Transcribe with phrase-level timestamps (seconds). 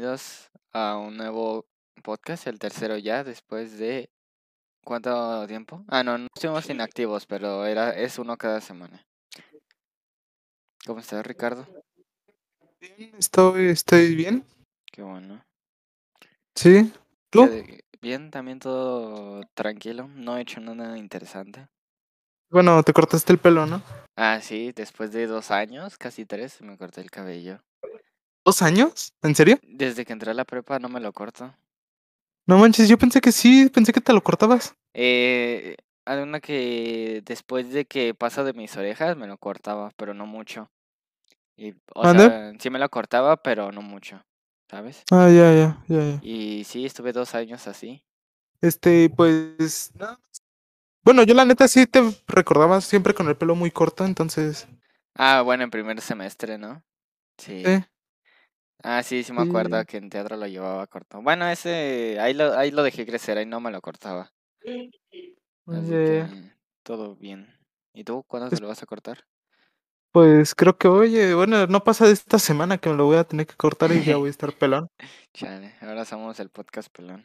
[0.00, 1.66] Bienvenidos a un nuevo
[2.02, 4.08] podcast, el tercero ya, después de
[4.82, 5.84] ¿cuánto tiempo?
[5.88, 9.06] Ah, no, no estuvimos inactivos, pero era es uno cada semana.
[10.86, 11.66] ¿Cómo estás, Ricardo?
[12.80, 14.42] Bien, estoy, estoy bien.
[14.90, 15.44] Qué bueno.
[16.54, 16.90] Sí.
[17.28, 17.46] ¿Tú?
[17.46, 21.68] ¿Qué- Bien, también todo tranquilo, no he hecho nada interesante.
[22.48, 23.82] Bueno, te cortaste el pelo, ¿no?
[24.16, 27.60] Ah, sí, después de dos años, casi tres, me corté el cabello.
[28.44, 29.12] ¿Dos años?
[29.22, 29.58] ¿En serio?
[29.62, 31.54] Desde que entré a la prepa no me lo corto.
[32.46, 34.74] No manches, yo pensé que sí, pensé que te lo cortabas.
[34.94, 40.14] Eh, hay una que después de que pasa de mis orejas me lo cortaba, pero
[40.14, 40.70] no mucho.
[41.56, 44.24] Y, o sea, sí me lo cortaba, pero no mucho,
[44.70, 45.02] ¿sabes?
[45.10, 46.20] Ah, ya, ya, ya, ya.
[46.22, 48.02] Y sí, estuve dos años así.
[48.62, 49.92] Este, pues.
[51.02, 54.66] Bueno, yo la neta sí te recordaba siempre con el pelo muy corto, entonces.
[55.14, 56.82] Ah, bueno, en primer semestre, ¿no?
[57.36, 57.62] Sí.
[57.64, 57.84] Sí.
[58.82, 61.20] Ah, sí, sí me acuerdo que en teatro lo llevaba corto.
[61.20, 64.32] Bueno, ese, ahí lo, ahí lo dejé crecer, ahí no me lo cortaba.
[64.62, 66.28] Así ya, ya.
[66.28, 67.54] que todo bien.
[67.92, 69.24] ¿Y tú cuándo te lo vas a cortar?
[70.12, 73.24] Pues creo que, oye, bueno, no pasa de esta semana que me lo voy a
[73.24, 74.88] tener que cortar y ya voy a estar pelón.
[75.32, 77.24] Chale, ahora somos el podcast pelón.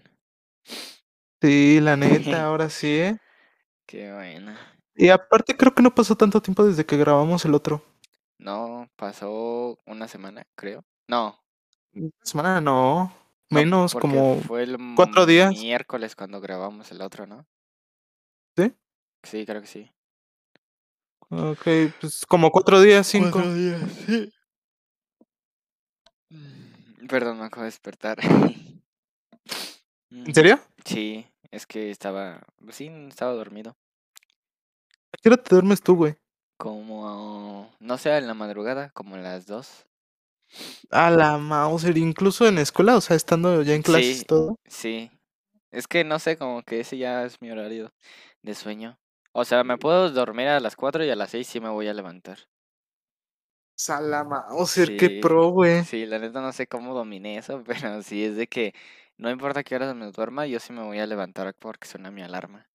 [1.41, 3.17] Sí, la neta, ahora sí, ¿eh?
[3.87, 4.59] Qué buena.
[4.95, 7.83] Y aparte creo que no pasó tanto tiempo desde que grabamos el otro.
[8.37, 10.83] No, pasó una semana, creo.
[11.07, 11.39] No,
[12.21, 13.11] semana no, no,
[13.49, 15.51] menos como fue el cuatro días.
[15.51, 17.45] miércoles cuando grabamos el otro, ¿no?
[18.57, 18.73] ¿Sí?
[19.23, 19.91] Sí, creo que sí.
[21.29, 21.67] Ok,
[21.99, 23.41] pues como cuatro días, cinco.
[23.41, 24.31] días, sí.
[26.29, 28.17] Mm, Perdón, me acabo de despertar.
[30.11, 30.59] ¿En serio?
[30.85, 33.75] Sí, es que estaba, pues sí, estaba dormido.
[35.11, 36.15] ¿A qué hora te duermes tú, güey?
[36.57, 39.85] Como, no sé, en la madrugada, como a las dos.
[40.91, 44.55] A la Mauser, incluso en escuela, o sea, estando ya en clases Sí, y todo.
[44.67, 45.11] sí.
[45.71, 47.93] Es que no sé, como que ese ya es mi horario
[48.43, 48.99] de sueño.
[49.33, 51.87] O sea, me puedo dormir a las 4 y a las 6 sí me voy
[51.87, 52.39] a levantar.
[53.87, 55.83] A la Mauser, qué pro, güey.
[55.83, 58.73] sí, la neta no sé cómo dominé eso, pero sí es de que
[59.17, 62.21] no importa qué horas me duerma, yo sí me voy a levantar porque suena mi
[62.21, 62.67] alarma.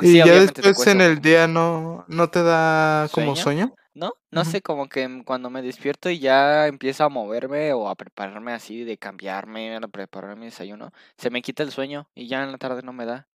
[0.00, 3.42] Sí, Y ya obviamente te después en el día no, no te da como sueño.
[3.42, 3.74] sueño.
[3.94, 7.94] No, no sé, como que cuando me despierto y ya empiezo a moverme o a
[7.94, 12.42] prepararme así, de cambiarme, a preparar mi desayuno, se me quita el sueño y ya
[12.42, 13.28] en la tarde no me da.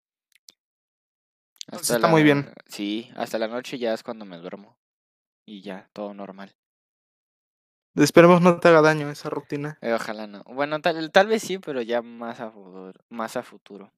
[1.68, 2.50] Entonces Hasta está muy bien.
[2.68, 4.78] sí, hasta la noche ya es cuando me duermo
[5.46, 6.56] y ya, todo normal.
[7.96, 9.78] Esperemos no te haga daño esa rutina.
[9.82, 10.44] Eh, ojalá no.
[10.46, 13.92] Bueno, tal, tal vez sí, pero ya más a futuro, más a futuro.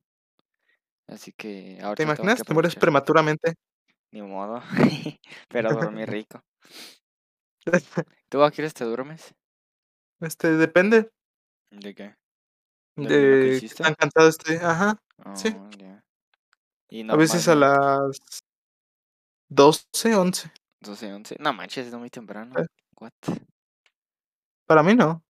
[1.09, 2.43] Así que ¿Te tengo que imaginas?
[2.43, 3.55] Te mueres prematuramente.
[4.11, 4.61] Ni modo.
[5.49, 6.43] Pero dormí rico.
[8.29, 9.33] ¿Tú a qué te duermes?
[10.21, 11.09] Este, depende
[11.71, 12.15] ¿De qué?
[12.95, 13.83] ¿De que de hiciste?
[13.83, 14.29] tan cansado.
[14.61, 15.01] Ajá,
[15.35, 15.55] sí.
[15.55, 16.03] Oh, ya.
[16.89, 18.19] Y A veces a las
[19.47, 20.51] 12, 11.
[20.81, 21.35] 12, 11.
[21.39, 22.59] No manches, es muy temprano.
[22.59, 22.65] Eh,
[22.99, 23.11] What?
[24.65, 25.23] Para mí no.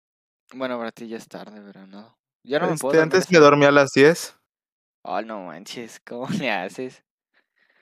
[0.54, 2.18] Bueno, para ti ya es tarde, pero no.
[2.44, 4.39] Yo no me puedo Este, antes me dormía a las 10.
[5.04, 7.04] Oh, no manches, ¿cómo le haces?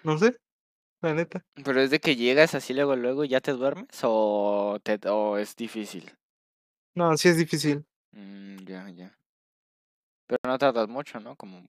[0.03, 0.37] No sé,
[1.01, 1.43] la neta.
[1.63, 3.87] ¿Pero es de que llegas así luego, luego y ya te duermes?
[4.03, 6.11] ¿O, te, o es difícil?
[6.95, 7.85] No, sí es difícil.
[8.13, 9.17] Mm, ya, ya.
[10.27, 11.35] Pero no tardas mucho, ¿no?
[11.35, 11.65] Como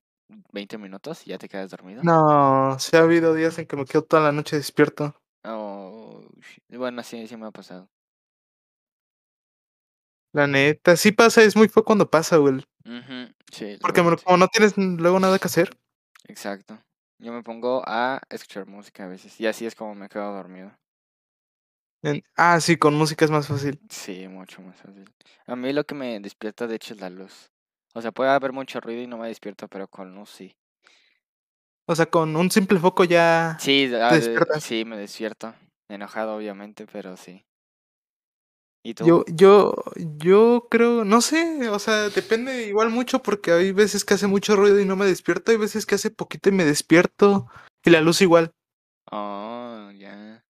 [0.51, 2.03] 20 minutos y ya te quedas dormido.
[2.03, 5.15] No, sí ha habido días en que me quedo toda la noche despierto.
[5.43, 6.23] Oh,
[6.69, 7.89] bueno, sí, sí me ha pasado.
[10.31, 12.63] La neta, sí pasa, es muy feo cuando pasa, güey.
[13.51, 14.23] Sí, Porque sí.
[14.23, 15.75] como no tienes luego nada que hacer.
[16.27, 16.77] Exacto.
[17.17, 20.71] Yo me pongo a escuchar música a veces y así es como me quedo dormido.
[22.01, 23.77] en- Ah, sí, con música es más fácil.
[23.89, 25.03] Sí, mucho más fácil.
[25.47, 27.49] A mí lo que me despierta de hecho es la luz.
[27.93, 30.55] O sea, puede haber mucho ruido y no me despierto, pero con luz sí.
[31.87, 34.63] O sea, con un simple foco ya Sí, te ah, despiertas.
[34.63, 35.53] sí, me despierto.
[35.89, 37.43] Enojado, obviamente, pero sí.
[38.83, 39.05] ¿Y tú?
[39.05, 39.73] Yo, yo,
[40.17, 44.55] yo creo, no sé, o sea, depende igual mucho porque hay veces que hace mucho
[44.55, 47.47] ruido y no me despierto, hay veces que hace poquito y me despierto
[47.83, 48.51] y la luz igual.
[49.11, 50.43] Oh, ya.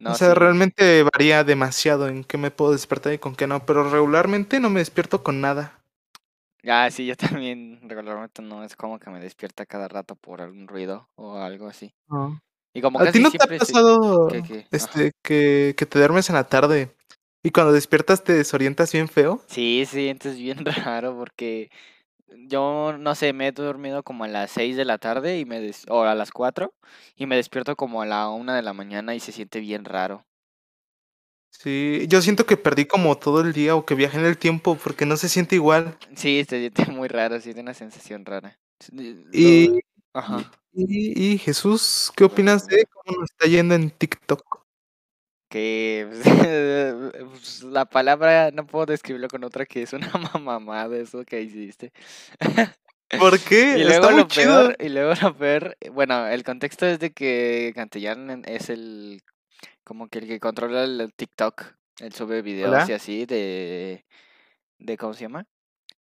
[0.00, 0.34] O No, sea, sí.
[0.34, 4.70] realmente varía demasiado en qué me puedo despertar y con qué no, pero regularmente no
[4.70, 5.80] me despierto con nada.
[6.66, 10.68] Ah, sí, yo también regularmente no es como que me despierta cada rato por algún
[10.68, 11.94] ruido o algo así.
[12.08, 12.40] No.
[12.74, 14.28] Y como ¿A ti no te ha pasado
[14.70, 16.94] este que, que te duermes en la tarde
[17.42, 19.42] y cuando despiertas te desorientas bien feo?
[19.46, 20.64] Sí, sí, entonces bien
[20.94, 21.70] raro porque
[22.48, 25.60] yo, no sé, me he dormido como a las 6 de la tarde y me
[25.60, 26.74] des- o a las 4
[27.16, 30.26] y me despierto como a la una de la mañana y se siente bien raro.
[31.52, 34.76] Sí, yo siento que perdí como todo el día o que viajé en el tiempo
[34.76, 35.96] porque no se siente igual.
[36.16, 38.58] Sí, se siente muy raro, siente una sensación rara.
[39.32, 39.80] Y,
[40.14, 40.50] Ajá.
[40.72, 44.59] y, y Jesús, ¿qué opinas de cómo nos está yendo en TikTok?
[45.50, 46.08] Que
[47.30, 50.08] pues, la palabra no puedo describirlo con otra que es una
[50.42, 51.92] mamada eso que hiciste.
[53.18, 53.78] ¿Por qué?
[53.78, 54.72] Y Está luego muy lo chido.
[54.78, 59.22] y luego lo peor, bueno, el contexto es de que Cantillán es el
[59.82, 61.64] como que el que controla el TikTok.
[61.98, 62.86] Él sube videos Hola.
[62.88, 64.04] y así de
[64.78, 65.46] de ¿cómo se llama?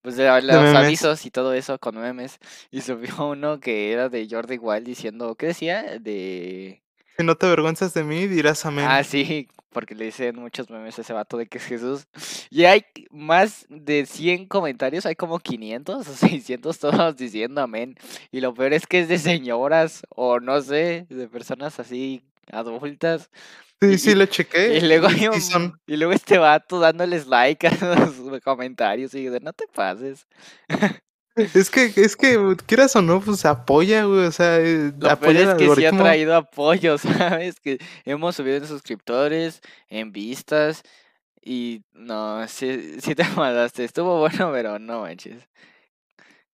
[0.03, 2.39] Pues de los avisos y todo eso con memes.
[2.71, 5.99] Y subió uno que era de Jordi Wild diciendo, ¿qué decía?
[5.99, 6.83] De
[7.19, 8.85] Si no te avergüenzas de mí, dirás amén.
[8.89, 12.07] Ah, sí, porque le dicen muchos memes a ese vato de que es Jesús.
[12.49, 17.97] Y hay más de 100 comentarios, hay como 500 o 600 todos diciendo amén.
[18.31, 22.23] Y lo peor es que es de señoras o no sé, de personas así
[22.53, 23.31] adultas.
[23.83, 24.77] sí, y- sí, lo chequé.
[24.77, 25.81] Y luego, y hay un- son.
[25.89, 27.71] y luego este vato dándoles like a
[28.31, 30.29] los comentarios y de no te pases.
[31.55, 34.27] Es que, es que, quieras o no, pues apoya, güey.
[34.27, 37.61] O sea, eh, Lo peor apoya es el que sí ha traído apoyo, ¿sabes?
[37.61, 40.83] Que hemos subido en suscriptores, en vistas.
[41.43, 43.85] Y no, sí, sí te mandaste.
[43.85, 45.49] Estuvo bueno, pero no manches.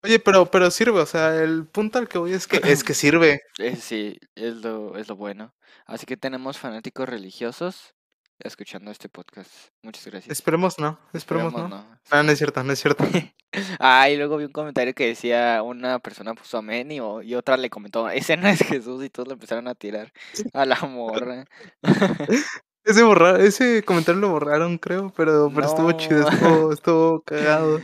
[0.03, 2.95] Oye, pero, pero sirve, o sea, el punto al que voy es que, es que
[2.95, 3.41] sirve.
[3.59, 5.55] Eh, sí, es lo, es lo bueno.
[5.87, 7.95] Así que tenemos fanáticos religiosos
[8.39, 9.51] escuchando este podcast.
[9.83, 10.31] Muchas gracias.
[10.33, 11.77] Esperemos no, esperemos Esperemos no.
[11.77, 11.99] no.
[12.11, 13.05] Ah, no es cierto, no es cierto.
[13.79, 17.57] Ah, y luego vi un comentario que decía, una persona puso amén y, y otra
[17.57, 20.13] le comentó, ese no es Jesús y todos le empezaron a tirar
[20.53, 21.45] a la morra.
[22.85, 27.81] Ese borrar, ese comentario lo borraron, creo, pero, pero estuvo chido, estuvo, estuvo cagado.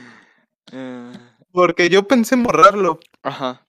[0.73, 1.13] Eh,
[1.53, 3.67] Porque yo pensé en borrarlo, Ajá.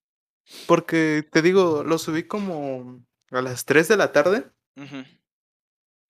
[0.67, 2.99] porque te digo, lo subí como
[3.31, 4.43] a las 3 de la tarde
[4.75, 5.05] ujú.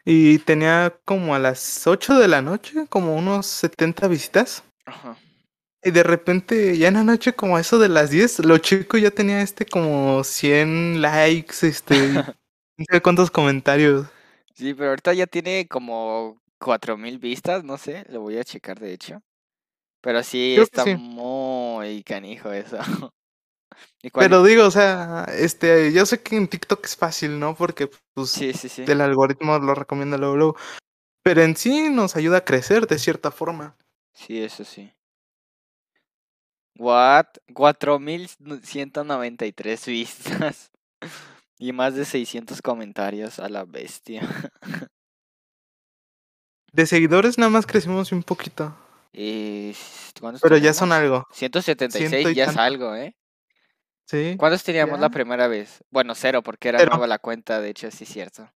[0.06, 4.64] Y tenía como a las 8 de la noche, como unos 70 visitas.
[4.86, 5.18] Ajá.
[5.84, 8.98] Y de repente, ya en la noche, como a eso de las 10, lo chico
[8.98, 11.96] ya tenía este como 100 likes, este,
[12.78, 14.06] no sé cuántos comentarios.
[14.56, 18.80] Sí, pero ahorita ya tiene como cuatro mil vistas, no sé, lo voy a checar
[18.80, 19.22] de hecho.
[20.02, 20.96] Pero sí Creo está sí.
[20.96, 22.78] muy canijo eso.
[24.04, 27.56] ¿Y cuál- Pero digo, o sea, este, yo sé que en TikTok es fácil, ¿no?
[27.56, 28.84] Porque pues Sí, sí, sí.
[28.88, 30.56] el algoritmo lo recomienda luego, luego.
[31.24, 33.76] Pero en sí nos ayuda a crecer de cierta forma.
[34.14, 34.92] Sí, eso sí.
[36.78, 37.26] What?
[37.54, 40.72] 4193 vistas.
[41.60, 44.28] Y más de 600 comentarios a la bestia.
[46.74, 48.76] De seguidores nada más crecimos un poquito.
[49.14, 49.76] Y...
[50.20, 51.28] ¿cuántos Pero ya son algo.
[51.34, 53.16] 176 ciento y ya es algo, ¿eh?
[54.08, 54.36] Sí.
[54.38, 55.84] ¿Cuántos teníamos la primera vez?
[55.90, 56.92] Bueno, cero, porque era Cero.
[56.92, 58.52] nueva la cuenta, de hecho, sí es cierto.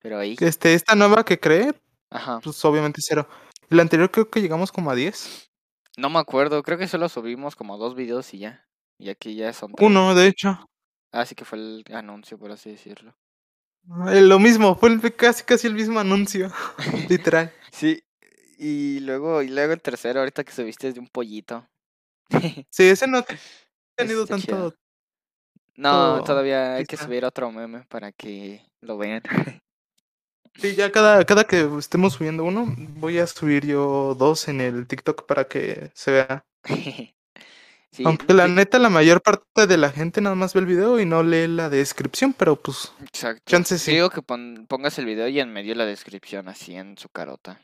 [0.00, 0.36] Pero ahí.
[0.40, 1.72] Este, esta nueva que creé,
[2.10, 2.40] Ajá.
[2.42, 3.28] pues obviamente cero.
[3.68, 5.50] La anterior creo que llegamos como a 10.
[5.96, 8.66] No me acuerdo, creo que solo subimos como dos videos y ya.
[8.98, 9.86] Y aquí ya son tres.
[9.86, 10.58] Uno, de hecho.
[11.12, 13.14] Así que fue el anuncio, por así decirlo.
[14.12, 16.52] Eh, Lo mismo, fue el- casi casi el mismo anuncio.
[17.08, 17.52] Literal.
[17.72, 18.02] Sí,
[18.58, 21.66] y luego, y luego el tercero, ahorita que subiste es de un pollito.
[22.70, 23.24] Sí, ese no ha
[23.96, 24.46] tenido Está tanto.
[24.46, 24.74] chido.
[25.78, 29.22] No, todavía hay que subir otro meme para que lo vean.
[30.56, 34.86] Sí, ya cada, cada que estemos subiendo uno, voy a subir yo dos en el
[34.88, 36.44] TikTok para que se vea.
[37.92, 40.66] Sí, Aunque la sí, neta, la mayor parte de la gente nada más ve el
[40.66, 43.42] video y no lee la descripción, pero pues, exacto.
[43.46, 43.92] chance Te sí.
[43.92, 47.60] Digo que pon- pongas el video y en medio la descripción así en su carota.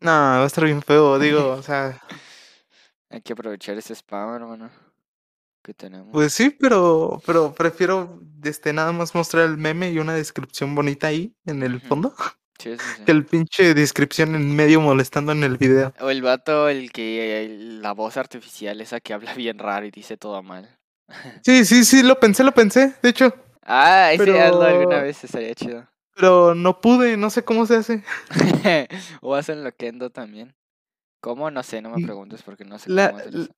[0.00, 2.00] No, va a estar bien feo, digo, o sea,
[3.10, 4.70] Hay que aprovechar ese spam, hermano,
[5.64, 6.08] que tenemos.
[6.12, 11.08] pues sí, pero, pero prefiero este nada más mostrar el meme y una descripción bonita
[11.08, 12.14] ahí en el fondo
[12.58, 13.02] Sí, sí, sí.
[13.04, 15.92] que el pinche descripción en medio molestando en el video.
[16.00, 17.48] O el vato, el que
[17.80, 20.68] la voz artificial, esa que habla bien raro y dice todo mal.
[21.44, 23.34] Sí, sí, sí, lo pensé, lo pensé, de hecho,
[23.66, 25.88] Ah, ese hazlo alguna Pero- vez, estaría chido.
[26.14, 28.04] pero no pude, no sé cómo se hace.
[29.22, 30.54] o hacen Loquendo también.
[31.20, 31.50] ¿Cómo?
[31.50, 33.50] No sé, no me preguntes porque no sé La, cómo hacer eso.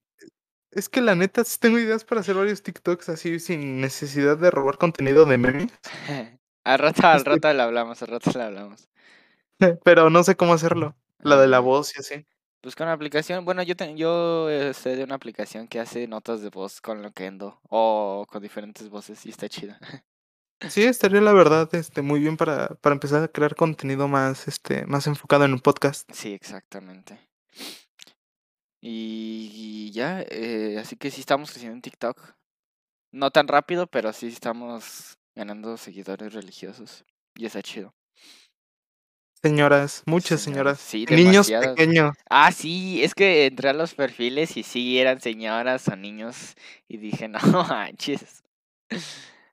[0.76, 4.78] Es que la neta tengo ideas para hacer varios TikToks así sin necesidad de robar
[4.78, 5.68] contenido de meme,
[6.64, 8.88] al rato, al Este- rato le hablamos, al rato le hablamos.
[9.84, 10.94] pero no sé cómo hacerlo.
[11.18, 12.26] La de la Ah, voz y así.
[12.60, 16.42] Pues con la aplicación, bueno, yo, te- yo sé de una aplicación que hace notas
[16.42, 19.78] de voz con Loquendo o con diferentes voces y está chida.
[20.68, 24.86] Sí, estaría la verdad este, muy bien para, para empezar a crear contenido más, este,
[24.86, 26.10] más enfocado en un podcast.
[26.12, 27.18] Sí, exactamente.
[28.88, 29.50] Y,
[29.88, 32.34] y ya, eh, así que sí estamos creciendo en TikTok.
[33.12, 37.04] No tan rápido, pero sí estamos ganando seguidores religiosos.
[37.34, 37.94] Y está chido.
[39.42, 40.80] Señoras, muchas Señoras, señoras.
[40.80, 42.16] sí, niños pequeños.
[42.30, 46.54] Ah, sí, es que entré a los perfiles y sí eran señoras o niños
[46.88, 48.42] y dije, no manches.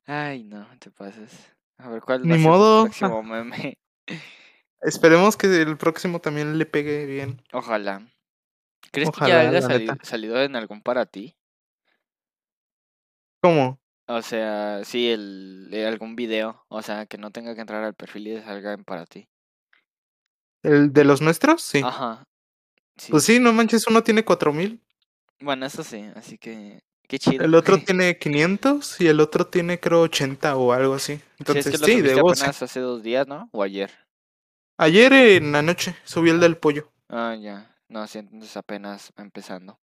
[0.05, 1.31] Ay, no, te pasas.
[1.77, 2.83] A ver, ¿cuál Ni modo.
[2.83, 3.77] próximo meme?
[4.81, 7.41] Esperemos que el próximo también le pegue bien.
[7.53, 8.01] Ojalá.
[8.93, 10.05] ¿Crees que ya haya la sali- neta.
[10.05, 11.35] salido en algún para ti?
[13.41, 13.79] ¿Cómo?
[14.07, 16.63] O sea, sí, el, de algún video.
[16.69, 19.27] O sea, que no tenga que entrar al perfil y salga en para ti.
[20.61, 21.61] ¿El de los nuestros?
[21.61, 21.81] Sí.
[21.83, 22.23] Ajá.
[22.97, 23.11] Sí.
[23.11, 24.79] Pues sí, no manches, uno tiene 4000.
[25.41, 27.43] Bueno, eso sí, así que qué chido.
[27.43, 31.15] El otro tiene 500 y el otro tiene creo 80 o algo así.
[31.15, 33.49] Sí, es Entonces, que lo sí, de apenas hace dos días, ¿no?
[33.51, 33.91] O ayer.
[34.77, 36.89] Ayer en la noche subí el del pollo.
[37.09, 37.72] Ah, ya.
[37.93, 39.79] No, sí, entonces apenas empezando.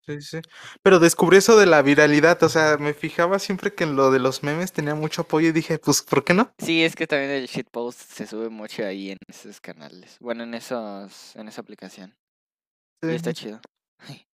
[0.00, 0.40] Sí, sí.
[0.82, 2.42] Pero descubrí eso de la viralidad.
[2.42, 5.52] O sea, me fijaba siempre que en lo de los memes tenía mucho apoyo y
[5.52, 6.52] dije, pues, ¿por qué no?
[6.58, 10.16] Sí, es que también el shitpost se sube mucho ahí en esos canales.
[10.18, 12.12] Bueno, en esos, en esa aplicación.
[13.02, 13.60] Y Sí, está chido.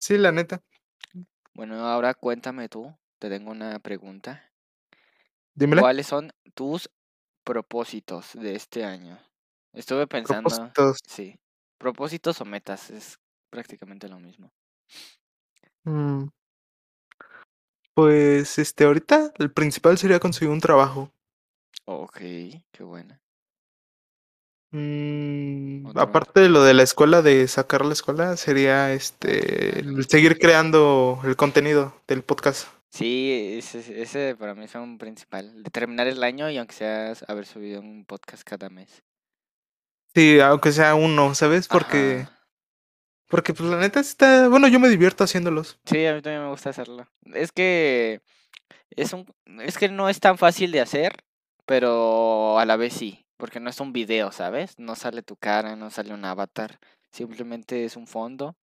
[0.00, 0.60] sí, la neta.
[1.54, 2.92] Bueno, ahora cuéntame tú.
[3.20, 4.50] Te tengo una pregunta.
[5.54, 5.82] Dímela.
[5.82, 6.90] ¿Cuáles son tus
[7.44, 9.20] propósitos de este año?
[9.72, 10.50] Estuve pensando.
[10.50, 10.98] Propósitos.
[11.06, 11.38] Sí.
[11.78, 13.18] Propósitos o metas, es
[13.50, 14.50] prácticamente lo mismo.
[15.84, 16.28] Mm,
[17.94, 21.10] Pues, este, ahorita el principal sería conseguir un trabajo.
[21.86, 23.18] Ok, qué buena.
[24.72, 31.20] Mm, aparte de lo de la escuela, de sacar la escuela, sería este seguir creando
[31.24, 32.68] el contenido del podcast.
[32.90, 35.62] Sí, ese, ese para mí es un principal.
[35.62, 39.02] De terminar el año y aunque sea haber subido un podcast cada mes.
[40.16, 41.68] Sí, aunque sea uno, ¿sabes?
[41.68, 42.40] Porque, Ajá.
[43.28, 45.78] porque pues la neta está, bueno, yo me divierto haciéndolos.
[45.84, 47.06] Sí, a mí también me gusta hacerlo.
[47.34, 48.22] Es que
[48.92, 49.26] es un,
[49.60, 51.22] es que no es tan fácil de hacer,
[51.66, 54.78] pero a la vez sí, porque no es un video, ¿sabes?
[54.78, 56.80] No sale tu cara, no sale un avatar,
[57.10, 58.56] simplemente es un fondo,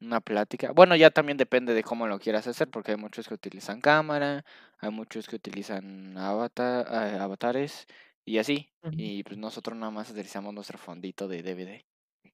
[0.00, 0.72] una plática.
[0.72, 4.42] Bueno, ya también depende de cómo lo quieras hacer, porque hay muchos que utilizan cámara,
[4.78, 7.86] hay muchos que utilizan avatar, eh, avatares
[8.24, 8.70] y así.
[8.92, 11.84] Y pues nosotros nada más utilizamos nuestro fondito de DVD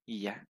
[0.07, 0.45] y ya.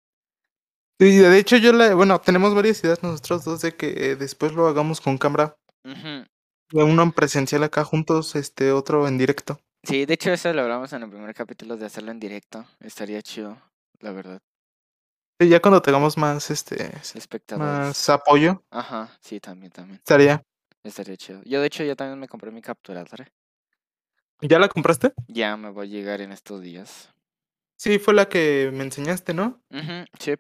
[1.01, 4.53] Y de hecho yo la, bueno, tenemos varias ideas nosotros dos de que eh, después
[4.53, 6.27] lo hagamos con cámara, Ujú.
[6.73, 9.61] uno en presencial acá juntos, este, otro en directo.
[9.85, 12.67] Sí, de hecho eso lo hablamos en el primer capítulo de hacerlo en directo.
[12.81, 13.61] Estaría chido,
[14.01, 14.41] la verdad.
[15.41, 17.69] Y ya cuando tengamos más, este, Espectadores.
[17.79, 19.99] más apoyo, Ajá, sí, también, también.
[19.99, 20.43] estaría.
[20.83, 21.43] Estaría chido.
[21.45, 23.31] Yo de hecho ya también me compré mi capturadora.
[24.41, 25.13] ¿Ya la compraste?
[25.27, 27.11] Ya me voy a llegar en estos días.
[27.77, 29.61] Sí, fue la que me enseñaste, ¿no?
[29.71, 30.35] Ujú, sí.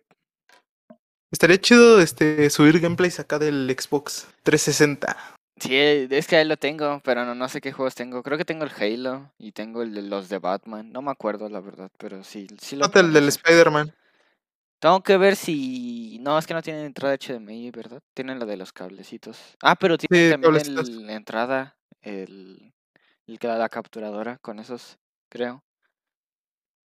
[1.30, 5.16] Estaría chido este subir gameplays acá del Xbox 360.
[5.60, 8.22] Sí, es que ahí lo tengo, pero no, no sé qué juegos tengo.
[8.22, 10.92] Creo que tengo el Halo y tengo el de los de Batman.
[10.92, 13.92] No me acuerdo la verdad, pero sí, sí lo Nota el tengo del Spider-Man.
[14.80, 16.18] Tengo que ver si...
[16.20, 18.00] No, es que no tienen entrada HDMI, ¿verdad?
[18.14, 19.36] Tienen la de los cablecitos.
[19.60, 22.72] Ah, pero tienen Sí, también el- la entrada, el,
[23.32, 25.62] el que da la capturadora con esos, creo.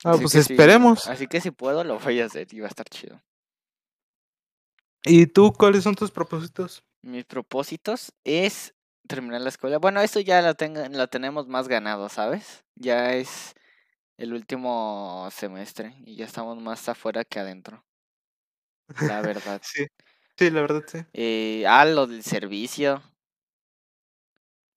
[0.04, 1.08] Ah, Así pues si- esperemos.
[1.08, 3.22] así que si puedo lo voy a hacer y va a estar chido.
[5.06, 6.84] ¿Y tú cuáles son tus propósitos?
[7.02, 8.74] Mis propósitos es
[9.08, 9.78] terminar la escuela.
[9.78, 12.64] Bueno, eso ya lo, tengo, lo tenemos más ganado, ¿sabes?
[12.76, 13.54] Ya es
[14.18, 17.84] el último semestre y ya estamos más afuera que adentro.
[19.00, 19.62] La verdad.
[19.74, 19.86] Sí,
[20.38, 21.00] sí, la verdad, sí.
[21.14, 23.02] Eh, ah, lo del servicio.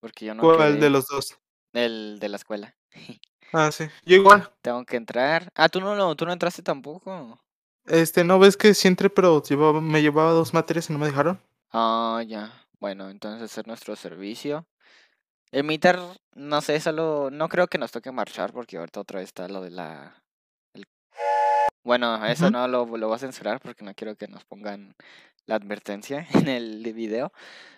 [0.00, 0.80] Porque yo no ¿Cuál quedé.
[0.82, 1.38] de los dos?
[1.72, 2.74] El de la escuela.
[3.52, 3.84] Ah, sí.
[4.04, 4.50] Yo igual.
[4.60, 5.50] Tengo que entrar.
[5.54, 7.38] Ah, tú no, lo- tú no entraste tampoco.
[7.86, 11.06] Este, ¿no ves que sí entré, pero llevaba, me llevaba dos materias y no me
[11.06, 11.40] dejaron?
[11.70, 12.52] Ah, ya.
[12.80, 14.66] Bueno, entonces hacer nuestro servicio.
[15.52, 15.98] El militar,
[16.34, 17.30] no sé, solo.
[17.30, 20.20] No creo que nos toque marchar porque ahorita otra vez está lo de la.
[20.74, 20.86] el-
[21.84, 24.96] Bueno, eso no lo, lo voy a censurar porque no quiero que nos pongan
[25.46, 27.32] la advertencia en el video.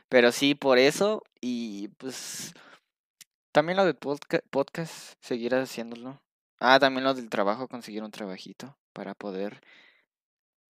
[0.08, 1.22] Pero sí, por eso.
[1.42, 2.54] Y pues.
[3.52, 6.20] También lo del podca- podcast, seguir haciéndolo.
[6.60, 9.60] Ah, también lo del trabajo, conseguir un trabajito para poder.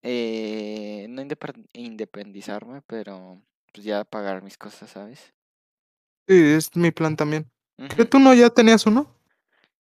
[0.03, 1.21] Eh, no
[1.73, 3.41] independizarme, pero
[3.73, 5.33] pues ya pagar mis cosas, ¿sabes?
[6.27, 7.51] Sí, es mi plan también.
[7.77, 8.05] ¿Que Ujú.
[8.05, 9.15] tú no ya tenías uno?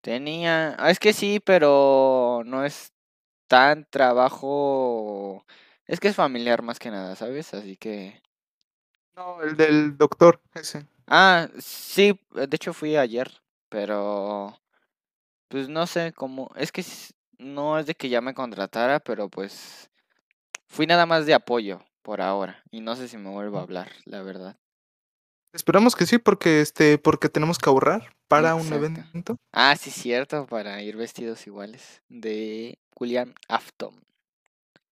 [0.01, 2.93] Tenía, ah, es que sí, pero no es
[3.47, 5.45] tan trabajo,
[5.85, 7.53] es que es familiar más que nada, ¿sabes?
[7.53, 8.21] Así que,
[9.15, 10.85] No, el del doctor, ese.
[11.07, 13.31] ah, sí, de hecho fui ayer,
[13.69, 14.59] pero,
[15.47, 16.83] pues no sé cómo, es que
[17.37, 19.89] no es de que ya me contratara, pero pues
[20.67, 23.91] fui nada más de apoyo por ahora y no sé si me vuelvo a hablar,
[24.05, 24.57] la verdad.
[25.53, 29.37] Esperamos que sí, porque este, porque tenemos que ahorrar para un evento.
[29.53, 32.01] Ah, sí, cierto, para ir vestidos iguales.
[32.09, 33.95] De William Afton.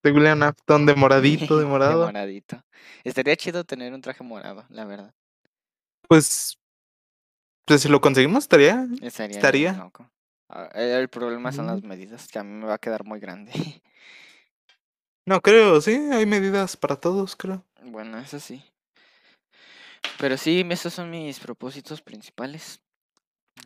[0.04, 2.06] De William Afton de moradito, de De morado.
[2.06, 2.62] moradito.
[3.04, 5.14] Estaría chido tener un traje morado, la verdad.
[6.08, 6.60] Pues,
[7.66, 8.86] pues si lo conseguimos, estaría.
[9.02, 9.74] Estaría, bien Estaría.
[9.74, 10.10] loco.
[10.50, 13.52] Ah, El problema son las medidas, que a mí me va a quedar muy grande.
[15.26, 17.64] No, creo, sí, hay medidas para todos, creo.
[17.82, 18.62] Bueno, eso sí.
[20.20, 22.82] Pero sí, esos son mis propósitos principales.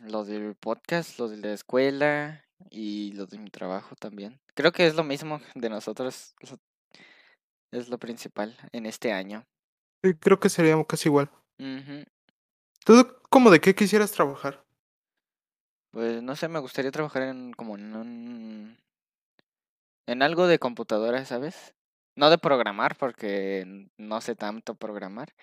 [0.04, 4.38] Lo del podcast, lo de la escuela y lo de mi trabajo también.
[4.58, 6.34] Creo que es lo mismo de nosotros.
[7.70, 9.46] Es lo principal en este año.
[10.02, 11.30] Sí, creo que sería casi igual.
[11.60, 12.02] Ujú.
[12.84, 14.64] ¿Tú como de qué quisieras trabajar?
[15.92, 18.78] Pues no sé, me gustaría trabajar en como en un
[20.08, 21.76] en algo de computadora, ¿sabes?
[22.16, 25.36] No de programar porque no sé tanto programar,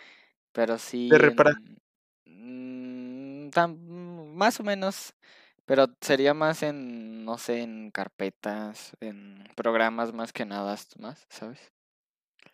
[0.52, 1.56] pero sí De reparar.
[2.26, 5.16] en mm, más o menos,
[5.66, 11.74] pero sería más en no sé, en carpetas, en programas más que nada más, ¿sabes?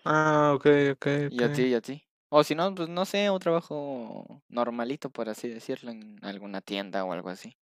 [0.06, 2.04] Ah, ok, ok, Y a ti, y a ti.
[2.30, 7.04] O si no, pues no sé, un trabajo normalito, por así decirlo, en alguna tienda
[7.06, 7.58] o algo así.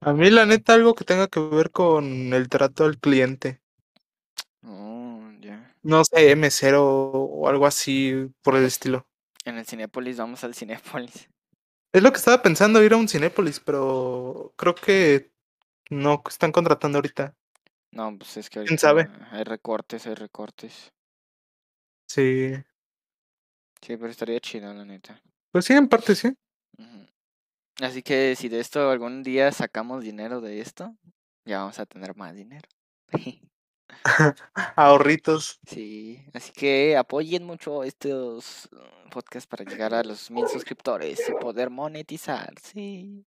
[0.00, 3.60] A mí, la neta, algo que tenga que ver con el trato al cliente.
[4.62, 5.56] Oh, ya.
[5.82, 9.06] No sé, mesero o algo así por el estilo.
[9.46, 11.30] En el Cinépolis, vamos al Cinépolis.
[11.92, 15.32] Es lo que estaba pensando, ir a un Cinépolis, pero creo que
[15.90, 17.34] no están contratando ahorita.
[17.92, 19.08] No, pues es que ¿Quién sabe?
[19.30, 20.92] hay recortes, hay recortes.
[22.08, 22.52] Sí.
[23.80, 25.20] Sí, pero estaría chido, la neta.
[25.52, 26.34] Pues sí, en parte sí.
[27.80, 30.96] Así que si de esto algún día sacamos dinero de esto,
[31.44, 32.68] ya vamos a tener más dinero.
[34.76, 35.60] Ahorritos.
[35.66, 41.32] Sí, así que apoyen mucho estos uh, podcasts para llegar a los mil suscriptores y
[41.32, 43.24] poder monetizar, sí.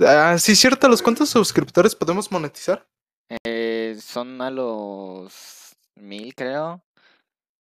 [0.00, 0.88] Ah, sí, cierto.
[0.88, 2.86] ¿Los cuántos suscriptores podemos monetizar?
[3.44, 6.82] Eh, son a los mil, creo.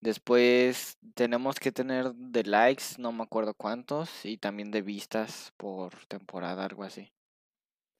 [0.00, 5.94] Después tenemos que tener de likes, no me acuerdo cuántos, y también de vistas por
[6.06, 7.10] temporada, algo así.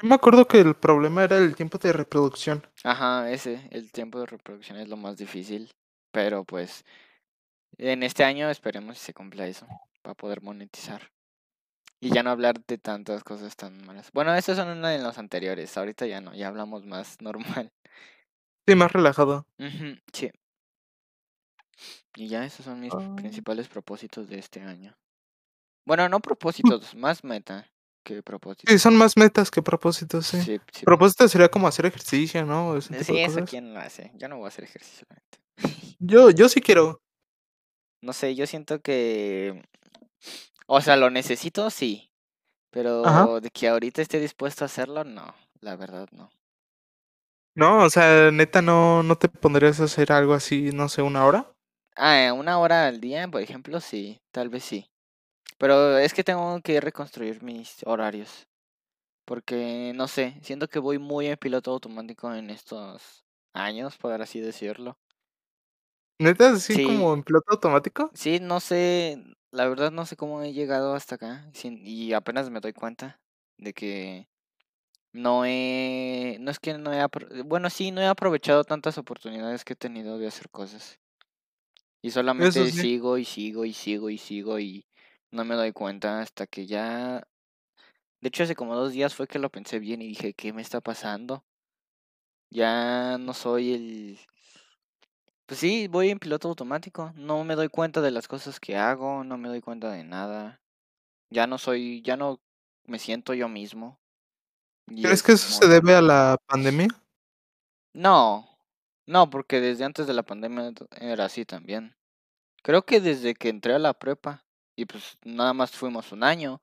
[0.03, 2.67] Yo me acuerdo que el problema era el tiempo de reproducción.
[2.85, 5.71] Ajá, ese, el tiempo de reproducción es lo más difícil,
[6.13, 6.85] pero pues
[7.79, 9.67] en este año esperemos si se cumpla eso,
[10.03, 11.11] para poder monetizar.
[11.99, 14.11] Y ya no hablar de tantas cosas tan malas.
[14.13, 17.73] Bueno, esas son una de los anteriores, ahorita ya no, ya hablamos más normal.
[18.69, 19.47] Sí, más relajado.
[20.13, 20.31] Sí.
[22.17, 23.15] Y ya esos son mis Ah.
[23.17, 24.95] principales propósitos de este año.
[25.87, 27.67] Bueno, no propósitos, más meta
[28.07, 28.73] que propósitos.
[28.73, 30.41] Sí, son más metas que propósitos, sí.
[30.41, 30.85] Sí, sí.
[30.85, 32.77] Propósito sería como hacer ejercicio, ¿no?
[32.77, 34.13] Ese Sí, eso quién lo hace.
[34.15, 35.07] Yo no voy a hacer ejercicio.
[35.99, 37.03] Yo, yo sí quiero.
[38.01, 39.61] No sé, yo siento que.
[40.69, 42.13] O sea, lo necesito, sí.
[42.71, 43.41] Pero Ajá.
[43.41, 45.35] de que ahorita esté dispuesto a hacerlo, no.
[45.61, 46.31] La verdad, no.
[47.57, 51.25] No, o sea, neta, no, no te pondrías a hacer algo así, no sé, una
[51.25, 51.51] hora.
[51.97, 54.21] Ah, una hora al día, por ejemplo, sí.
[54.31, 54.87] Tal vez sí.
[55.61, 58.47] Pero es que tengo que reconstruir mis horarios.
[59.27, 64.41] Porque, no sé, siento que voy muy en piloto automático en estos años, por así
[64.41, 64.97] decirlo.
[66.21, 66.81] Neta, así Sí.
[66.81, 68.11] como en piloto automático.
[68.15, 72.51] Sí, no sé, la verdad no sé cómo he llegado hasta acá sin- y apenas
[72.51, 73.21] me doy cuenta
[73.59, 74.29] de que
[75.13, 77.07] no he, no es que no he,
[77.45, 80.99] bueno, sí, no he aprovechado tantas oportunidades que he tenido de hacer cosas.
[82.03, 82.73] Y solamente sí.
[82.73, 84.87] sigo y sigo y sigo y sigo y
[85.31, 87.27] no me doy cuenta hasta que ya,
[88.21, 90.63] de hecho hace como dos días fue que lo pensé bien y dije, ¿qué me
[90.63, 91.45] está pasando?
[92.51, 94.19] Ya no soy el...
[95.47, 97.13] Pues sí, voy en piloto automático.
[97.15, 100.61] No me doy cuenta de las cosas que hago, no me doy cuenta de nada.
[101.31, 102.41] Ya no soy, ya no
[102.85, 104.01] me siento yo mismo.
[104.89, 106.89] Y ¿Crees es que eso se debe a la pandemia?
[107.93, 108.49] No,
[109.07, 111.97] no, porque desde antes de la pandemia era así también.
[112.63, 114.46] Creo que desde que entré a la prepa
[114.77, 116.63] y pues nada más fuimos un año,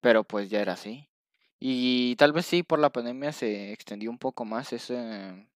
[0.00, 1.08] pero pues ya era así.
[1.60, 5.48] Y tal vez sí, por la pandemia se extendió un poco más ese...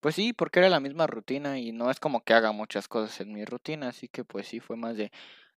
[0.00, 3.20] Pues sí, porque era la misma rutina y no es como que haga muchas cosas
[3.20, 5.10] en mi rutina, así que pues sí, fue más de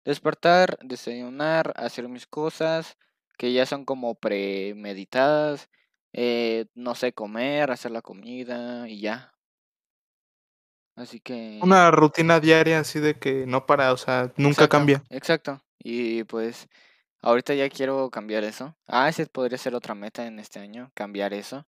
[0.06, 2.98] despertar, desayunar, hacer mis cosas,
[3.38, 5.70] que ya son como premeditadas,
[6.14, 9.34] eh, no sé, comer, hacer la comida y ya.
[11.02, 11.60] Así que...
[11.64, 15.04] Una rutina diaria así de que no para, o sea, nunca Exacto, cambia.
[15.10, 15.62] Exacto.
[15.80, 16.68] Y pues
[17.22, 18.76] ahorita ya quiero cambiar eso.
[18.86, 21.66] Ah, ese podría ser otra meta en este año, cambiar eso.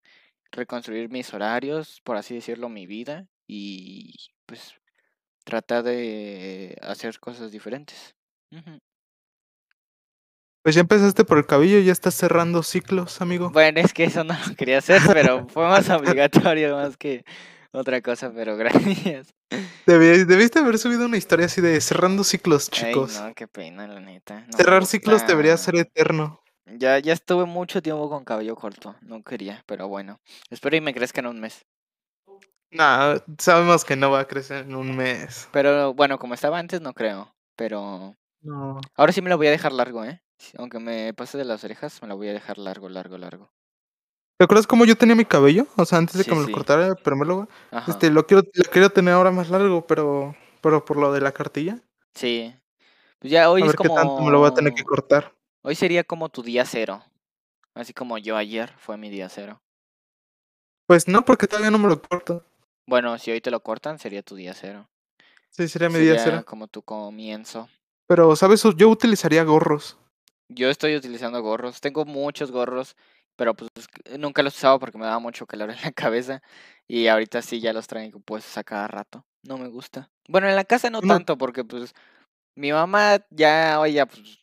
[0.51, 3.27] Reconstruir mis horarios, por así decirlo, mi vida.
[3.47, 4.14] Y
[4.45, 4.75] pues
[5.45, 8.14] tratar de hacer cosas diferentes.
[10.62, 13.51] Pues ya empezaste por el cabello y ya estás cerrando ciclos, amigo.
[13.51, 17.25] Bueno, es que eso no lo quería hacer, pero fue más obligatorio más que
[17.73, 18.57] otra cosa, pero
[19.17, 19.35] gracias.
[19.87, 23.21] Debí- debiste haber subido una historia así de cerrando ciclos, Ay, chicos.
[23.21, 24.47] no, qué pena, la neta.
[24.47, 26.41] no Cerrar ciclos debería ser eterno.
[26.67, 30.21] Ya, ya estuve mucho tiempo con cabello corto, no quería, pero bueno.
[30.49, 31.67] Espero y me crezca en un mes.
[32.71, 35.49] Nah, sabemos que no va a crecer en un mes.
[35.53, 37.35] Pero bueno, como estaba antes, no creo.
[37.57, 38.81] Pero No.
[38.95, 40.23] ahora sí me lo voy a dejar largo, ¿eh?
[40.57, 43.53] Aunque me pase de las orejas, me lo voy a dejar largo, largo, largo.
[44.43, 45.69] ¿Te acuerdas cómo yo tenía mi cabello?
[45.77, 46.53] O sea, antes de Sí, que me lo sí.
[46.53, 47.49] cortara, primero luego.
[47.71, 47.89] Ajá.
[47.89, 51.31] Este, lo quiero, lo quiero tener ahora más largo, pero, pero por lo de la
[51.31, 51.79] cartilla.
[52.13, 52.53] Sí.
[53.21, 54.97] Pues ya hoy a es ver qué tanto me lo voy a tener que como...
[54.97, 55.33] cortar.
[55.63, 57.05] Hoy sería como tu día cero.
[57.75, 59.63] Así como yo ayer fue mi día cero.
[60.89, 62.45] Pues no, porque todavía no me lo corto.
[62.89, 64.89] Bueno, si hoy te lo cortan, sería tu día cero.
[65.51, 66.43] Sí, sería mi día cero.
[66.45, 67.69] como tu comienzo.
[68.09, 68.65] Pero, ¿sabes?
[68.77, 69.99] Yo utilizaría gorros.
[70.49, 71.81] Yo estoy utilizando gorros.
[71.81, 72.97] Tengo muchos gorros,
[73.37, 73.71] pero pues
[74.18, 76.42] nunca los usaba porque me daba mucho calor en la cabeza.
[76.88, 79.25] Y ahorita sí ya los traigo puestos a cada rato.
[79.42, 80.11] No me gusta.
[80.29, 81.09] Bueno, en la casa no No.
[81.09, 81.92] tanto porque pues
[82.55, 84.38] mi mamá ya, ya pues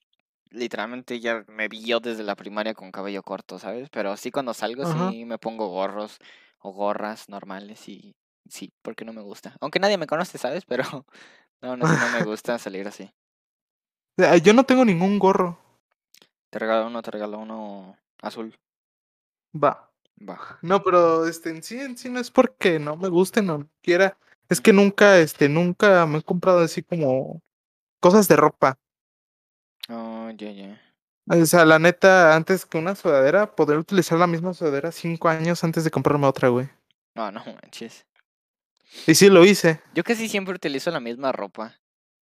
[0.52, 3.90] literalmente ya me vio desde la primaria con cabello corto, ¿sabes?
[3.90, 5.10] Pero sí cuando salgo Ajá.
[5.12, 6.18] sí me pongo gorros
[6.60, 8.16] o gorras normales y
[8.50, 9.56] sí, porque no me gusta.
[9.62, 10.66] Aunque nadie me conoce, ¿sabes?
[10.66, 10.84] Pero
[11.62, 13.10] no, no, no me gusta salir así.
[14.18, 15.58] Ah, Yo no tengo ningún gorro.
[16.50, 18.56] Te regalo uno, te regalo uno azul.
[19.54, 19.92] Va.
[20.28, 20.60] Va.
[20.62, 24.18] No, pero este, en sí, en sí no es porque no me guste, no quiera.
[24.50, 27.42] Es que nunca, este, nunca me he comprado así como
[28.00, 28.78] cosas de ropa.
[29.90, 30.82] Oh, ya, ya.
[31.28, 35.64] O sea, la neta, antes que una sudadera, poder utilizar la misma sudadera cinco años
[35.64, 36.70] antes de comprarme otra, güey.
[37.14, 38.06] No, no manches.
[39.06, 39.82] Y sí lo hice.
[39.94, 41.79] Yo casi siempre utilizo la misma ropa.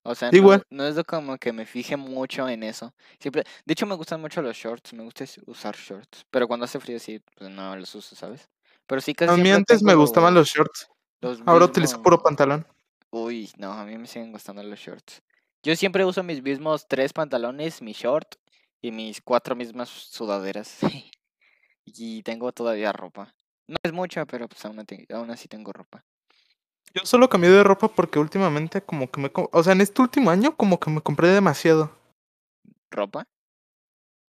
[0.02, 0.64] O sea, Igual.
[0.70, 2.94] no, no es como que me fije mucho en eso.
[3.18, 4.92] Siempre, de hecho, me gustan mucho los shorts.
[4.94, 6.24] Me gusta usar shorts.
[6.30, 8.48] Pero cuando hace frío, sí, pues no los uso, ¿sabes?
[8.86, 10.88] Pero sí, casi A mí antes me gustaban los shorts.
[11.20, 12.66] los Ahora utilizo puro mismos- pantalón.
[13.10, 15.20] Uy, no, a mí me siguen gustando los shorts.
[15.62, 18.36] Yo siempre uso mis mismos tres pantalones, mi short
[18.80, 20.78] y mis cuatro mismas sudaderas.
[21.84, 23.34] y tengo todavía ropa.
[23.66, 26.04] No es mucha, pero pues aún así tengo ropa.
[26.94, 29.30] Yo solo cambié de ropa porque últimamente como que me...
[29.34, 31.90] O sea, en este último año como que me compré demasiado.
[32.90, 33.24] ¿Ropa?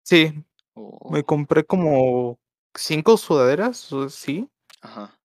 [0.04, 0.34] Sí,
[0.76, 2.38] O- me compré como
[2.76, 4.50] cinco sudaderas, sí.
[4.82, 5.16] Ajá.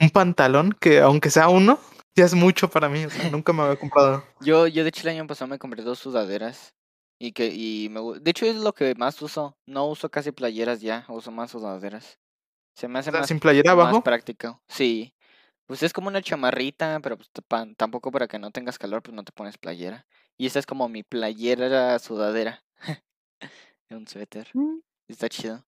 [0.00, 1.78] Un pantalón que aunque sea uno,
[2.14, 3.04] ya es mucho para mí.
[3.04, 4.24] O sea, nunca me había comprado.
[4.40, 6.74] Yo, yo de hecho el año pasado me compré dos sudaderas.
[7.22, 9.54] Y que, y me de hecho es lo que más uso.
[9.66, 12.18] No uso casi playeras ya, uso más sudaderas.
[12.74, 14.02] Se me hace O sea, más, sin playera más abajo.
[14.02, 14.62] práctico.
[14.68, 15.12] Sí.
[15.70, 17.30] Pues es como una chamarrita, pero pues
[17.76, 20.04] tampoco para que no tengas calor, pues no te pones playera.
[20.36, 22.64] Y esta es como mi playera sudadera.
[23.88, 24.48] Un suéter.
[24.52, 25.64] Mm, Está chido.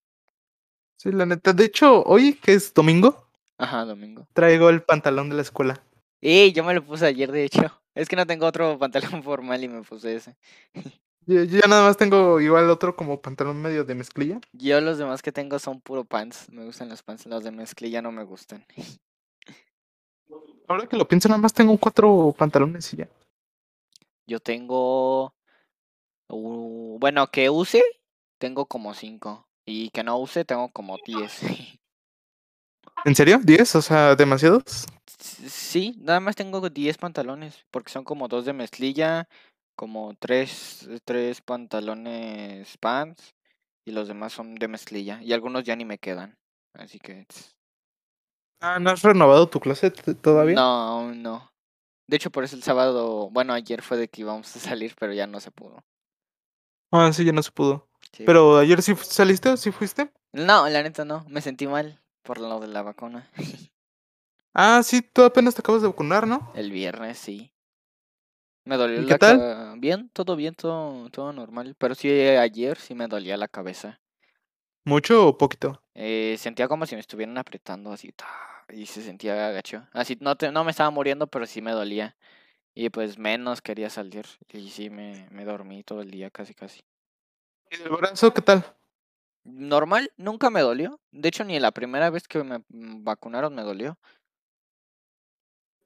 [0.99, 1.53] Sí, la neta.
[1.53, 4.27] De hecho, hoy que es domingo, Ajá, domingo.
[4.33, 5.81] traigo el pantalón de la escuela.
[6.21, 6.53] ¡Ey!
[6.53, 7.61] Yo me lo puse ayer, de hecho.
[7.95, 10.37] Es que no tengo otro pantalón formal y me puse ese.
[11.27, 14.41] Yo, yo ya nada más tengo igual otro como pantalón medio de mezclilla.
[14.53, 16.49] Yo los demás que tengo son puro pants.
[16.51, 17.25] Me gustan los pants.
[17.27, 18.67] Los de mezclilla no me gustan.
[20.73, 23.09] Ahora que lo pienso, nada más tengo cuatro pantalones y ya.
[24.27, 25.35] Yo tengo.
[26.29, 27.83] uh, bueno, que use,
[28.39, 29.47] tengo como cinco.
[29.67, 31.41] Y que no use, tengo como diez.
[33.05, 33.39] ¿En serio?
[33.45, 33.77] ¿Diez?
[33.77, 34.87] O sea, demasiados.
[35.19, 37.67] sí, nada más tengo 10 pantalones.
[37.71, 39.29] Porque son como dos de mezclilla,
[39.77, 43.35] como tres, tres pantalones pants.
[43.85, 45.21] Y los demás son de mezclilla.
[45.23, 46.39] Y algunos ya ni me quedan.
[46.73, 47.27] Así que.
[47.27, 47.59] tss,
[48.63, 50.55] Ah, ¿no has renovado tu closet todavía?
[50.55, 51.53] No, aún no.
[52.07, 53.29] De hecho, por eso el sábado.
[53.31, 55.85] Bueno, ayer fue de que íbamos a salir, pero ya no se pudo.
[56.93, 57.89] Ah, sí, ya no se pudo.
[58.13, 58.23] Sí.
[58.25, 60.13] Pero ayer sí saliste o sí fuiste.
[60.33, 61.25] No, la neta no.
[61.29, 63.29] Me sentí mal por lo de la vacuna.
[64.55, 66.53] Ah, sí, tú apenas te acabas de vacunar, ¿no?
[66.55, 67.55] El viernes, sí.
[68.67, 69.81] Me dolió ¿Y la qué tal?
[69.81, 71.75] Bien, todo bien, todo, todo normal.
[71.79, 74.03] Pero sí, ayer sí me dolía la cabeza.
[74.85, 75.83] ¿Mucho o poquito?
[75.95, 78.13] Eh, sentía como si me estuvieran apretando así.
[78.13, 78.27] ta,
[78.69, 79.87] Y se sentía gacho.
[79.93, 82.17] Así, no, te- no me estaba muriendo, pero sí me dolía.
[82.75, 84.27] Y pues menos quería salir.
[84.53, 86.81] Y sí, me, me dormí todo el día, casi, casi.
[87.71, 88.65] ¿Y del brazo qué tal?
[89.45, 91.01] Normal, nunca me dolió.
[91.11, 93.99] De hecho, ni la primera vez que me vacunaron me dolió.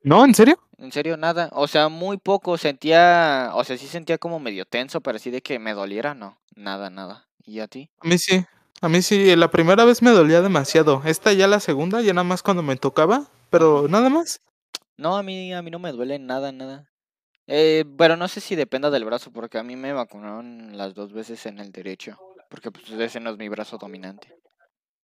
[0.02, 0.24] ¿No?
[0.24, 0.58] ¿En serio?
[0.78, 1.48] En serio, nada.
[1.52, 2.58] O sea, muy poco.
[2.58, 6.38] Sentía, o sea, sí sentía como medio tenso, pero así de que me doliera, no.
[6.54, 7.26] Nada, nada.
[7.44, 7.90] ¿Y a ti?
[8.00, 8.44] A mí sí.
[8.82, 11.02] A mí sí, la primera vez me dolía demasiado.
[11.04, 14.40] Esta ya la segunda, ya nada más cuando me tocaba, pero nada más.
[14.98, 16.88] No, a mí, a mí no me duele nada, nada.
[17.46, 21.12] Eh, pero no sé si dependa del brazo, porque a mí me vacunaron las dos
[21.12, 22.18] veces en el derecho,
[22.50, 24.34] porque pues ese no es mi brazo dominante.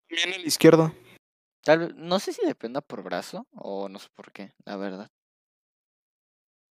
[0.08, 0.92] Bien el izquierdo.
[1.64, 5.08] Tal vez, no sé si dependa por brazo o no sé por qué, la verdad.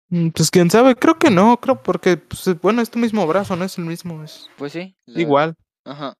[0.09, 3.55] Mm, Pues quién sabe, creo que no, creo porque, pues, bueno, es tu mismo brazo,
[3.55, 4.97] no es el mismo, es Pues sí.
[5.07, 5.55] la- igual.
[5.85, 6.15] Ajá.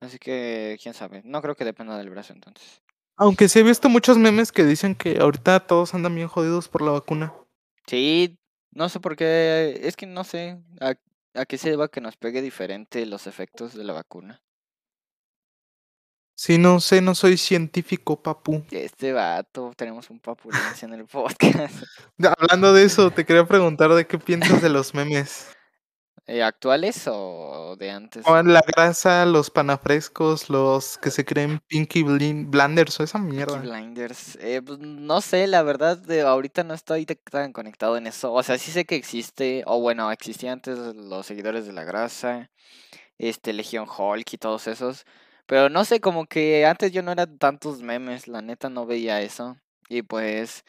[0.00, 1.22] Así que, quién sabe.
[1.24, 2.82] No creo que dependa del brazo entonces.
[3.16, 6.82] Aunque sí he visto muchos memes que dicen que ahorita todos andan bien jodidos por
[6.82, 7.34] la vacuna.
[7.86, 8.38] Sí,
[8.70, 10.94] no sé por qué, es que no sé a,
[11.34, 14.40] a qué se deba que nos pegue diferente los efectos de la vacuna.
[16.40, 18.64] Sí, no sé, no soy científico, papu.
[18.70, 21.82] Este vato, tenemos un papulencia en el podcast.
[22.38, 25.48] Hablando de eso, te quería preguntar de qué piensas de los memes.
[26.30, 28.26] Eh, ¿Actuales o de antes?
[28.26, 33.56] O la grasa, los panafrescos, los que se creen Pinky Blin- Blanders o esa mierda.
[33.60, 34.36] Blinders.
[34.42, 38.30] Eh, pues, no sé, la verdad, de ahorita no estoy tan conectado en eso.
[38.34, 42.50] O sea, sí sé que existe, o bueno, existían antes los seguidores de la grasa,
[43.18, 45.04] este, Legion Hulk y todos esos.
[45.46, 49.22] Pero no sé, como que antes yo no era tantos memes, la neta no veía
[49.22, 49.56] eso.
[49.88, 50.64] Y pues,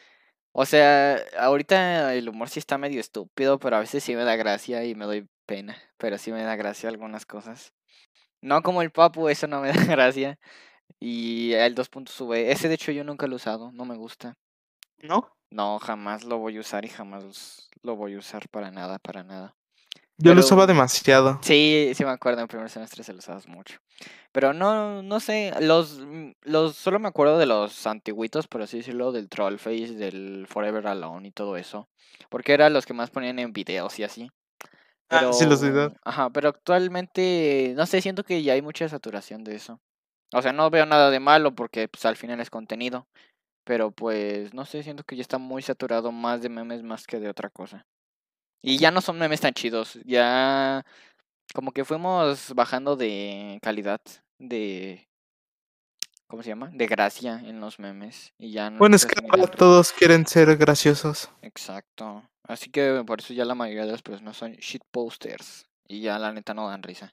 [0.52, 4.36] o sea, ahorita el humor sí está medio estúpido, pero a veces sí me da
[4.36, 5.76] gracia y me doy pena.
[5.98, 7.72] Pero sí me da gracia algunas cosas.
[8.40, 10.38] No como el Papu, eso no me da gracia.
[11.00, 14.34] Y el 2.V, ese de hecho yo nunca lo he usado, no me gusta.
[15.02, 15.28] ¿No?
[15.50, 19.24] No, jamás lo voy a usar y jamás lo voy a usar para nada, para
[19.24, 19.56] nada.
[20.18, 21.40] Yo lo usaba demasiado.
[21.42, 23.80] Sí, sí me acuerdo, en primer semestre se lo usabas mucho.
[24.32, 28.76] Pero no, no sé, los, mm, los, solo me acuerdo de los antiguitos, por así
[28.78, 31.88] decirlo, del Trollface, del Forever Alone y todo eso.
[32.28, 34.30] Porque eran los que más ponían en videos y así.
[35.10, 35.92] Ah, sí, videos.
[36.04, 39.80] Ajá, pero actualmente, no sé, siento que ya hay mucha saturación de eso.
[40.32, 43.06] O sea, no veo nada de malo porque pues al final es contenido.
[43.64, 47.20] Pero pues, no sé, siento que ya está muy saturado más de memes más que
[47.20, 47.86] de otra cosa.
[48.62, 50.84] Y ya no son memes tan chidos, ya
[51.54, 54.00] como que fuimos bajando de calidad,
[54.38, 55.08] de...
[56.30, 56.70] ¿Cómo se llama?
[56.72, 58.32] De gracia en los memes.
[58.38, 61.28] Y ya no Bueno, es que ahora todos quieren ser graciosos.
[61.42, 62.22] Exacto.
[62.44, 65.66] Así que por eso ya la mayoría de las personas son shitposters.
[65.88, 67.12] Y ya la neta no dan risa.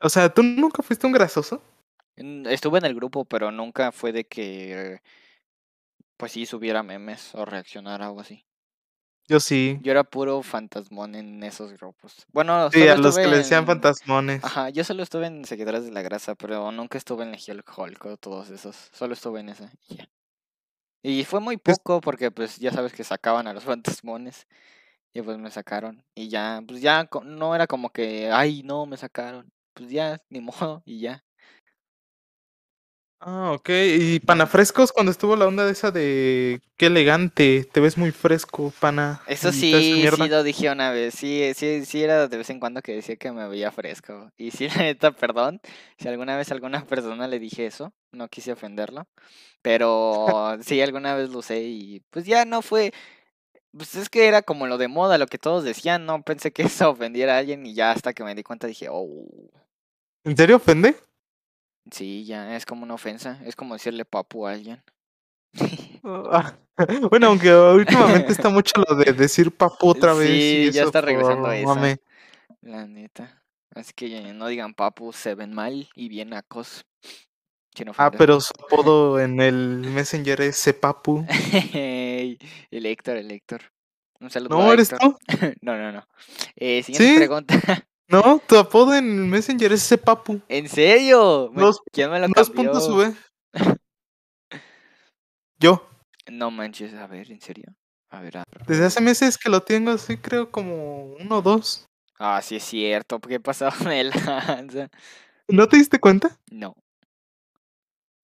[0.00, 1.62] O sea, ¿tú nunca fuiste un grasoso?
[2.16, 5.00] En- Estuve en el grupo, pero nunca fue de que,
[6.16, 8.46] pues sí, subiera memes o reaccionara o algo así.
[9.26, 9.78] Yo sí.
[9.82, 12.26] Yo era puro fantasmón en esos grupos.
[12.32, 14.44] Bueno, Sí, a los que estuve le decían en- fantasmones.
[14.44, 18.04] Ajá, yo solo estuve en Seguidores de la Grasa, pero nunca estuve en Legión Hulk
[18.04, 18.76] o todos esos.
[18.92, 20.08] Solo estuve en esa y ya.
[21.02, 23.64] Y fue muy poco porque pues ya sabes que sacaban a los
[24.02, 24.46] fantasmones.
[25.12, 26.04] Y pues me sacaron.
[26.14, 29.50] Y ya, pues ya no era como que, ay, no, me sacaron.
[29.72, 30.40] Pues ya, ni
[30.76, 31.23] modo, y ya.
[33.26, 33.70] Ah, ok.
[33.70, 38.70] Y panafrescos cuando estuvo la onda de esa de qué elegante, te ves muy fresco,
[38.78, 39.22] pana.
[39.26, 41.14] Eso sí, sí lo dije una vez.
[41.14, 44.30] Sí, sí, sí era de vez en cuando que decía que me veía fresco.
[44.36, 45.62] Y sí, la neta, perdón,
[45.98, 49.06] si alguna vez a alguna persona le dije eso, no quise ofenderlo.
[49.62, 52.92] Pero sí, alguna vez lo usé y pues ya no fue.
[53.72, 56.04] Pues es que era como lo de moda, lo que todos decían.
[56.04, 58.88] No pensé que eso ofendiera a alguien y ya hasta que me di cuenta dije,
[58.90, 59.26] oh,
[60.24, 60.96] ¿En serio ofende?
[61.90, 63.40] Sí, ya es como una ofensa.
[63.44, 64.82] Es como decirle papu a alguien.
[66.06, 66.52] Ah,
[67.10, 70.28] bueno, aunque últimamente está mucho lo de decir papu otra vez.
[70.28, 71.80] Sí, y ya está regresando a eso.
[72.60, 73.42] La neta.
[73.74, 76.84] Así que no digan papu, se ven mal y bien acos.
[77.96, 81.26] Ah, pero su apodo en el Messenger es Sepapu.
[81.72, 82.38] Ey,
[82.70, 83.62] el Héctor, el Héctor.
[84.20, 85.10] Un saludo ¿No a eres Héctor.
[85.10, 85.18] tú?
[85.60, 86.06] No, no, no.
[86.56, 87.16] Eh, siguiente ¿Sí?
[87.16, 87.54] pregunta.
[88.08, 90.40] No, tu apodo en Messenger es Sepapu.
[90.48, 91.50] ¿En serio?
[91.54, 92.70] Dos- ¿Quién me lo Dos cambió?
[92.72, 93.14] puntos sube.
[95.58, 95.86] Yo.
[96.30, 97.74] No manches, a ver, ¿en serio?
[98.10, 98.66] A ver, a ver.
[98.66, 101.86] Desde hace meses que lo tengo así, creo como uno o dos.
[102.18, 103.20] Ah, sí es cierto.
[103.20, 104.88] ¿Qué pasó de lanza?
[105.48, 106.38] ¿No te diste cuenta?
[106.50, 106.74] No.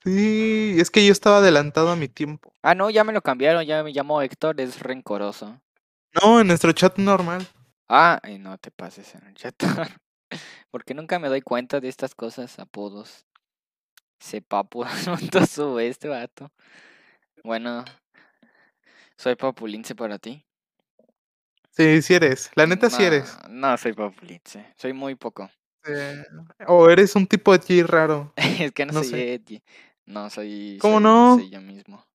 [0.04, 2.52] Sí, es que yo estaba adelantado a mi tiempo.
[2.62, 3.64] Ah, no, ya me lo cambiaron.
[3.64, 5.60] Ya me llamo Héctor, es rencoroso.
[6.20, 7.46] No, en nuestro chat normal.
[7.92, 9.57] Ah, y no te pases en el chat.
[10.70, 13.26] Porque nunca me doy cuenta de estas cosas, apodos.
[14.20, 14.85] Se papu,
[15.18, 16.53] punto sube este vato.
[17.42, 17.85] Bueno,
[19.16, 20.44] soy papulince para ti.
[21.72, 22.53] Sí, sí eres.
[22.55, 23.37] La neta sí eres.
[23.48, 24.72] No, no soy papulince.
[24.76, 25.50] Soy muy poco.
[25.85, 26.22] Eh,
[26.68, 28.33] o eres un tipo de G raro.
[28.37, 29.62] es que no, No soy sé.
[30.07, 30.79] No, soy.
[30.81, 31.37] ¿Cómo soy- no?
[31.37, 32.07] Soy yo mismo.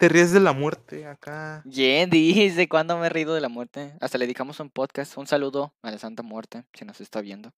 [0.00, 1.62] Te ríes de la muerte acá.
[1.70, 3.92] ¿Quién dice cuándo me he reído de la muerte?
[4.00, 5.14] Hasta le dedicamos un podcast.
[5.18, 7.52] Un saludo a la Santa Muerte, si nos está viendo.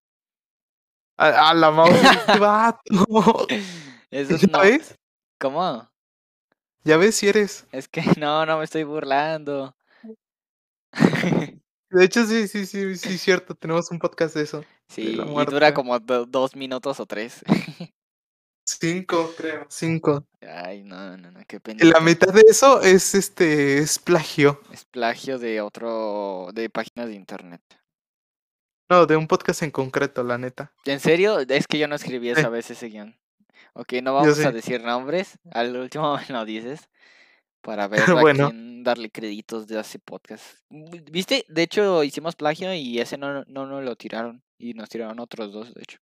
[1.17, 2.81] A, a la este vato.
[4.11, 4.59] Eso ¿Ya no.
[4.59, 4.99] ves?
[5.39, 5.89] ¿Cómo?
[6.83, 7.65] Ya ves si eres.
[7.71, 9.77] Es que no, no me estoy burlando.
[11.91, 13.55] De hecho, sí, sí, sí, sí, cierto.
[13.55, 14.65] Tenemos un podcast de eso.
[14.89, 17.45] Sí, y dura como do- dos minutos o tres.
[18.65, 19.67] Cinco, creo.
[19.69, 20.25] Cinco.
[20.41, 24.61] Ay, no, no, no, qué Y la mitad de eso es este es plagio.
[24.73, 27.61] Es plagio de otro, de páginas de internet.
[28.89, 30.73] No, de un podcast en concreto, la neta.
[30.85, 31.39] ¿En serio?
[31.41, 33.17] Es que yo no escribí esa vez ese guion.
[33.75, 35.39] Ok, no vamos a decir nombres.
[35.51, 36.89] Al último me lo dices.
[37.63, 40.45] Para ver a quién darle créditos de ese podcast.
[40.69, 41.45] ¿Viste?
[41.49, 44.43] De hecho, hicimos plagio y ese no, no nos lo tiraron.
[44.59, 45.99] Y nos tiraron otros dos, de hecho.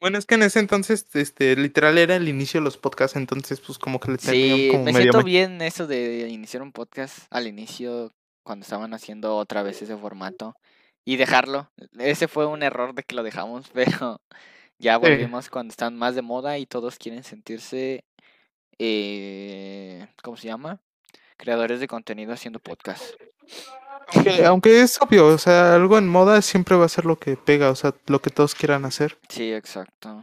[0.00, 3.60] Bueno, es que en ese entonces, este, literal era el inicio de los podcasts, entonces
[3.60, 7.20] pues como que le Sí, como me medio siento bien eso de iniciar un podcast
[7.30, 10.54] al inicio, cuando estaban haciendo otra vez ese formato.
[11.04, 11.70] Y dejarlo.
[11.98, 14.20] Ese fue un error de que lo dejamos, pero
[14.78, 15.00] ya Sí.
[15.00, 18.04] volvimos cuando están más de moda y todos quieren sentirse,
[18.78, 20.80] eh, ¿cómo se llama?
[21.36, 23.02] Creadores de contenido haciendo podcast.
[24.14, 27.36] Aunque, aunque es obvio, o sea, algo en moda siempre va a ser lo que
[27.36, 29.18] pega, o sea, lo que todos quieran hacer.
[29.28, 30.22] Sí, exacto.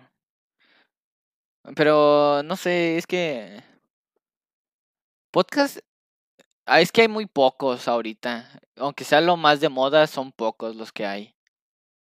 [1.76, 3.62] Pero no sé, es que
[5.32, 5.80] podcast,
[6.66, 8.50] ah, es que hay muy pocos ahorita.
[8.78, 11.36] Aunque sea lo más de moda, son pocos los que hay.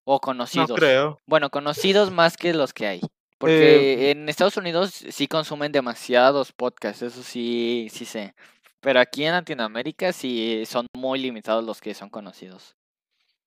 [0.05, 0.71] O No conocidos.
[0.79, 1.19] creo.
[1.27, 2.99] Bueno, conocidos más que los que hay.
[2.99, 8.33] Eh, Porque en Estados Unidos sí consumen demasiados podcasts, eso sí, sí sé.
[8.81, 12.75] Pero aquí en Latinoamérica sí son muy limitados los que son conocidos.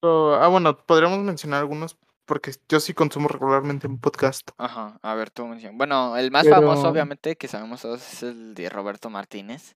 [0.01, 4.49] pero- ah, bueno, podríamos mencionar algunos porque yo sí consumo regularmente un podcast.
[4.59, 5.77] Ajá, a ver, tú menciona.
[5.77, 9.75] Bueno, el más famoso, obviamente, que sabemos todos, es el de Roberto Martínez,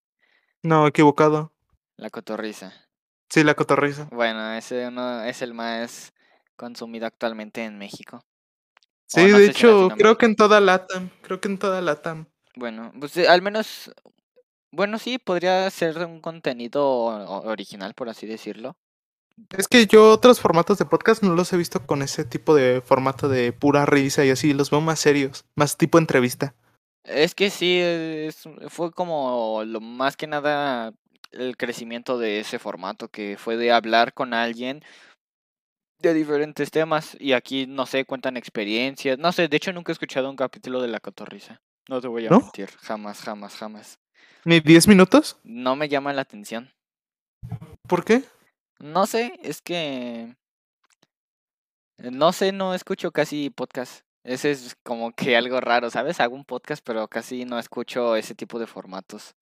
[0.63, 1.53] No, equivocado.
[1.97, 2.73] La Cotorrisa.
[3.31, 4.09] Sí, la cotorriza.
[4.13, 6.13] Bueno, ese uno es el más
[6.57, 8.25] consumido actualmente en México.
[9.07, 12.27] Sí, no de si hecho, creo que en toda Latam, creo que en toda Latam.
[12.57, 13.93] Bueno, pues eh, al menos,
[14.77, 16.85] bueno, sí, podría ser un contenido
[17.47, 18.77] original, por así decirlo.
[19.57, 22.81] Es que yo otros formatos de podcast no los he visto con ese tipo de
[22.81, 26.55] formato de pura risa y así, los veo más serios, más tipo entrevista.
[27.05, 30.93] Es que sí, es- fue como lo más que nada
[31.33, 34.83] el crecimiento de ese formato, que fue de hablar con alguien
[35.99, 39.19] de diferentes temas y aquí, no sé, cuentan experiencias.
[39.19, 41.61] No sé, de hecho nunca he escuchado un capítulo de La Cotorrisa.
[41.89, 42.41] No te voy a ¿No?
[42.41, 43.99] mentir, jamás, jamás, jamás.
[44.47, 45.41] ¿Ni 10 minutos?
[45.43, 46.71] No me llama la atención.
[47.89, 48.23] ¿Por qué?
[48.79, 50.37] No sé, es que...
[51.99, 54.03] No sé, no escucho casi podcast.
[54.23, 56.21] Ese es como que algo raro, ¿sabes?
[56.21, 59.35] Hago un podcast, pero casi no escucho ese tipo de formatos.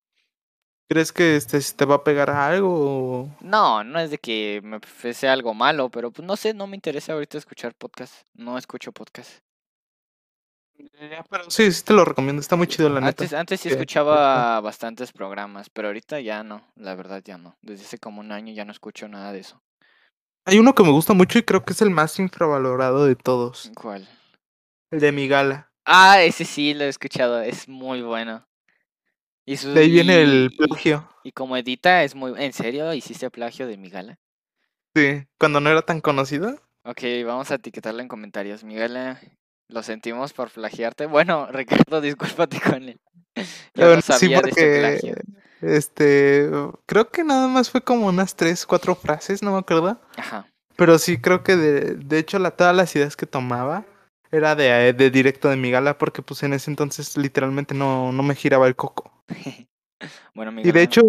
[0.89, 3.29] ¿Crees que este te va a pegar a algo?
[3.43, 6.77] No, no es de que me fuese algo malo, pero pues no sé, no me
[6.77, 8.23] interesa ahorita escuchar podcast.
[8.33, 9.44] No escucho podcast.
[10.77, 13.23] Pero sí, sí te lo recomiendo, está muy chido la neta.
[13.23, 17.57] Antes, antes sí escuchaba bastantes programas, pero ahorita ya no, la verdad ya no.
[17.63, 19.63] Desde hace como un año ya no escucho nada de eso.
[20.45, 23.71] Hay uno que me gusta mucho y creo que es el más infravalorado de todos,
[23.75, 24.07] ¿Cuál?
[24.91, 25.71] el de mi gala.
[25.85, 28.47] Ah, ese sí lo he escuchado, es muy bueno.
[29.47, 31.09] Y su, De ahí viene el plagio.
[31.23, 32.33] Y como edita es muy...
[32.43, 32.93] ¿En serio?
[32.95, 34.19] ¿Hiciste plagio de mi gala?
[34.95, 36.59] Sí, cuando no era tan conocido.
[36.85, 38.65] Ok, vamos a etiquetarlo en comentarios.
[38.65, 39.17] Miguel, eh,
[39.75, 41.07] lo sentimos por plagiarte.
[41.07, 43.01] Bueno, Ricardo, discúlpate con él.
[43.75, 45.15] Yo Bueno, no sabía de este plagio.
[45.61, 46.51] este,
[46.87, 50.01] creo que nada más fue como unas tres, cuatro frases, no me acuerdo.
[50.17, 50.47] Ajá.
[50.77, 53.87] Pero sí creo que de, de hecho la, todas las ideas que tomaba
[54.31, 58.23] era de, de directo de mi gala porque pues en ese entonces literalmente no, no
[58.23, 59.13] me giraba el coco.
[60.35, 61.03] Bueno, Y Miguel, de hecho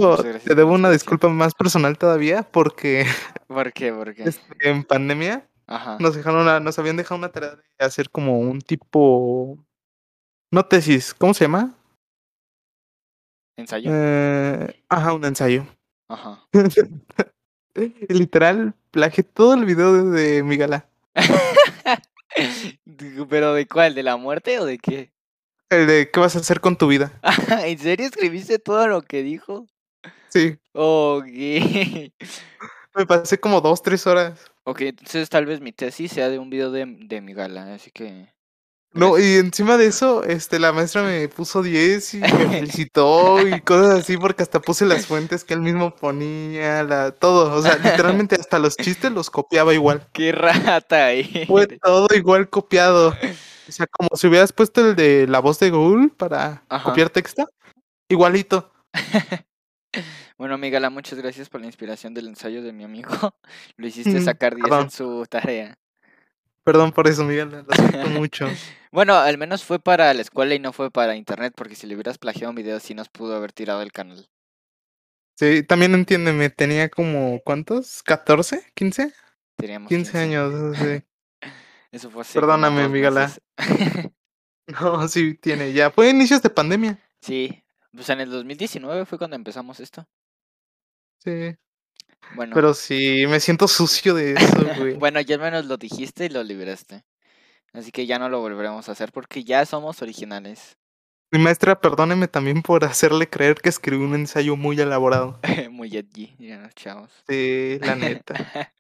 [0.44, 3.06] te debo una disculpa más personal todavía porque
[3.48, 3.92] ¿Por qué?
[3.92, 4.24] ¿Por qué?
[4.24, 5.98] este, en pandemia Ajá.
[6.00, 9.58] nos dejaron una- nos habían dejado una tarea de hacer como un tipo
[10.52, 11.74] no tesis, ¿cómo se llama?
[13.58, 13.90] ¿Ensayo?
[13.94, 15.66] Eh, ajá, un ensayo.
[16.10, 16.46] Ajá.
[18.10, 20.88] Literal, plagié todo el video de, mi gala.
[23.30, 23.96] ¿Pero de cuál?
[23.96, 25.12] ¿De la muerte o de qué?
[25.70, 27.12] El de qué vas a hacer con tu vida.
[27.66, 29.66] ¿En serio escribiste todo lo que dijo?
[30.30, 31.26] Sí, Ok.
[31.28, 34.52] me pasé como dos, tres horas.
[34.68, 37.92] Ok, entonces tal vez mi tesis sea de un video de, de mi gala, así
[37.92, 38.34] que...
[38.94, 42.28] No, y encima de eso, este, la maestra me puso 10 y me
[42.62, 47.54] felicitó y cosas así porque hasta puse las fuentes que él mismo ponía, la, todo,
[47.54, 50.08] o sea, literalmente hasta los chistes los copiaba igual.
[50.14, 51.10] ¡Qué rata
[51.46, 51.80] Fue eres!
[51.82, 53.10] todo igual copiado.
[53.68, 56.90] O sea, como si hubieras puesto el de la voz de Google para Ajá.
[56.90, 57.48] copiar texto,
[58.10, 58.72] igualito.
[60.38, 63.10] Bueno, mi gala, muchas gracias por la inspiración del ensayo de mi amigo.
[63.78, 65.78] Lo hiciste Mm, sacar 10 en su tarea.
[66.64, 68.48] Perdón por eso, Miguel, lo siento mucho.
[68.92, 71.96] Bueno, al menos fue para la escuela y no fue para internet, porque si le
[71.96, 74.28] hubieras plagiado un video sí nos pudo haber tirado el canal.
[75.38, 78.04] Sí, también entiéndeme, tenía como, ¿cuántos?
[78.06, 78.64] ¿14?
[78.74, 79.14] ¿15?
[79.58, 81.04] Teníamos 15 años, eso sí.
[81.92, 83.22] Eso fue como Perdóname, dos mi gala.
[83.28, 83.42] meses.
[84.68, 85.92] No, sí tiene, ya.
[85.92, 87.00] Fue inicios de pandemia.
[87.22, 87.65] sí,
[87.96, 90.06] pues en el 2019 fue cuando empezamos esto.
[91.24, 91.56] Sí.
[92.36, 94.94] Bueno, Pero sí, me siento sucio de eso, güey.
[94.96, 97.04] bueno, ya al menos lo dijiste y lo libraste.
[97.74, 100.78] Así que ya no lo volveremos a hacer porque ya somos originales.
[101.32, 105.40] Mi maestra, perdóneme también por hacerle creer que escribí un ensayo muy elaborado.
[105.72, 107.12] Muy edgy, ya nos chavos.
[107.28, 108.74] Sí, la neta.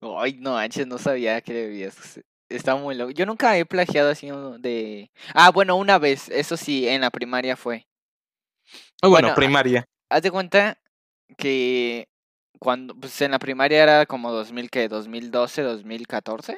[0.00, 2.20] Ay, no, manches, no sabía que debías.
[2.48, 3.12] Está muy loco.
[3.12, 5.10] Yo nunca he plagiado así de.
[5.32, 7.86] Ah, bueno, una vez, eso sí, en la primaria fue.
[9.02, 9.84] Ah, bueno, Bueno, primaria.
[10.10, 10.78] Haz de cuenta
[11.36, 12.08] que
[12.58, 16.56] cuando, pues en la primaria era como 2000, que 2012, 2014,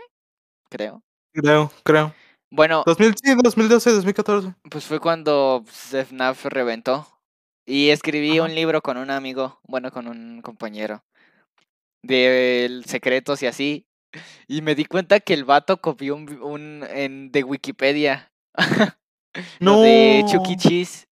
[0.69, 1.03] creo.
[1.33, 2.15] Creo, creo.
[2.51, 4.55] Bueno, 2000, sí, 2012, 2014.
[4.71, 7.09] pues fue cuando FNAF reventó.
[7.67, 8.43] Y escribí Ajá.
[8.49, 11.03] un libro con un amigo, bueno, con un compañero,
[12.03, 13.87] de secretos y así.
[14.47, 18.31] Y me di cuenta que el vato copió un, un en, de Wikipedia.
[19.61, 20.23] lo de E.
[20.23, 20.57] No.
[20.57, 21.09] Cheese.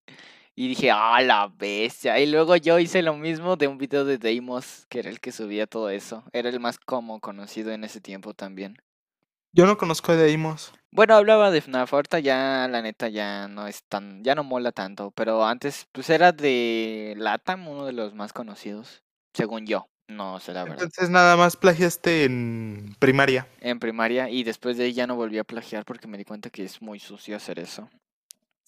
[0.55, 2.19] Y dije, ah, la bestia.
[2.21, 5.33] Y luego yo hice lo mismo de un video de Deimos, que era el que
[5.33, 6.25] subía todo eso.
[6.33, 8.77] Era el más como conocido en ese tiempo también.
[9.55, 10.73] Yo no conozco a Deimos.
[10.91, 14.73] Bueno, hablaba de FNAF, ahorita ya la neta ya no es tan, ya no mola
[14.73, 20.39] tanto, pero antes pues era de Latam, uno de los más conocidos, según yo, no
[20.39, 23.47] sé la verdad, Entonces nada más plagiaste en primaria.
[23.61, 26.51] en primaria y después de ahí ya no volví a plagiar porque me di cuenta
[26.51, 27.89] que es muy sucio hacer eso.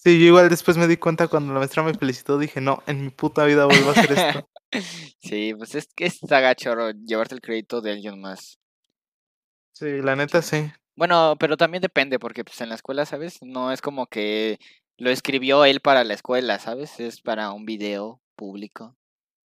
[0.05, 3.05] Sí, yo igual después me di cuenta cuando la maestra me felicitó, dije, no, en
[3.05, 4.49] mi puta vida vuelvo a hacer esto.
[5.21, 8.59] Sí, pues es que está gacho llevarte el crédito de alguien más.
[9.71, 10.69] Sí, la neta sí.
[10.97, 13.39] Bueno, pero también depende porque pues en la escuela, ¿sabes?
[13.41, 14.59] No es como que
[14.97, 16.99] lo escribió él para la escuela, ¿sabes?
[16.99, 18.97] Es para un video público.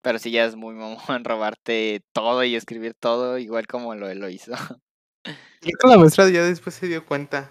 [0.03, 4.29] Pero sí ya es muy mamón robarte todo y escribir todo igual como lo, lo
[4.29, 4.53] hizo.
[5.23, 7.51] Creo que la maestra ya después se dio cuenta.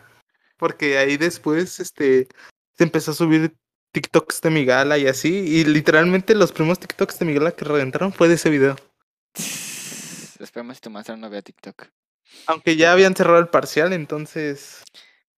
[0.57, 2.27] Porque ahí después, este,
[2.83, 3.55] empezó a subir
[3.91, 5.29] TikToks de mi gala y así.
[5.29, 8.75] Y literalmente los primeros TikToks de mi gala que reventaron fue de ese video.
[10.39, 11.87] Esperemos si tu maestra no vea TikTok.
[12.47, 14.83] Aunque ya habían cerrado el parcial, entonces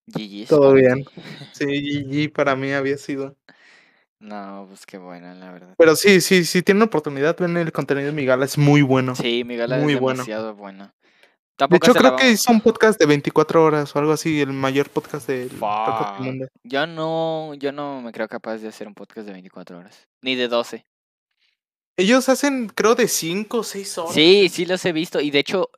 [0.08, 1.06] GG's todo bien.
[1.54, 3.36] Sí, GG para mí había sido.
[4.20, 5.76] No, pues qué buena, la verdad.
[5.78, 9.16] Pero sí, sí, si tienen oportunidad, ven el contenido de mi gala, es muy bueno.
[9.16, 10.24] Sí, mi gala muy es bueno.
[10.24, 10.56] demasiado
[11.58, 14.90] De hecho, creo que hizo un podcast de 24 horas o algo así, el mayor
[14.90, 16.26] podcast del podcast del Fuck.
[16.26, 16.48] mundo.
[16.64, 20.08] Yo no, yo no me creo capaz de hacer un podcast de 24 horas.
[20.22, 20.86] Ni de 12.
[21.98, 24.14] Ellos hacen, creo, de 5 o 6 horas.
[24.14, 25.20] Sí, sí los he visto.
[25.20, 25.70] Y de hecho,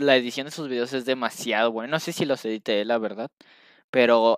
[0.00, 1.90] la edición de sus videos es demasiado buena.
[1.92, 3.30] No sé si los edité, la verdad.
[3.90, 4.36] Pero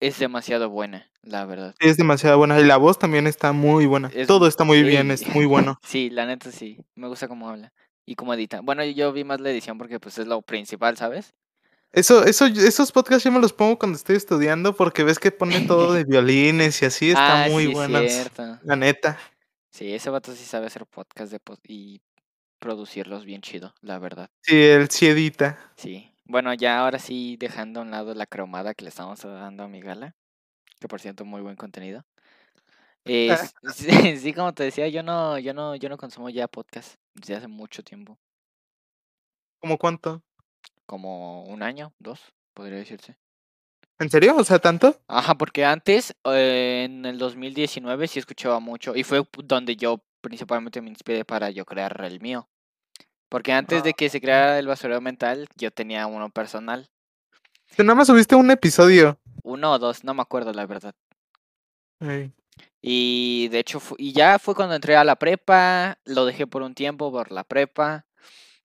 [0.00, 1.74] es demasiado buena, la verdad.
[1.80, 2.60] Es demasiado buena.
[2.60, 4.10] Y la voz también está muy buena.
[4.12, 5.78] Es- Todo está muy bien, es muy bueno.
[5.82, 6.78] Sí, la neta sí.
[6.94, 7.72] Me gusta cómo habla.
[8.06, 8.60] Y cómo edita.
[8.60, 11.34] Bueno, yo vi más la edición porque pues es lo principal, ¿sabes?
[11.92, 15.62] Eso, eso, esos podcasts yo me los pongo cuando estoy estudiando porque ves que pone
[15.62, 18.58] todo de violines y así, está ah, muy sí, cierto.
[18.62, 19.18] La neta.
[19.70, 22.00] Sí, ese vato sí sabe hacer podcast de pod- y
[22.58, 24.30] producirlos bien chido, la verdad.
[24.42, 25.72] Sí, él sí edita.
[25.76, 26.12] Sí.
[26.24, 29.68] Bueno, ya ahora sí dejando a un lado la cromada que le estamos dando a
[29.68, 30.14] mi gala,
[30.80, 32.04] que por cierto muy buen contenido.
[33.06, 36.96] Es- sí, sí, como te decía, yo no, yo no, yo no consumo ya podcast
[37.14, 38.18] desde hace mucho tiempo,
[39.60, 40.22] ¿Cómo cuánto?
[40.86, 42.20] como un año, dos,
[42.54, 43.16] podría decirse.
[43.98, 44.36] ¿En serio?
[44.36, 45.00] O sea, ¿tanto?
[45.08, 50.82] Ajá, porque antes, eh, en el 2019 sí escuchaba mucho y fue donde yo principalmente
[50.82, 52.48] me inspiré para yo crear el mío.
[53.28, 56.88] Porque antes de que se creara el basurero mental, yo tenía uno personal.
[57.76, 59.18] Tú nada más subiste un episodio.
[59.42, 60.94] Uno o dos, no me acuerdo la verdad.
[62.00, 62.32] Ey.
[62.80, 66.74] Y de hecho, y ya fue cuando entré a la prepa, lo dejé por un
[66.74, 68.06] tiempo por la prepa.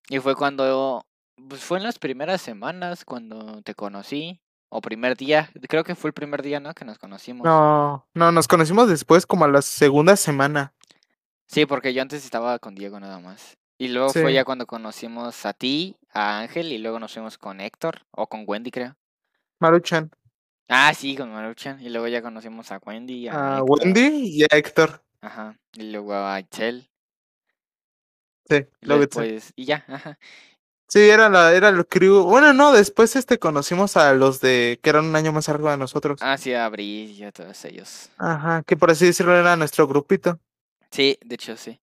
[0.09, 1.05] Y fue cuando,
[1.49, 6.09] pues fue en las primeras semanas cuando te conocí, o primer día, creo que fue
[6.09, 6.73] el primer día, ¿no?
[6.73, 7.43] Que nos conocimos.
[7.43, 10.73] No, no, nos conocimos después como a la segunda semana.
[11.47, 13.57] Sí, porque yo antes estaba con Diego nada más.
[13.77, 17.59] Y luego fue ya cuando conocimos a ti, a Ángel, y luego nos fuimos con
[17.59, 18.95] Héctor, o con Wendy, creo.
[19.59, 20.11] Maruchan.
[20.73, 21.81] Ah, sí, con Maruchan.
[21.81, 25.03] Y luego ya conocimos a Wendy, a A Héctor, Wendy y a Héctor.
[25.19, 25.59] Ajá.
[25.73, 26.89] Y luego a Itzel.
[28.47, 30.17] Sí, Y luego después, y ya, ajá.
[30.87, 32.23] Sí, era la, era el crew.
[32.23, 35.77] Bueno, no, después este conocimos a los de que eran un año más arriba de
[35.77, 36.19] nosotros.
[36.21, 38.09] Ah, sí, a Bri y a todos ellos.
[38.17, 40.39] Ajá, que por así decirlo era nuestro grupito.
[40.89, 41.79] Sí, de hecho, sí.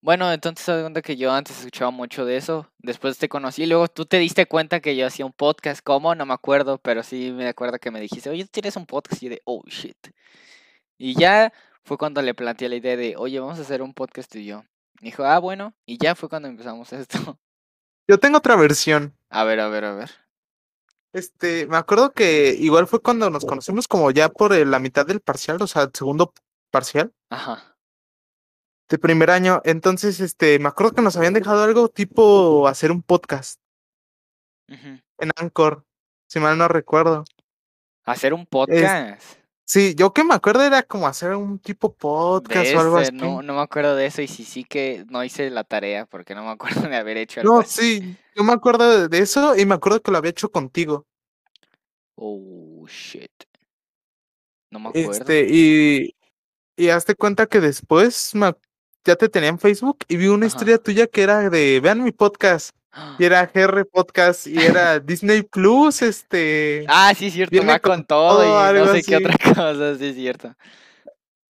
[0.00, 2.70] Bueno, entonces te cuenta que yo antes escuchaba mucho de eso.
[2.78, 5.80] Después te conocí y luego tú te diste cuenta que yo hacía un podcast.
[5.82, 6.14] ¿Cómo?
[6.14, 9.22] No me acuerdo, pero sí me acuerdo que me dijiste, oye, ¿tú tienes un podcast?
[9.22, 9.96] Y yo de, oh, shit.
[10.98, 14.30] Y ya fue cuando le planteé la idea de, oye, vamos a hacer un podcast
[14.30, 14.64] tú y yo.
[15.00, 17.38] Y dijo, ah, bueno, y ya fue cuando empezamos esto.
[18.08, 19.16] Yo tengo otra versión.
[19.30, 20.10] A ver, a ver, a ver.
[21.12, 25.06] Este, me acuerdo que igual fue cuando nos conocimos como ya por eh, la mitad
[25.06, 26.32] del parcial, o sea, el segundo
[26.70, 27.77] parcial Ajá.
[28.88, 29.60] De primer año.
[29.64, 33.60] Entonces, este, me acuerdo que nos habían dejado algo tipo hacer un podcast
[34.68, 35.84] en Anchor,
[36.28, 37.24] si mal no recuerdo.
[38.04, 39.22] Hacer un podcast.
[39.64, 43.12] Sí, yo que me acuerdo era como hacer un tipo podcast o algo así.
[43.12, 46.34] no, no me acuerdo de eso y sí, sí que no hice la tarea porque
[46.34, 48.00] no me acuerdo de haber hecho algo No, así.
[48.00, 51.06] sí, yo me acuerdo de- eso y me acuerdo que lo había hecho contigo.
[52.14, 53.30] Oh, shit.
[54.70, 55.10] No me acuerdo.
[55.12, 56.14] Este, y,
[56.76, 58.54] y hazte cuenta que después me
[59.08, 60.54] ya te tenía en Facebook y vi una Ajá.
[60.54, 62.70] historia tuya que era de, vean mi podcast,
[63.18, 67.92] y era GR Podcast, y era Disney Plus, este, Ah, sí, cierto, viene va con
[67.98, 70.54] con todo todo, y no sé qué otra cosa, sí, es cierto.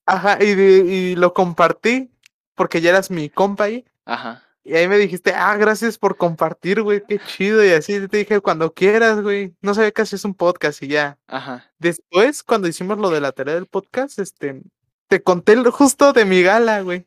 [0.06, 2.10] ajá, y, de- y lo compartí,
[2.54, 4.42] porque ya eras mi compa ahí, Ajá.
[4.64, 8.40] y ahí me dijiste, ah, gracias por compartir, güey, qué chido, y así te dije,
[8.40, 11.18] cuando quieras, güey, no sabía que hacías un podcast y ya.
[11.26, 11.70] Ajá.
[11.78, 14.60] Después, cuando hicimos lo de la tarea del podcast, este,
[15.08, 17.06] te conté justo de mi gala, güey.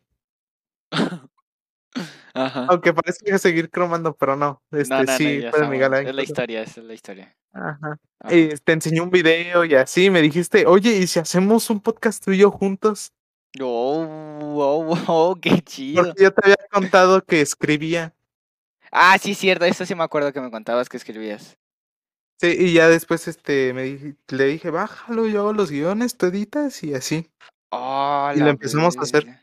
[2.34, 2.66] Ajá.
[2.70, 4.62] Aunque parece que seguir cromando, pero no.
[4.72, 5.98] Este, no, no, sí, no, ya fue de mi gala.
[5.98, 6.10] sabemos.
[6.10, 7.36] Es la historia, esa es la historia.
[7.52, 7.98] Ajá.
[8.20, 8.36] Ajá.
[8.36, 12.24] Y te enseñé un video y así, me dijiste, oye, ¿y si hacemos un podcast
[12.24, 13.12] tú y yo juntos?
[13.60, 14.08] Oh,
[14.40, 16.04] oh, oh, qué chido.
[16.04, 18.14] Porque yo te había contado que escribía.
[18.92, 21.58] Ah, sí, cierto, eso sí me acuerdo que me contabas que escribías.
[22.40, 26.84] Sí, y ya después este, me le dije, bájalo, yo hago los guiones, tú editas
[26.84, 27.30] y así.
[27.70, 29.41] Oh, Y lo empezamos a hacer.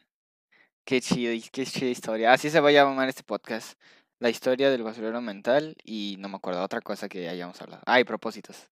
[0.88, 2.32] Qué chido, qué chida historia.
[2.32, 3.78] Así se va a llamar este podcast.
[4.20, 7.82] La historia del basurero mental y no me acuerdo otra cosa que hayamos hablado.
[7.84, 8.70] Ah, y propósitos.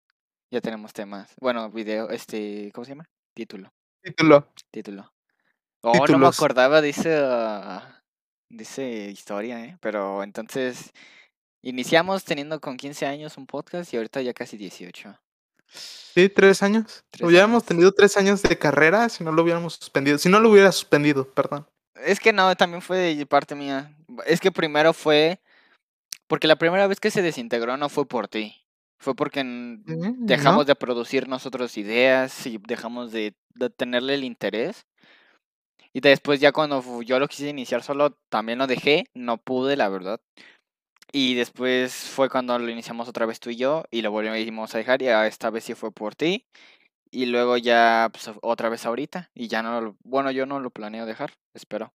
[0.51, 1.35] Ya tenemos temas.
[1.39, 3.07] Bueno, video, este, ¿cómo se llama?
[3.35, 3.71] Título,
[4.03, 4.51] Título.
[4.71, 5.13] título.
[5.83, 8.03] Oh, no me acordaba de esa,
[8.49, 9.77] de esa historia, ¿eh?
[9.83, 10.93] Pero entonces,
[11.61, 15.21] iniciamos teniendo con 15 años un podcast y ahorita ya casi 18.
[15.67, 17.05] Sí, tres años.
[17.11, 17.67] Tres Hubiéramos años.
[17.67, 20.17] tenido tres años de carrera si no lo hubiéramos suspendido.
[20.17, 21.69] Si no lo hubiera suspendido, perdón.
[22.05, 23.95] Es que no, también fue de parte mía.
[24.27, 25.41] Es que primero fue.
[26.27, 28.55] Porque la primera vez que se desintegró no fue por ti.
[28.99, 30.65] Fue porque Mm, dejamos ¿no?
[30.65, 34.87] de producir nosotros ideas y dejamos de, de tenerle el interés.
[35.93, 39.07] Y después ya cuando yo lo quise iniciar solo, también lo dejé.
[39.15, 40.21] No pude, la verdad.
[41.13, 44.79] Y después fue cuando lo iniciamos otra vez tú y yo y lo volvimos a
[44.79, 46.45] dejar y esta vez sí fue por ti.
[47.17, 50.69] Y luego ya pues, otra vez ahorita y ya no, lo- bueno, yo no lo
[50.69, 51.95] planeo dejar, espero.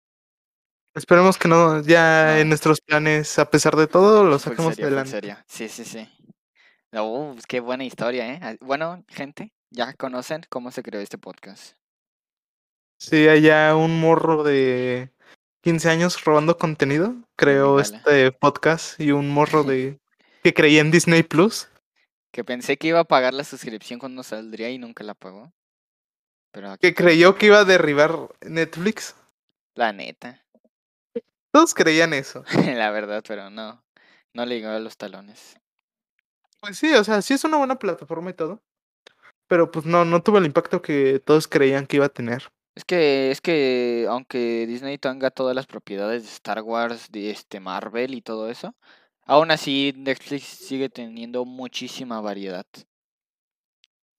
[0.94, 2.36] Esperemos que no, ya No.
[2.38, 5.10] en nuestros planes, a pesar de todo, lo serio, full adelante.
[5.10, 5.36] serio.
[5.46, 6.08] Sí, sí, sí.
[6.96, 8.40] Oh, pues qué buena historia, ¿eh?
[8.42, 11.76] Ah, Bueno, gente, ya conocen cómo se creó este podcast.
[12.98, 15.10] Sí, allá un morro de
[15.62, 20.00] 15 años robando contenido, creó este podcast y un morro de
[20.42, 21.68] que creía en Disney Plus.
[22.30, 25.52] Que pensé que iba a pagar la suscripción cuando saldría y nunca la pagó.
[26.52, 29.14] Pero aquí que creyó que iba a derribar Netflix.
[29.74, 30.44] la neta,
[31.52, 32.44] Todos creían eso.
[32.76, 33.82] la verdad, pero no,
[34.34, 35.56] no le llegó a los talones.
[36.60, 38.60] Pues sí, o sea, sí es una buena plataforma y todo.
[39.48, 42.52] Pero pues no, no tuvo el impacto que todos creían que iba a tener.
[42.74, 47.58] Es que, es que aunque Disney tenga todas las propiedades de Star Wars, de este
[47.58, 48.76] Marvel y todo eso,
[49.30, 52.66] aún así Netflix sigue teniendo muchísima variedad.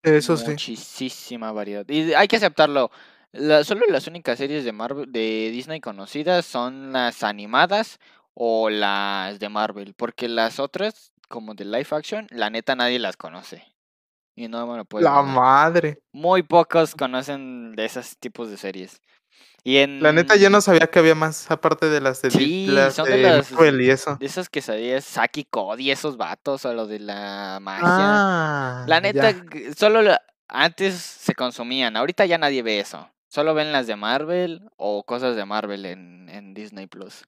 [0.04, 0.52] Eso sí.
[0.52, 1.88] Muchísima variedad.
[1.90, 2.90] Y hay que aceptarlo.
[3.34, 8.00] La- solo las únicas series de Marvel, de Disney conocidas son las animadas
[8.34, 9.94] o las de Marvel.
[9.96, 13.64] Porque las otras, como de live action, la neta nadie las conoce.
[14.36, 16.02] Y no me lo puedes La madre.
[16.14, 19.02] Muy pocos conocen de esos tipos de series.
[19.64, 22.66] Y en La neta, yo no sabía que había más aparte de las de, Sí,
[22.68, 24.16] las son de de las- y eso.
[24.16, 27.86] de esas quesadillas, Saki Cody, esos vatos, o lo de la magia.
[27.88, 29.74] Ah, La neta, ya.
[29.78, 33.08] solo la- antes se consumían, ahorita ya nadie ve eso.
[33.28, 37.24] Solo ven las de Marvel o cosas de Marvel en, en Disney Plus.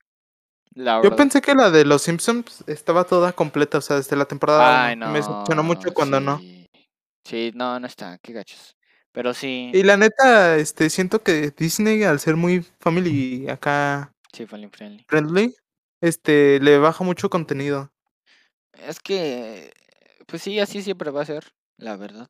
[0.73, 1.17] La Yo verdad.
[1.17, 4.95] pensé que la de los Simpsons estaba toda completa, o sea, desde la temporada Ay,
[4.95, 5.05] uno.
[5.05, 5.11] no.
[5.11, 6.41] Me decepcionó mucho cuando no.
[7.23, 8.75] Sí, no, no está, qué gachos.
[9.13, 14.47] Pero sí, Y la neta, este, siento que Disney, al ser muy family acá sí,
[14.47, 15.05] family friendly.
[15.07, 15.55] friendly,
[16.01, 17.91] este, le baja mucho contenido.
[18.73, 19.71] Es que,
[20.25, 22.27] pues sí, así siempre va a ser, la verdad.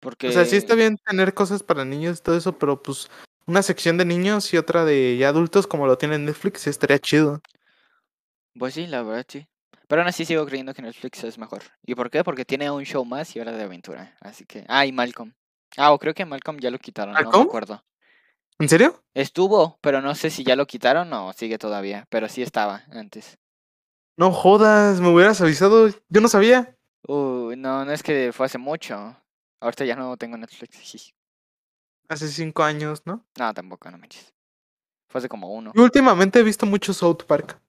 [0.00, 0.28] Porque...
[0.28, 3.08] O sea, sí está bien tener cosas para niños y todo eso, pero pues
[3.46, 7.40] una sección de niños y otra de ya adultos como lo tiene Netflix, estaría chido.
[8.58, 9.46] Pues sí, la verdad sí.
[9.88, 11.62] Pero aún así sigo creyendo que Netflix es mejor.
[11.82, 12.22] ¿Y por qué?
[12.22, 14.14] Porque tiene un show más y hora de aventura.
[14.20, 14.66] Así que.
[14.68, 15.32] Ah, y Malcolm.
[15.76, 17.46] Ah, o creo que Malcolm ya lo quitaron, no me ¿Malcolm?
[17.46, 17.84] acuerdo.
[18.58, 19.02] ¿En serio?
[19.14, 23.38] Estuvo, pero no sé si ya lo quitaron o sigue todavía, pero sí estaba antes.
[24.16, 25.88] No jodas, me hubieras avisado.
[26.08, 26.76] Yo no sabía.
[27.06, 29.16] Uy, no, no es que fue hace mucho.
[29.60, 31.12] Ahorita ya no tengo Netflix.
[32.08, 33.24] Hace cinco años, ¿no?
[33.38, 34.34] No, tampoco, no manches.
[35.08, 35.72] Fue hace como uno.
[35.74, 37.60] Y últimamente he visto mucho South Park.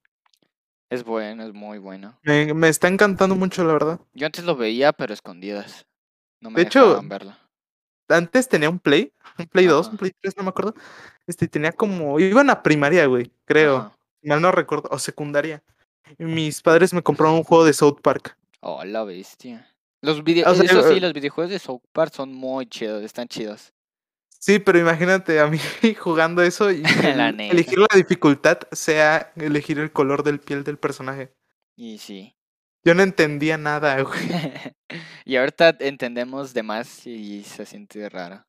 [0.89, 2.17] Es bueno, es muy bueno.
[2.23, 3.99] Me, me está encantando mucho, la verdad.
[4.13, 5.85] Yo antes lo veía, pero escondidas.
[6.41, 6.99] No me De hecho.
[8.09, 9.91] Antes tenía un Play, un Play 2, Ajá.
[9.91, 10.73] un Play 3, no me acuerdo.
[11.27, 12.19] Este tenía como.
[12.19, 13.77] Iban a primaria, güey, creo.
[13.77, 13.95] Ajá.
[14.23, 14.89] Mal no recuerdo.
[14.91, 15.63] O secundaria.
[16.17, 18.35] Y mis padres me compraron un juego de South Park.
[18.61, 19.65] Oh, la bestia.
[20.01, 23.03] Los vide- O sea, Eso sí, eh, los videojuegos de South Park son muy chidos,
[23.03, 23.73] están chidos.
[24.39, 25.59] Sí, pero imagínate a mí
[25.99, 26.81] jugando eso y
[27.15, 31.31] La elegir la dificultad sea elegir el color del piel del personaje.
[31.75, 32.33] Y sí.
[32.83, 34.19] Yo no entendía nada, güey.
[35.25, 38.45] y ahorita entendemos de más y se siente raro.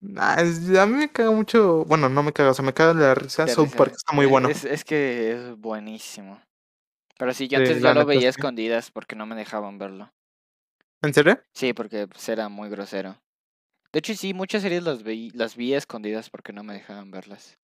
[0.00, 1.84] Nah, es- a mí me caga mucho.
[1.84, 3.48] Bueno, no me caga, o sea, me caga la risa.
[3.48, 3.74] South.
[3.76, 4.48] Park está muy Eh, bueno.
[4.48, 6.40] Es, es que es buenísimo.
[7.18, 8.38] Pero sí, yo Sí, antes la yo lo veía sí.
[8.38, 10.12] escondidas porque no me dejaban verlo.
[11.02, 11.40] ¿En serio?
[11.52, 13.20] Sí, porque pues, era muy grosero.
[13.92, 17.58] De hecho, sí, muchas series las vi, las vi escondidas porque no me dejaban verlas.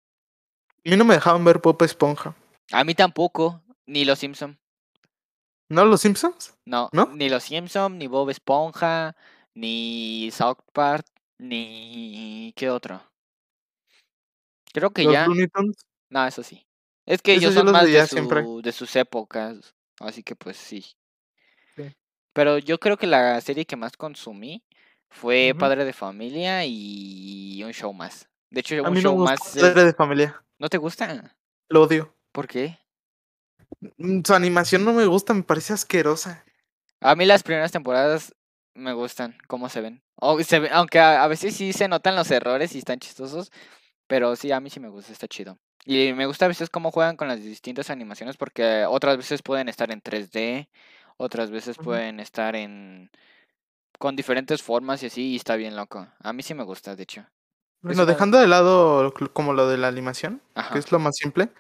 [0.85, 2.35] A mí no me dejaban ver Pop Esponja.
[2.73, 4.59] A mí tampoco, ni Los Simpson.
[5.69, 6.55] ¿No los Simpsons?
[6.67, 7.07] No, ¿No?
[7.15, 9.17] ni Los Simpson, ni Bob Esponja,
[9.55, 11.07] ni South Park,
[11.39, 12.53] ni...
[12.57, 13.03] ¿Qué otro?
[14.73, 15.27] Creo que ¿Los ya...
[15.27, 15.77] Looney Tunes?
[16.11, 16.67] No, eso sí.
[17.07, 20.85] Es que ellos yo son más de, su, sus épocas, así que pues sí.
[21.77, 21.95] Sí.
[22.33, 24.65] Pero yo creo que la serie que más consumí
[25.11, 25.55] fue.
[25.59, 28.29] Padre de Familia y un show más.
[28.51, 29.55] De hecho, A un mí show más...
[29.57, 30.43] es- Padre de Familia.
[30.59, 31.37] ¿No te gusta?
[31.69, 32.15] Lo odio.
[32.33, 32.79] ¿Por qué?
[33.99, 36.45] Mm, Su animación no me gusta, me parece asquerosa.
[37.01, 38.35] A mí las primeras temporadas
[38.75, 40.03] me gustan, cómo se ven.
[40.17, 43.51] O se ve- aunque a, a veces sí se notan los errores y están chistosos,
[44.07, 45.59] pero sí, a mí sí me gusta, está chido.
[45.85, 49.69] Y me gusta a veces cómo juegan con las distintas animaciones, porque otras veces pueden
[49.69, 50.69] estar en 3D,
[51.19, 53.11] otras veces pueden estar en
[53.99, 56.07] con diferentes formas y así, y está bien loco.
[56.21, 57.27] A mí sí me gusta, de hecho.
[57.83, 60.73] Bueno, dejando de lado como lo de la animación, Ajá.
[60.73, 61.51] que es lo más simple,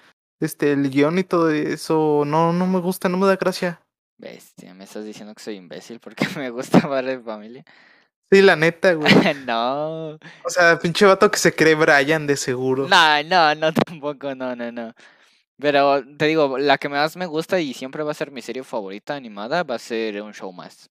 [0.44, 3.80] este, el guion y todo eso, no, no me gusta, no me da gracia.
[4.16, 7.64] Bestia, me estás diciendo que soy imbécil porque me gusta Padre de Familia.
[8.30, 9.12] Sí, la neta, güey.
[9.46, 10.14] no.
[10.14, 12.88] O sea, pinche vato que se cree Brian de seguro.
[12.88, 14.92] No, no, no, tampoco, no, no, no.
[15.58, 18.64] Pero te digo, la que más me gusta y siempre va a ser mi serie
[18.64, 20.90] favorita animada va a ser un show más.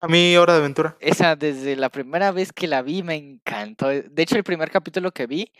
[0.00, 0.96] A mí, Hora de Aventura.
[1.00, 3.88] Esa desde la primera vez que la vi me encantó.
[3.88, 5.52] De hecho, el primer capítulo que vi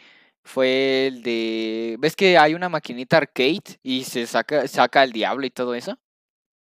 [0.45, 1.97] fue el de...
[1.99, 5.99] ¿Ves que hay una maquinita arcade y se saca, saca al diablo y todo eso?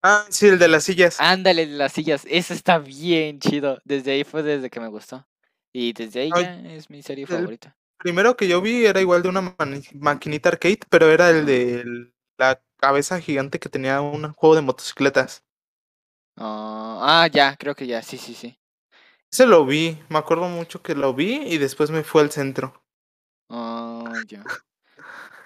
[0.03, 1.17] Ah, sí, el de las sillas.
[1.19, 2.23] Ándale, las sillas.
[2.27, 3.79] Eso está bien chido.
[3.85, 5.25] Desde ahí fue desde que me gustó.
[5.73, 7.77] Y desde ahí Ay, ya es mi serie el- favorita.
[7.97, 9.55] Primero que yo vi era igual de una
[9.93, 15.43] maquinita arcade, pero era el de la cabeza gigante que tenía un juego de motocicletas.
[16.35, 18.59] Ah, ah, ya, creo que ya, sí, sí, sí.
[19.31, 22.80] Ese lo vi, me acuerdo mucho que lo vi y después me fue al centro.
[24.27, 24.43] Ya.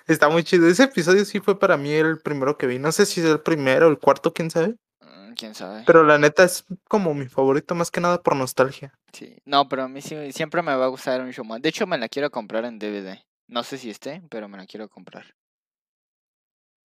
[0.07, 0.67] Está muy chido.
[0.67, 2.77] Ese episodio sí fue para mí el primero que vi.
[2.77, 4.75] No sé si es el primero o el cuarto, quién sabe.
[5.01, 5.83] Mm, ¿Quién sabe?
[5.87, 8.93] Pero la neta es como mi favorito, más que nada por nostalgia.
[9.13, 9.37] Sí.
[9.45, 11.61] No, pero a mí sí, siempre me va a gustar un show más.
[11.61, 13.19] De hecho, me la quiero comprar en DVD.
[13.47, 15.35] No sé si esté, pero me la quiero comprar.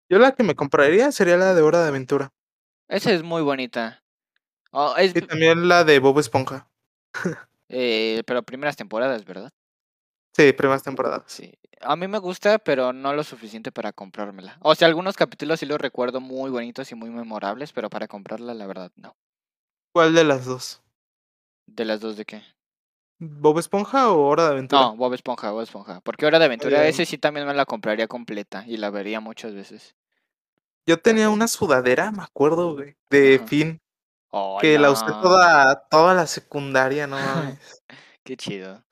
[0.10, 2.32] Yo la que me compraría sería la de Hora de Aventura.
[2.88, 4.04] Esa es muy bonita.
[4.72, 6.70] Oh, es, Y también la de Bob Esponja.
[7.70, 9.52] eh, pero primeras temporadas, ¿verdad?
[10.38, 11.24] Sí, primeras temporadas.
[11.26, 11.52] Sí.
[11.82, 14.58] A mí me gusta, pero no lo suficiente para comprármela.
[14.62, 18.54] O sea, algunos capítulos sí los recuerdo muy bonitos y muy memorables, pero para comprarla,
[18.54, 19.16] la verdad, no.
[19.94, 20.82] ¿Cuál de las dos?
[21.66, 22.44] ¿De las dos de qué?
[23.20, 24.82] ¿Bob Esponja o Hora de Aventura?
[24.82, 26.02] No, Bob Esponja, Bob Esponja.
[26.02, 29.20] Porque Hora de Aventura, Eh, ese sí también me la compraría completa y la vería
[29.20, 29.96] muchas veces.
[30.86, 33.48] Yo tenía una sudadera, me acuerdo, güey, de Ajá.
[33.48, 33.82] Finn,
[34.30, 37.84] Oh, que la usé toda, toda la secundaria, no mames.
[38.24, 38.84] Qué chido.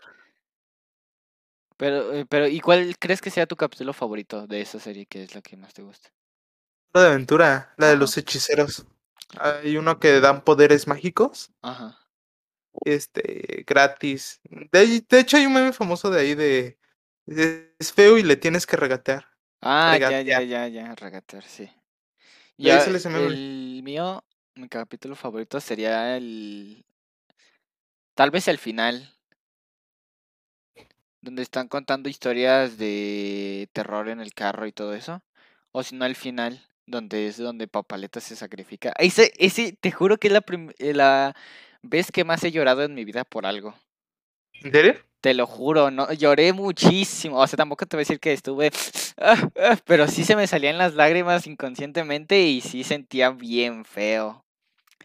[1.78, 5.05] Pero, eh, pero, ¿y cuál crees que sea tu capítulo favorito de esa serie?
[5.05, 6.09] que es la que más te gusta?
[6.93, 8.86] Hora de Aventura, la de los hechiceros.
[9.38, 11.97] Hay uno que dan poderes mágicos, Ajá.
[12.86, 14.39] este, gratis.
[14.71, 16.78] De, hecho, hay un meme famoso de ahí de,
[17.26, 19.28] de- es feo y le tienes que regatear.
[19.61, 21.69] Ah, ya, ya, ya, ya, regatear, sí.
[22.57, 24.23] Ya, el mío,
[24.55, 26.86] mi capítulo favorito sería el...
[28.13, 29.14] Tal vez el final.
[31.26, 35.23] Donde están contando historias de terror en el carro y todo eso.
[35.71, 38.93] O si no, el final, donde es donde Papaleta se sacrifica.
[38.99, 40.43] Ese, ese, te juro que es la,
[40.78, 41.36] eh, la
[41.82, 43.73] vez que más he llorado en mi vida por algo.
[44.61, 44.95] ¿En serio?
[45.19, 47.39] Te lo juro, no, lloré muchísimo.
[47.39, 48.69] O sea, tampoco te voy a decir que estuve.
[49.17, 54.45] ah, ah, pero sí se me salían las lágrimas inconscientemente y sí sentía bien feo.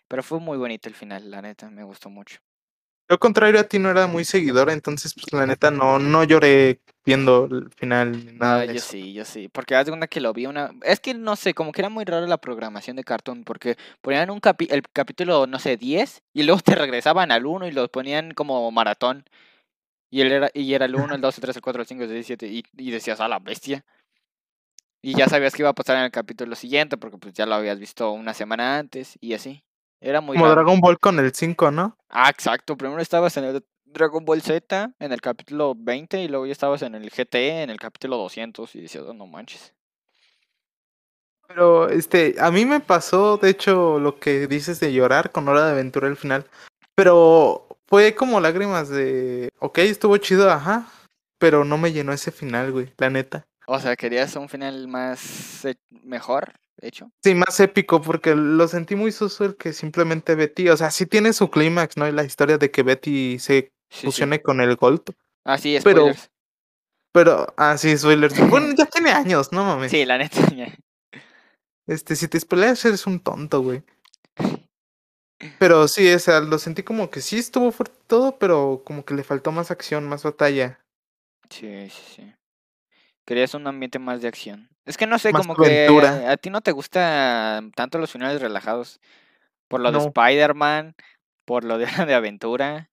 [0.06, 2.40] Pero fue muy bonito el final, la neta, me gustó mucho.
[3.10, 6.80] Yo, contrario a ti, no era muy seguidor, entonces, pues la neta, no, no lloré
[7.04, 8.92] viendo el final ni nada Ah, de yo eso.
[8.92, 9.48] sí, yo sí.
[9.48, 10.70] Porque haz cuenta que lo vi una.
[10.82, 13.42] Es que no sé, como que era muy raro la programación de Cartoon.
[13.44, 14.68] Porque ponían un capi...
[14.70, 18.70] el capítulo, no sé, 10 y luego te regresaban al 1 y los ponían como
[18.70, 19.24] maratón.
[20.10, 22.02] Y, él era, y era el 1, el 2, el 3, el 4, el 5,
[22.04, 22.46] el 6, el 7.
[22.48, 23.84] Y, y decías, a la bestia.
[25.02, 27.54] Y ya sabías que iba a pasar en el capítulo siguiente porque pues ya lo
[27.54, 29.64] habías visto una semana antes y así.
[30.00, 30.50] Era muy Como.
[30.50, 31.96] Dragon Ball con el 5, ¿no?
[32.08, 32.76] Ah, exacto.
[32.76, 36.82] Primero estabas en el Dragon Ball Z, en el capítulo 20, y luego ya estabas
[36.82, 39.74] en el GT, en el capítulo 200, y decías, "Oh, no manches.
[41.48, 45.66] Pero, este, a mí me pasó, de hecho, lo que dices de llorar con Hora
[45.66, 46.46] de Aventura al final.
[46.94, 50.86] Pero fue como lágrimas de, ok, estuvo chido, ajá.
[51.38, 53.44] Pero no me llenó ese final, güey, la neta.
[53.66, 56.52] O sea, querías un final más eh, mejor
[56.88, 57.10] hecho.
[57.22, 61.06] Sí, más épico, porque lo sentí muy soso el que simplemente Betty, o sea, sí
[61.06, 62.08] tiene su clímax, ¿no?
[62.08, 64.06] Y la historia de que Betty se Sí, sí.
[64.06, 65.02] fusione con el Gold.
[65.44, 66.30] Ah, sí, pero- spoilers.
[67.12, 68.34] Pero, ah, sí, spoilers.
[68.62, 69.90] Bueno, ya tiene años, no mames.
[69.90, 70.36] Sí, la neta.
[70.56, 70.72] ya.
[71.88, 73.82] Este, si te spoileas, eres un tonto, güey.
[75.58, 79.14] Pero sí, o sea, lo sentí como que sí estuvo fuerte todo, pero como que
[79.14, 80.78] le faltó más acción, más batalla.
[81.48, 82.32] Sí, sí, sí.
[83.26, 84.68] Querías un ambiente más de acción.
[84.90, 88.42] Es que no sé, como que a, a ti no te gustan tanto los finales
[88.42, 89.00] relajados.
[89.68, 89.98] Por lo de.
[89.98, 90.96] Spider-Man,
[91.44, 92.90] por lo de, de aventura.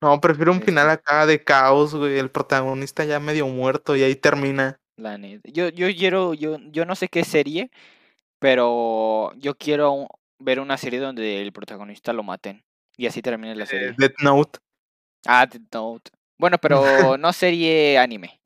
[0.00, 2.18] No, prefiero un final acá de caos, güey.
[2.18, 4.80] El protagonista ya medio muerto y ahí termina.
[4.96, 5.46] La neta.
[5.52, 7.70] Yo, yo quiero, yo, yo no sé qué serie,
[8.38, 12.64] pero yo quiero ver una serie donde el protagonista lo maten.
[12.96, 13.94] Y así termine la Eh, serie.
[13.98, 14.58] Death Note.
[15.26, 16.10] Ah, Death Note.
[16.38, 18.37] Bueno, pero no serie anime.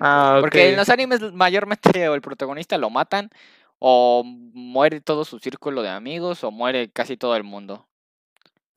[0.00, 3.30] Ah, Porque en los animes mayormente o el protagonista lo matan,
[3.78, 7.86] o muere todo su círculo de amigos, o muere casi todo el mundo.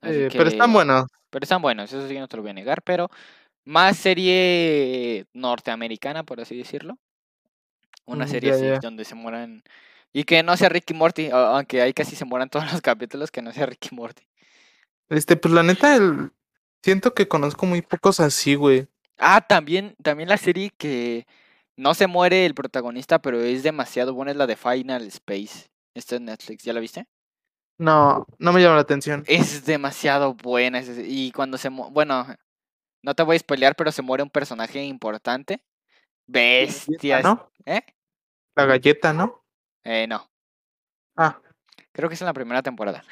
[0.03, 1.05] Eh, pero están buenos.
[1.29, 3.09] Pero están buenos, eso sí no te lo voy a negar, pero
[3.65, 6.97] más serie norteamericana, por así decirlo.
[8.05, 9.63] Una Mm, serie así, donde se mueran.
[10.11, 13.41] Y que no sea Ricky Morty, aunque ahí casi se mueran todos los capítulos, que
[13.41, 14.23] no sea Ricky Morty.
[15.09, 16.31] Este, pues la neta, el...
[16.83, 18.87] siento que conozco muy pocos así, güey.
[19.19, 21.27] Ah, también, también la serie que
[21.75, 25.67] no se muere el protagonista, pero es demasiado buena, es la de Final Space.
[25.93, 27.07] Esta es Netflix, ¿ya la viste?
[27.77, 29.23] No, no me llama la atención.
[29.27, 30.81] Es demasiado buena.
[30.81, 32.25] Y cuando se mu- bueno,
[33.03, 35.63] no te voy a spoilear, pero se muere un personaje importante.
[36.27, 37.23] Bestias.
[37.23, 37.51] ¿no?
[37.65, 37.81] ¿Eh?
[38.55, 39.43] La galleta, ¿no?
[39.83, 40.29] Eh, no.
[41.15, 41.39] Ah,
[41.91, 43.03] Creo que es en la primera temporada.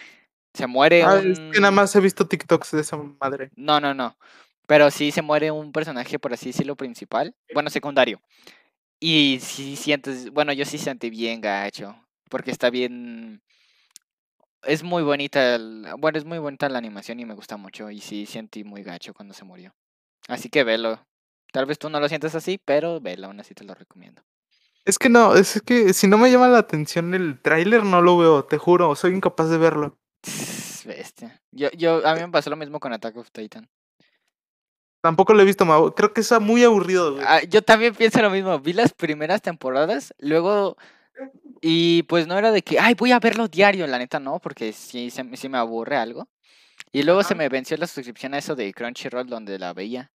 [0.54, 1.32] Se muere ah, un...
[1.32, 3.50] es que nada más he visto TikToks de esa madre.
[3.56, 4.18] No, no, no.
[4.68, 7.36] Pero sí se muere un personaje, por así decirlo, principal.
[7.54, 8.22] Bueno, secundario.
[9.00, 10.32] Y sí sientes...
[10.32, 11.96] Bueno, yo sí sentí bien gacho.
[12.30, 13.42] Porque está bien...
[14.64, 15.56] Es muy bonita...
[15.56, 17.90] el- Bueno, es muy bonita la animación y me gusta mucho.
[17.90, 19.74] Y sí sentí muy gacho cuando se murió.
[20.28, 21.00] Así que velo.
[21.54, 24.22] Tal vez tú no lo sientes así, pero velo, aún así te lo recomiendo.
[24.84, 28.18] Es que no, es que si no me llama la atención el tráiler, no lo
[28.18, 29.98] veo, te juro, soy incapaz de verlo.
[30.86, 31.42] Bestia.
[31.52, 33.70] Yo, yo, a mí me pasó lo mismo con Attack of Titan.
[35.02, 35.94] Tampoco lo he visto, Mau.
[35.94, 37.26] Creo que está muy aburrido, güey.
[37.28, 38.60] Ah, yo también pienso lo mismo.
[38.60, 40.78] Vi las primeras temporadas, luego.
[41.62, 44.74] Y pues no era de que, ay, voy a verlo diario, la neta no, porque
[44.74, 46.28] sí, se, me- sí me aburre algo.
[46.92, 50.12] Y luego se me venció la suscripción a eso de Crunchyroll donde la veía.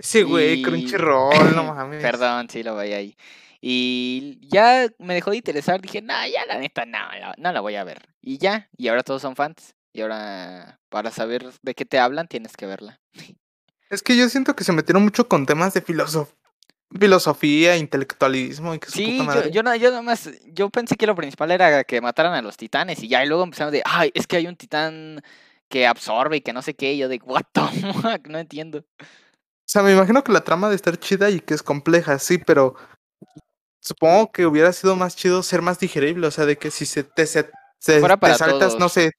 [0.00, 2.00] Sí, güey, y- Crunchyroll, no mames.
[2.02, 3.16] Perdón, sí lo veía ahí.
[3.60, 5.80] Y ya me dejó de interesar.
[5.80, 6.98] Dije, no, ya la neta, no,
[7.36, 8.02] no la voy a ver.
[8.20, 9.74] Y ya, y ahora todos son fans.
[9.92, 13.00] Y ahora, para saber de qué te hablan, tienes que verla.
[13.92, 16.32] Es que yo siento que se metieron mucho con temas de filosof-
[16.98, 19.50] filosofía, intelectualismo y que su Sí, puta yo, madre.
[19.50, 22.56] yo, no- yo nada más, yo pensé que lo principal era que mataran a los
[22.56, 25.20] titanes y ya, y luego empezamos de, ay, es que hay un titán
[25.68, 27.60] que absorbe y que no sé qué, y yo de, what the
[27.92, 28.78] fuck, no entiendo.
[28.78, 32.38] O sea, me imagino que la trama de estar chida y que es compleja, sí,
[32.38, 32.74] pero
[33.78, 37.04] supongo que hubiera sido más chido ser más digerible, o sea, de que si se
[37.04, 37.44] te, se,
[37.78, 38.00] te
[38.38, 39.12] saltas, no sé,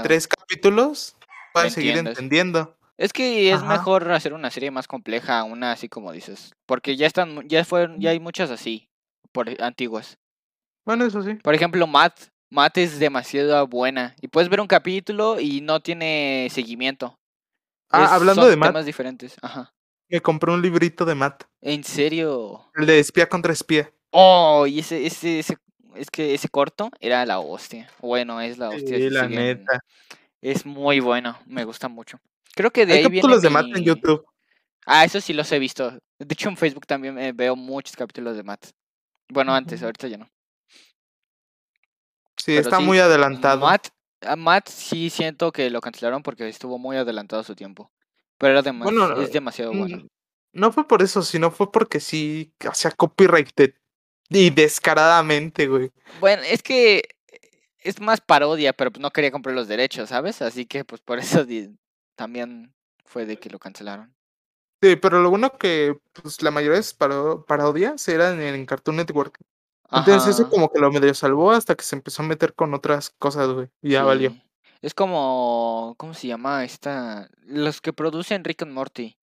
[0.00, 1.16] tres capítulos,
[1.52, 2.18] puedes seguir entiendes.
[2.18, 2.76] entendiendo.
[3.02, 3.66] Es que es Ajá.
[3.78, 8.00] mejor hacer una serie más compleja, una así como dices, porque ya están, ya fueron,
[8.00, 8.88] ya hay muchas así,
[9.32, 10.18] por e, antiguas.
[10.86, 11.34] Bueno, eso sí.
[11.42, 16.46] Por ejemplo, Matt, Matt es demasiado buena y puedes ver un capítulo y no tiene
[16.52, 17.18] seguimiento.
[17.90, 19.72] Ah, Es- hablando son de Matt, temas diferentes, ajá.
[20.08, 22.70] me compré un librito de Matt, ¿En serio?
[22.76, 23.92] el de espía contra espía.
[24.12, 25.56] Oh, y ese, ese, ese,
[25.96, 27.90] es que ese corto era la hostia.
[28.00, 28.96] Bueno, es la hostia.
[28.98, 29.80] Sí, la neta.
[30.40, 32.20] Es muy bueno, me gusta mucho.
[32.54, 34.24] Creo que de Hay ahí viene capítulos de Matt en mi- YouTube.
[34.86, 35.90] Ah, eso sí los he visto.
[36.18, 38.66] De hecho, en Facebook también eh, veo muchos capítulos de Matt.
[39.28, 40.28] Bueno, antes, ahorita ya no.
[42.36, 43.60] Sí, Pero está sí, muy adelantado.
[43.66, 43.88] Matt,
[44.22, 47.92] a Matt sí siento que lo cancelaron porque estuvo muy adelantado su tiempo.
[48.38, 49.98] Pero era demas- Bueno, es demasiado bueno.
[49.98, 50.06] Mm,
[50.54, 53.74] No fue por eso, sino fue porque sí hacía copyright de-
[54.28, 55.90] y descaradamente, güey.
[56.20, 57.02] Bueno, es que
[57.78, 60.42] es más parodia, pero pues no quería comprar los derechos, ¿sabes?
[60.42, 61.44] Así que pues por eso
[62.22, 62.72] también
[63.04, 64.14] fue de que lo cancelaron.
[64.80, 68.96] Sí, pero lo bueno que pues, la mayoría de sus paro- parodias eran en Cartoon
[68.96, 69.38] Network.
[69.90, 73.10] Entonces eso como que lo medio salvó hasta que se empezó a meter con otras
[73.18, 73.68] cosas, güey.
[73.82, 74.34] Y ya valió.
[74.80, 77.28] Es como, ¿cómo se llama esta?
[77.42, 79.18] Los que producen Rick and Morty.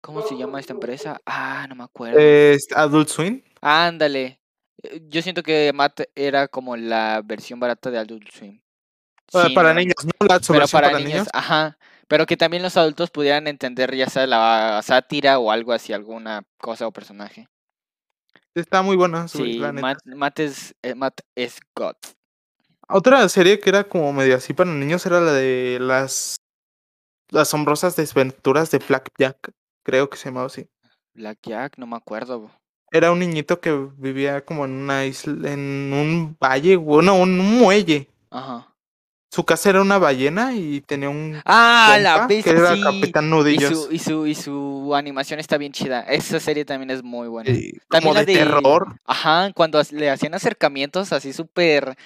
[0.00, 1.20] ¿Cómo se llama esta empresa?
[1.26, 2.18] Ah, no me acuerdo.
[2.18, 3.42] Es Adult Swim.
[3.60, 4.40] Ándale.
[4.82, 8.60] Eh, Yo siento que Matt era como la versión barata de Adult Swim.
[9.32, 10.26] Ah, Sí, para no, niños, ¿no?
[10.26, 11.78] La Pero para, niños, ajá.
[12.10, 16.42] Pero que también los adultos pudieran entender ya sea la sátira o algo así, alguna
[16.58, 17.46] cosa o personaje.
[18.52, 19.86] Está muy buena, güey, Sí, la neta.
[19.86, 21.94] Matt, Matt es, eh, Matt es God.
[22.88, 26.34] Otra serie que era como medio así para niños era la de las,
[27.32, 29.52] asombrosas desventuras de Blackjack.
[29.84, 30.66] Creo que se llamaba así.
[31.14, 32.50] Blackjack, no me acuerdo.
[32.90, 38.08] Era un niñito que vivía como en una isla, en un valle, bueno, un muelle.
[38.32, 38.69] Ajá.
[39.32, 42.82] Su casa era una ballena y tenía un Ah, la que era sí.
[42.82, 43.84] Capitán Y Nudillos.
[43.84, 46.00] su, y, su, y su animación está bien chida.
[46.02, 47.50] Esa serie también es muy buena.
[47.50, 48.96] y También como la de terror.
[49.06, 51.96] Ajá, cuando le hacían acercamientos así súper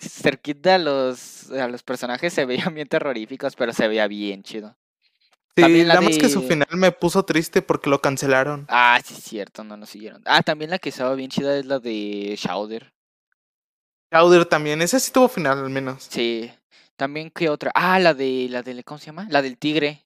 [0.00, 4.76] cerquita a los, a los personajes se veían bien terroríficos, pero se veía bien chido.
[5.54, 8.66] Sí, también la nada más que su de- final me puso triste porque lo cancelaron.
[8.68, 10.22] Ah, sí, es cierto, no nos siguieron.
[10.24, 12.92] Ah, también la que estaba bien chida es la de Shouder.
[14.12, 16.06] Chowder también, ese sí tuvo final al menos.
[16.10, 16.50] Sí.
[17.02, 17.72] También, ¿qué otra?
[17.74, 19.26] Ah, la de, la de, ¿cómo se llama?
[19.28, 20.04] La del tigre.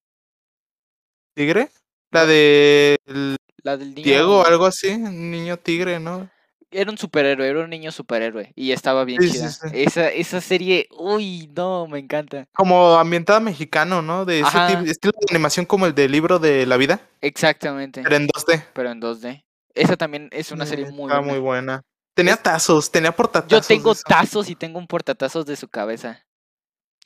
[1.34, 1.68] ¿Tigre?
[2.10, 4.02] La de el La del niño.
[4.02, 6.30] Diego o algo así, un niño tigre, ¿no?
[6.70, 8.50] Era un superhéroe, era un niño superhéroe.
[8.56, 9.50] Y estaba bien Sí, chida.
[9.50, 9.66] sí.
[9.74, 12.46] Esa, esa serie, uy, no, me encanta.
[12.54, 14.24] Como ambientada mexicano, ¿no?
[14.24, 14.68] De ese Ajá.
[14.68, 18.00] tipo- estilo de animación como el del libro de la vida, Exactamente.
[18.04, 18.64] pero en 2D.
[18.72, 19.44] Pero en 2D.
[19.74, 21.20] Esa también es una serie Eh, muy buena.
[21.20, 21.82] muy buena.
[22.14, 23.66] Tenía tazos, tenía Yo portatazos.
[23.68, 24.02] tengo de eso.
[24.08, 26.22] tazos y tengo un portatazos de su cabeza.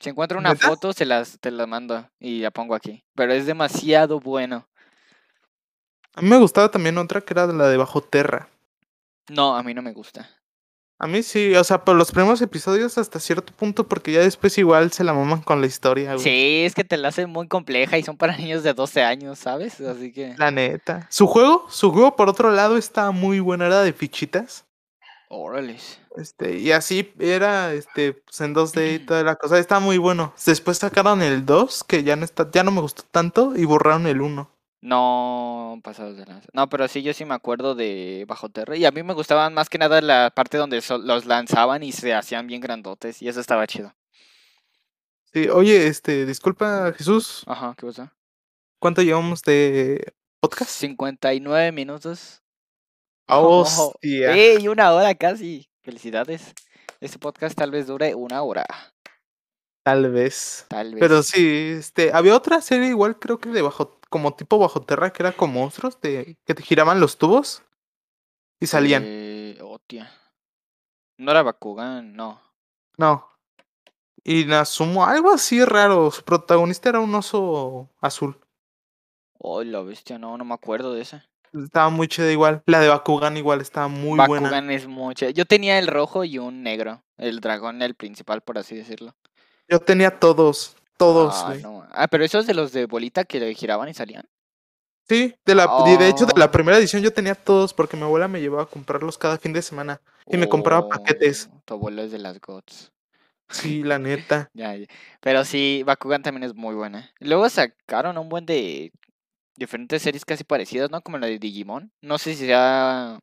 [0.01, 3.03] Si encuentro una foto, se las, te la mando y la pongo aquí.
[3.15, 4.67] Pero es demasiado bueno.
[6.15, 8.49] A mí me gustaba también otra que era la de Bajo Terra.
[9.29, 10.27] No, a mí no me gusta.
[10.97, 14.57] A mí sí, o sea, por los primeros episodios hasta cierto punto, porque ya después
[14.57, 16.23] igual se la maman con la historia, güey.
[16.23, 19.39] Sí, es que te la hacen muy compleja y son para niños de 12 años,
[19.39, 19.81] ¿sabes?
[19.81, 20.35] Así que.
[20.37, 21.07] La neta.
[21.09, 24.65] Su juego, su juego por otro lado está muy bueno, era de fichitas.
[25.33, 25.99] Órales.
[26.17, 30.33] Este, y así era este pues, en 2D y toda la cosa, está muy bueno.
[30.45, 34.07] Después sacaron el 2, que ya no está, ya no me gustó tanto, y borraron
[34.07, 34.51] el 1.
[34.83, 36.49] No, pasados de lanza.
[36.53, 38.75] No, pero sí, yo sí me acuerdo de Bajo Terra.
[38.75, 41.91] Y a mí me gustaban más que nada la parte donde so- los lanzaban y
[41.91, 43.21] se hacían bien grandotes.
[43.21, 43.93] Y eso estaba chido.
[45.33, 48.13] Sí, oye, este, disculpa, Jesús, Ajá, ¿qué pasa?
[48.79, 50.71] ¿cuánto llevamos de podcast?
[50.71, 52.41] 59 minutos.
[53.33, 54.35] Oh, Hostia.
[54.35, 54.67] ¡Ey!
[54.67, 55.69] Una hora casi.
[55.83, 56.53] Felicidades.
[56.99, 58.65] Este podcast tal vez dure una hora.
[59.83, 60.65] Tal vez.
[60.67, 60.99] Tal vez.
[60.99, 65.13] Pero sí, este, había otra serie igual, creo que de bajo, como tipo bajo terra,
[65.13, 67.63] que era con monstruos, de, que te giraban los tubos
[68.59, 69.03] y salían.
[69.05, 70.11] Eh, hostia.
[71.17, 72.41] No era Bakugan, no.
[72.97, 73.29] No.
[74.25, 76.11] Y Nasumo, algo así raro.
[76.11, 78.39] Su protagonista era un oso azul.
[79.39, 81.30] Oh, la bestia, no, no me acuerdo de esa.
[81.53, 82.63] Estaba muy chida igual.
[82.65, 84.49] La de Bakugan igual estaba muy buena.
[84.49, 85.29] Bakugan es mucho.
[85.29, 87.03] Yo tenía el rojo y un negro.
[87.17, 89.15] El dragón, el principal, por así decirlo.
[89.67, 91.85] Yo tenía todos, todos, ah, no.
[91.91, 94.27] Ah, pero esos de los de bolita que le giraban y salían.
[95.07, 96.39] Sí, de la, de hecho de Oh.
[96.39, 99.51] la primera edición yo tenía todos porque mi abuela me llevaba a comprarlos cada fin
[99.53, 99.99] de semana.
[100.27, 101.49] Y me compraba paquetes.
[101.51, 102.91] Oh, Tu abuelo es de las GOTS.
[103.49, 104.49] Sí, la neta.
[104.53, 104.85] Ya, ya.
[105.19, 107.11] Pero sí, Bakugan también es muy buena.
[107.19, 108.91] Luego sacaron un buen de
[109.55, 111.01] diferentes series casi parecidas, ¿no?
[111.01, 111.91] Como la de Digimon.
[112.01, 113.19] No sé si sea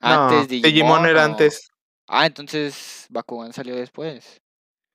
[0.00, 0.62] antes no, Digimon.
[0.62, 1.70] Digimon era o- antes.
[2.06, 4.40] Ah, entonces Bakugan salió después.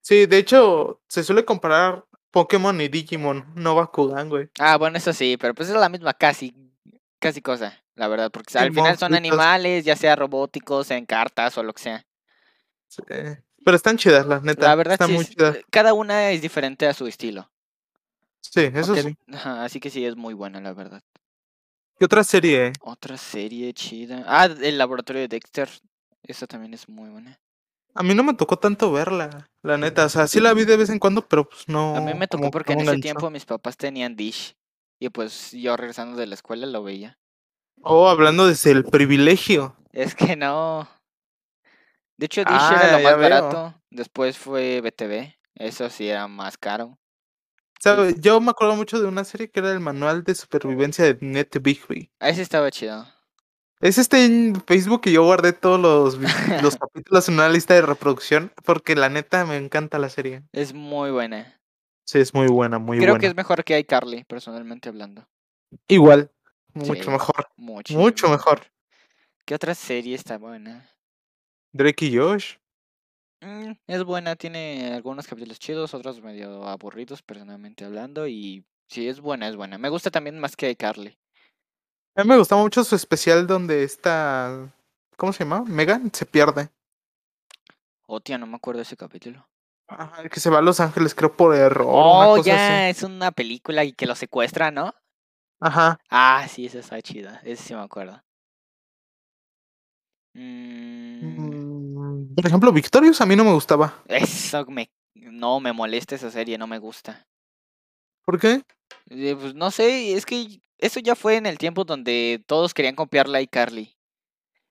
[0.01, 4.49] Sí, de hecho, se suele comparar Pokémon y Digimon, no Bakugan, güey.
[4.59, 6.53] Ah, bueno, eso sí, pero pues es la misma casi,
[7.19, 11.63] casi cosa, la verdad, porque al final son animales, ya sea robóticos, en cartas o
[11.63, 12.05] lo que sea.
[12.87, 13.01] Sí,
[13.65, 14.67] Pero están chidas, la neta.
[14.67, 15.57] La verdad están sí, muy chidas.
[15.71, 17.51] cada una es diferente a su estilo.
[18.41, 19.15] Sí, eso sí.
[19.31, 21.01] ajá, así que sí, es muy buena, la verdad.
[21.97, 22.67] ¿Qué otra serie?
[22.67, 22.73] eh?
[22.81, 24.23] Otra serie chida.
[24.25, 25.69] Ah, el laboratorio de Dexter.
[26.23, 27.37] Esa también es muy buena.
[27.95, 30.05] A mí no me tocó tanto verla, la neta.
[30.05, 31.95] O sea, sí la vi de vez en cuando, pero pues no.
[31.95, 34.55] A mí me tocó como porque que en ese tiempo mis papás tenían Dish.
[34.99, 37.17] Y pues yo regresando de la escuela lo veía.
[37.81, 39.75] Oh, hablando desde el privilegio.
[39.91, 40.87] Es que no.
[42.17, 43.29] De hecho, Dish Ah, era lo ya más veo.
[43.29, 43.81] barato.
[43.89, 45.35] Después fue BTV.
[45.55, 46.97] Eso sí era más caro.
[47.79, 48.15] ¿Sabe?
[48.19, 51.61] Yo me acuerdo mucho de una serie que era el manual de supervivencia de Net
[51.61, 52.11] Bigby.
[52.19, 53.07] Ese estaba chido.
[53.79, 56.17] Es este en Facebook que yo guardé todos los,
[56.73, 60.43] los capítulos en una lista de reproducción porque la neta me encanta la serie.
[60.51, 61.57] Es muy buena.
[62.05, 63.21] Sí, es muy buena, muy Creo buena.
[63.21, 65.25] que es mejor que iCarly, personalmente hablando.
[65.87, 66.31] Igual,
[66.73, 67.09] mucho Sí.
[67.09, 67.47] mejor.
[67.55, 68.61] Mucho, Mucho mejor.
[69.45, 70.89] ¿Qué otra serie está buena?
[71.71, 72.55] Drake y Josh.
[73.41, 78.27] Mm, es buena, tiene algunos capítulos chidos, otros medio aburridos, personalmente hablando.
[78.27, 79.77] Y sí, es buena, es buena.
[79.77, 81.17] Me gusta también más que iCarly.
[82.15, 84.69] A mí me gustaba mucho su especial donde está.
[85.17, 85.63] ¿Cómo se llama?
[85.65, 86.69] Megan se pierde.
[88.07, 89.47] Oh, tía, no me acuerdo de ese capítulo.
[89.87, 91.87] Ajá, que se va a Los Ángeles, creo, por error.
[91.87, 92.89] una Oh, cosa ya, así.
[92.89, 94.93] es una película y que lo secuestra, ¿no?
[95.61, 95.97] Ajá.
[96.11, 97.41] Ah, sí, esa está chida.
[97.43, 98.21] Ese sí me acuerdo.
[100.35, 101.68] Mm, Mm,
[102.35, 104.03] Por ejemplo, Victorious a mí no me gustaba.
[104.07, 104.89] eso me.
[105.15, 107.27] No, me molesta esa serie, no me gusta.
[108.25, 108.61] ¿Por qué?
[109.09, 112.95] Eh, pues no sé, es que eso ya fue en el tiempo donde todos querían
[112.95, 113.95] copiar a iCarly.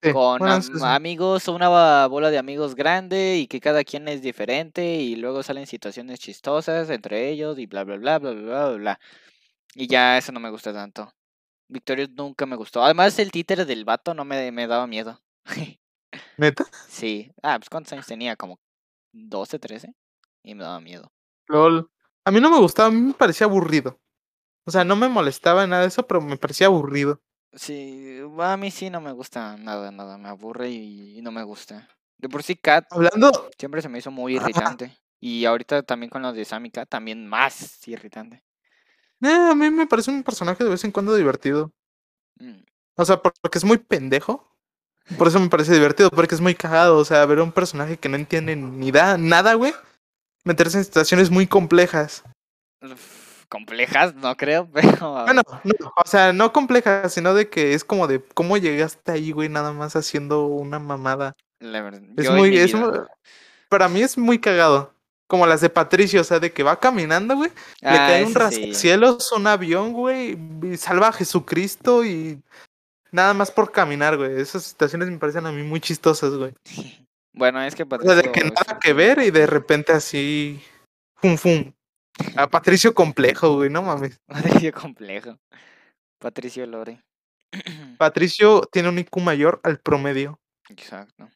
[0.02, 0.80] Sí, Con bueno, am- eso sí.
[0.84, 5.66] amigos, una bola de amigos grande y que cada quien es diferente y luego salen
[5.66, 9.00] situaciones chistosas entre ellos y bla bla bla bla bla bla bla.
[9.74, 11.12] Y ya eso no me gusta tanto.
[11.68, 12.82] Victorious nunca me gustó.
[12.82, 15.20] Además el títere del vato no me, me daba miedo.
[16.36, 16.64] ¿Neta?
[16.88, 17.32] Sí.
[17.42, 18.58] Ah, pues cuántos años tenía, como
[19.12, 19.94] 12, 13.
[20.42, 21.12] Y me daba miedo.
[21.48, 21.90] LOL.
[22.24, 23.98] A mí no me gustaba, a mí me parecía aburrido.
[24.64, 27.20] O sea, no me molestaba nada de eso, pero me parecía aburrido.
[27.54, 30.18] Sí, a mí sí no me gusta nada, nada.
[30.18, 31.88] Me aburre y, y no me gusta.
[32.18, 34.50] De por sí Kat Hablando, siempre se me hizo muy Ajá.
[34.50, 34.96] irritante.
[35.20, 38.42] Y ahorita también con lo de Sammy Cat, también más irritante.
[39.22, 41.72] eh, a mí me parece un personaje de vez en cuando divertido.
[42.36, 42.60] Mm,
[42.96, 44.54] O sea, por- porque es muy pendejo.
[45.16, 46.98] Por eso me parece divertido, porque es muy cagado.
[46.98, 49.72] O sea, ver a un personaje que no entiende ni da nada, güey.
[50.44, 52.22] Meterse en situaciones muy complejas.
[53.48, 55.12] Complejas, no creo, pero...
[55.24, 59.32] Bueno, no, o sea, no complejas, sino de que es como de cómo llegaste ahí,
[59.32, 61.34] güey, nada más haciendo una mamada.
[61.60, 62.92] La verdad, Es muy, es muy-
[63.68, 64.92] para mí es muy cagado.
[65.26, 67.50] Como las de Patricio, o sea, de que va caminando, güey.
[67.82, 68.38] Le Ah, cae un ese sí.
[68.38, 72.40] rascacielos, un avión, güey, y salva a Jesucristo y
[73.10, 74.40] nada más por caminar, güey.
[74.40, 76.54] Esas situaciones me parecen a mí muy chistosas, güey.
[77.32, 80.60] Bueno, es que O sea, de Patricio que nada que ver y de repente así,
[81.16, 81.72] fum, fum.
[82.36, 84.18] A Patricio complejo, güey, no mames.
[84.26, 85.38] Patricio complejo.
[86.18, 87.00] Patricio Lore.
[87.98, 90.38] Patricio tiene un IQ mayor al promedio.
[90.68, 91.28] Exacto.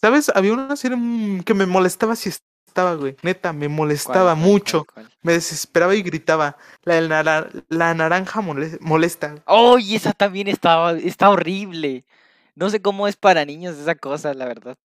[0.00, 0.30] ¿Sabes?
[0.30, 0.98] Había una serie
[1.44, 2.30] que me molestaba si
[2.76, 3.16] estaba, güey.
[3.22, 4.84] Neta, me ¿Cuál, molestaba cuál, mucho.
[4.84, 5.18] cuál, cuál?
[5.22, 6.56] Me desesperaba y gritaba.
[6.84, 9.34] La, la naranja mole- molesta.
[9.46, 12.04] ¡Oh, y esa también estaba, está horrible!
[12.54, 14.76] No sé cómo es para niños esa cosa, la verdad.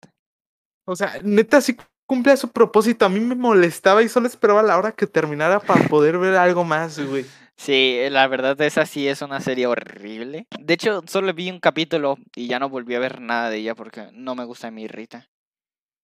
[0.86, 3.06] O sea, neta, sí cumple su propósito.
[3.06, 6.64] A mí me molestaba y solo esperaba la hora que terminara para poder ver algo
[6.64, 7.26] más, güey.
[7.56, 10.48] Sí, la verdad esa sí es una serie horrible.
[10.60, 13.76] De hecho, solo vi un capítulo y ya no volví a ver nada de ella
[13.76, 15.28] porque no me gusta, me irrita.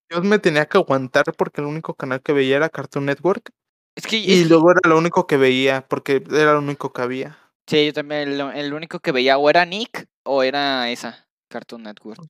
[0.09, 3.49] Yo me tenía que aguantar porque el único canal que veía era Cartoon Network.
[3.95, 6.93] Es que, Y es que- luego era lo único que veía porque era lo único
[6.93, 7.37] que había.
[7.67, 11.83] sí, yo también el, el único que veía o era Nick o era esa, Cartoon
[11.83, 12.21] Network.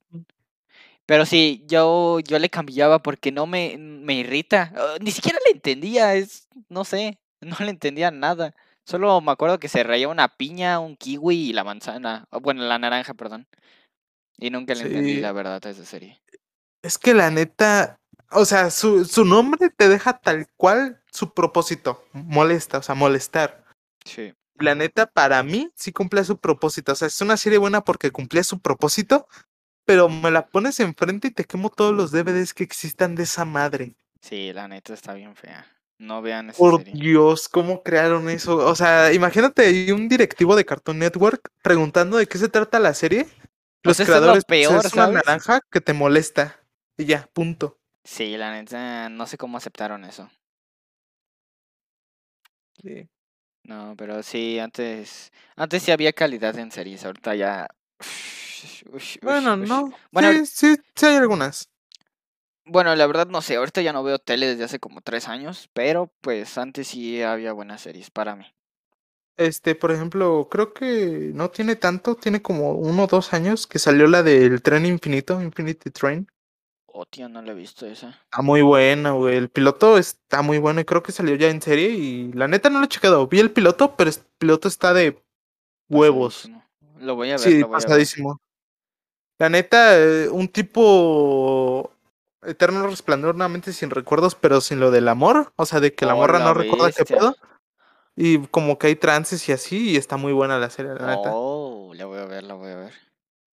[1.06, 4.72] Pero sí, yo, yo le cambiaba porque no me, me irrita.
[4.76, 8.54] Ah, Ni siquiera le entendía, es, no sé, no le entendía nada.
[8.84, 12.26] Solo me acuerdo que se reía una piña, un kiwi y la manzana.
[12.42, 13.46] Bueno, la naranja, perdón.
[14.38, 16.20] Y nunca le entendí la verdad a esa serie.
[16.82, 17.96] Es que la neta,
[18.30, 22.04] o sea, su, su nombre te deja tal cual su propósito.
[22.12, 23.64] Molesta, o sea, molestar.
[24.04, 24.34] Sí.
[24.58, 26.92] La neta, para mí, sí cumple su propósito.
[26.92, 29.28] O sea, es una serie buena porque cumplía su propósito,
[29.84, 33.44] pero me la pones enfrente y te quemo todos los DVDs que existan de esa
[33.44, 33.94] madre.
[34.20, 35.64] Sí, la neta está bien fea.
[36.00, 36.94] No vean esa Por serie.
[36.94, 38.56] Dios, ¿cómo crearon eso?
[38.56, 43.26] O sea, imagínate un directivo de Cartoon Network preguntando de qué se trata la serie.
[43.82, 45.14] Los Pues es lo creadores, peor, es una ¿sabes?
[45.14, 46.60] naranja que te molesta.
[46.98, 47.78] Y ya, punto.
[48.04, 50.28] Sí, la neta, no sé cómo aceptaron eso.
[52.82, 53.08] Sí.
[53.64, 57.68] No, pero sí, antes, antes sí había calidad en series, ahorita ya.
[58.92, 59.56] ush, Bueno, ush.
[59.56, 60.00] no.
[60.10, 61.70] Bueno, sí, sí, sí hay algunas.
[62.64, 65.68] Bueno, la verdad no sé, ahorita ya no veo tele desde hace como tres años,
[65.72, 68.46] pero pues antes sí había buenas series para mí.
[69.38, 73.78] Este, por ejemplo, creo que no tiene tanto, tiene como uno o dos años que
[73.78, 76.28] salió la del tren infinito, Infinity Train.
[77.00, 78.08] Oh, tío, no la he visto esa.
[78.24, 79.36] Está muy buena, güey.
[79.36, 81.90] El piloto está muy bueno y creo que salió ya en serie.
[81.90, 83.24] Y la neta no lo he checado.
[83.28, 85.22] Vi el piloto, pero el piloto está de
[85.88, 86.50] huevos.
[86.98, 87.84] Lo voy a ver, Sí, lo voy a ver.
[87.86, 88.40] pasadísimo.
[89.38, 91.92] La neta, eh, un tipo
[92.42, 95.52] eterno resplandor, nuevamente sin recuerdos, pero sin lo del amor.
[95.54, 97.36] O sea, de que la Oh, morra la no recuerda qué pedo.
[98.16, 101.30] Y como que hay trances y así, y está muy buena la serie, la neta.
[101.32, 103.07] Oh, la voy a ver, la voy a ver.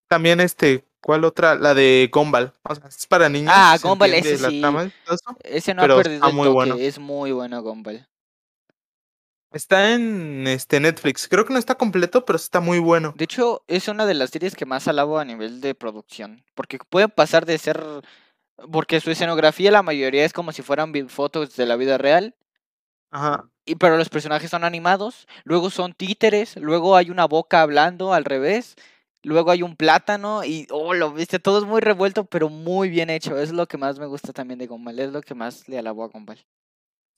[0.07, 1.55] También este, ¿cuál otra?
[1.55, 2.53] La de Gumball.
[2.63, 3.51] O sea, es para niños.
[3.55, 4.59] Ah, Gumball, ese sí.
[4.59, 5.37] trama eso.
[5.43, 6.75] Ese no ha está perdido el muy toque, bueno.
[6.75, 8.07] es muy bueno Gumball.
[9.55, 11.29] Está en este Netflix.
[11.29, 13.13] Creo que no está completo, pero está muy bueno.
[13.15, 16.43] De hecho, es una de las series que más alabo a nivel de producción.
[16.55, 17.81] Porque puede pasar de ser.
[18.69, 22.35] Porque su escenografía, la mayoría es como si fueran fotos de la vida real.
[23.11, 23.49] Ajá.
[23.65, 25.25] Y, pero los personajes son animados.
[25.45, 26.57] Luego son títeres.
[26.57, 28.75] Luego hay una boca hablando al revés.
[29.25, 30.43] Luego hay un plátano.
[30.43, 33.37] Y, oh, lo viste, todo es muy revuelto, pero muy bien hecho.
[33.37, 34.99] Es lo que más me gusta también de Gumball.
[34.99, 36.45] Es lo que más le alabo a Gumball.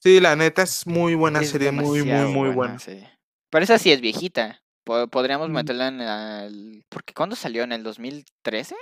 [0.03, 2.79] Sí, la neta es muy buena Es serie, muy, muy, muy buena.
[2.79, 3.03] sí.
[3.49, 4.61] Pero esa sí es viejita.
[4.83, 5.53] Po- Podríamos Mm.
[5.53, 6.85] meterla en el...
[6.89, 7.63] Porque ¿cuándo salió?
[7.63, 8.75] ¿En el 2013?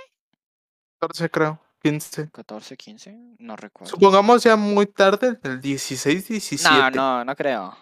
[1.00, 2.30] 14 creo, 15.
[2.30, 3.18] ¿14, 15?
[3.38, 3.90] No recuerdo.
[3.90, 6.68] Supongamos ya muy tarde, el 16, 17.
[6.70, 7.76] No, no, no creo.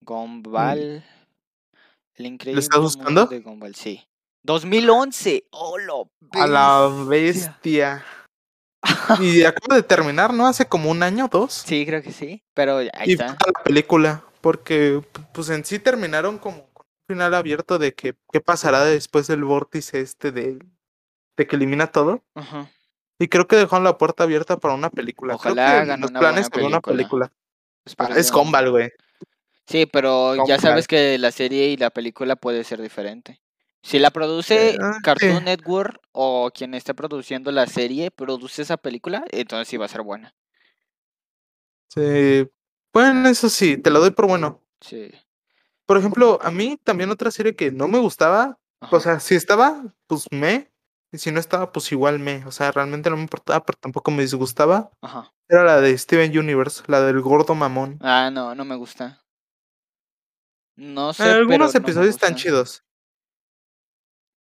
[0.00, 1.04] Gumball.
[2.14, 3.26] El increíble estás mundo buscando?
[3.26, 4.06] de Gumball, sí.
[4.46, 5.48] 2011.
[5.50, 7.50] ¡Oh, lo A la bestia!
[7.52, 8.06] bestia.
[9.20, 10.46] Y acaba de terminar, ¿no?
[10.46, 11.52] Hace como un año, dos.
[11.66, 12.42] Sí, creo que sí.
[12.54, 13.26] Pero ahí y está.
[13.26, 18.40] la película, porque pues en sí terminaron como con un final abierto de que qué
[18.40, 20.58] pasará después del vórtice este de,
[21.36, 22.22] de que elimina todo.
[22.34, 22.70] Ajá.
[23.18, 25.34] Y creo que dejaron la puerta abierta para una película.
[25.34, 27.32] Ojalá hagan los una planes buena para una película.
[27.84, 28.30] Espero Ah, es.
[28.30, 28.92] Gumball, güey.
[29.66, 33.40] Sí, pero ya sabes que la serie y la película puede ser diferente.
[33.86, 35.44] Si la produce ah, Cartoon sí.
[35.44, 40.02] Network o quien esté produciendo la serie produce esa película, entonces sí va a ser
[40.02, 40.34] buena.
[41.94, 42.50] Sí.
[42.92, 44.60] Bueno, eso sí, te lo doy por bueno.
[44.80, 45.12] Sí.
[45.86, 48.58] Por ejemplo, a mí también otra serie que no me gustaba,
[48.90, 50.72] o sea, si estaba, pues me,
[51.12, 54.10] y si no estaba, pues igual me, o sea, realmente no me importaba, pero tampoco
[54.10, 55.32] me disgustaba, Ajá.
[55.48, 58.00] era la de Steven Universe, la del gordo mamón.
[58.02, 59.22] Ah, no, no me gusta.
[60.74, 62.82] No sé, Algunos pero no episodios están chidos.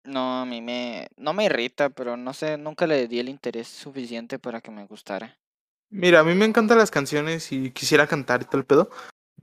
[0.09, 1.07] No, a mí me...
[1.17, 4.85] No me irrita, pero no sé, nunca le di el interés suficiente para que me
[4.85, 5.37] gustara.
[5.91, 8.89] Mira, a mí me encantan las canciones y quisiera cantar y todo el pedo,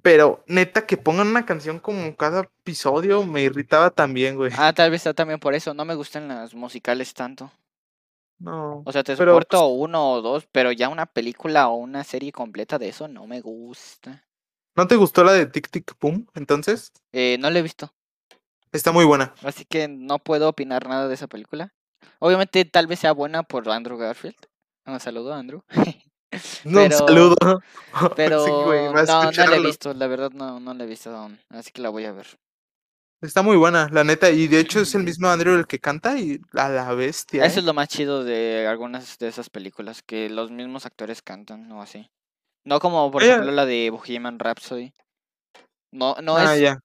[0.02, 4.52] pero neta que pongan una canción como cada episodio me irritaba también, güey.
[4.56, 7.50] Ah, tal vez está también por eso, no me gustan las musicales tanto.
[8.38, 8.82] No.
[8.84, 12.32] O sea, te Pero, soporto uno o dos, pero ya una película o una serie
[12.32, 14.24] completa de eso no me gusta.
[14.76, 16.28] ¿No te gustó la de Tic Tic Boom?
[16.34, 17.92] Entonces, Eh, no la he visto,
[18.76, 19.34] está muy buena.
[19.42, 21.72] así que no puedo opinar nada de esa película.
[22.18, 24.36] Obviamente tal vez sea buena por Andrew Garfield.
[24.86, 25.62] Un saludo, Andrew.
[26.64, 27.36] No, un saludo.
[28.16, 31.16] Pero Sí, güey, no, no la he visto, la verdad no, no la he visto
[31.16, 32.26] aún, así que la voy a ver.
[33.22, 34.30] Está muy buena, la neta.
[34.30, 37.44] Y de hecho es el mismo Andrew el que canta y a la bestia.
[37.44, 37.60] Eso ¿eh?
[37.60, 41.80] es lo más chido de algunas de esas películas, que los mismos actores cantan o
[41.80, 42.10] así.
[42.64, 44.92] No como por ejemplo la de Bohemian Rhapsody.
[45.92, 46.76] No, no ah, es.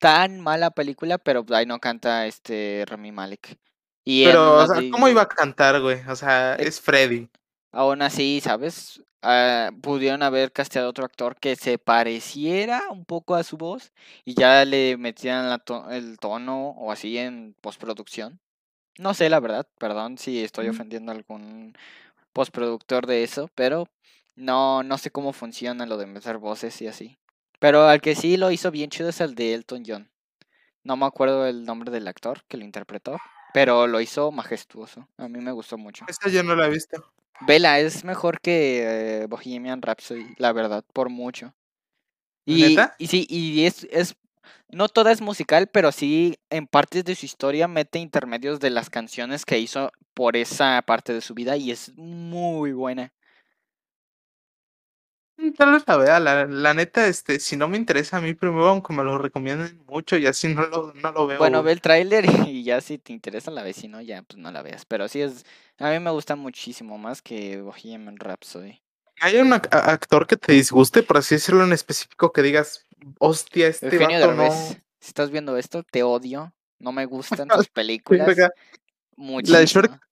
[0.00, 3.56] Tan mala película, pero ahí no canta este Rami Malek.
[4.04, 6.00] Y Pero, o sea, de- ¿cómo iba a cantar, güey?
[6.08, 7.28] O sea, Eh, es Freddy.
[7.72, 9.00] Aún así, ¿sabes?
[9.22, 13.92] Ah, pudieron haber casteado otro actor que se pareciera un poco a su voz
[14.24, 18.40] y ya le metían la to- el tono o así en postproducción.
[18.98, 20.70] No sé, la verdad, perdón si estoy Mm.
[20.70, 21.74] ofendiendo a algún
[22.32, 23.86] postproductor de eso, pero
[24.36, 27.18] no, no sé cómo funciona lo de meter voces y así.
[27.60, 30.10] Pero al que sí lo hizo bien chido es el de Elton John.
[30.82, 33.18] No me acuerdo el nombre del actor que lo interpretó,
[33.52, 35.06] pero lo hizo majestuoso.
[35.18, 36.06] A mí me gustó mucho.
[36.08, 37.12] Esa yo no la he visto.
[37.42, 41.54] Vela es mejor que eh, Bohemian Rhapsody, la verdad, por mucho.
[42.46, 42.96] Y, ¿Neta?
[42.98, 44.16] y sí, y es, es,
[44.70, 48.88] no toda es musical, pero sí en partes de su historia mete intermedios de las
[48.88, 53.12] canciones que hizo por esa parte de su vida y es muy buena.
[55.40, 58.34] Mm, Tal vez la vea, la, la neta, este, si no me interesa a mí
[58.34, 61.38] primero, aunque me lo recomienden mucho y así no lo, no lo veo.
[61.38, 64.38] Bueno, ve el tráiler y ya si te interesa la ves, si no, ya pues
[64.38, 64.84] no la veas.
[64.84, 65.46] Pero sí es,
[65.78, 68.80] a mí me gusta muchísimo más que Bohemian Rhapsody.
[69.20, 72.86] ¿Hay un actor que te disguste, por así decirlo en específico, que digas,
[73.18, 74.80] hostia, este Eugenio vato Derbez, no...
[74.98, 78.36] si estás viendo esto, te odio, no me gustan tus películas.
[79.16, 79.54] Muchísimo.
[79.54, 80.09] La de Shrek.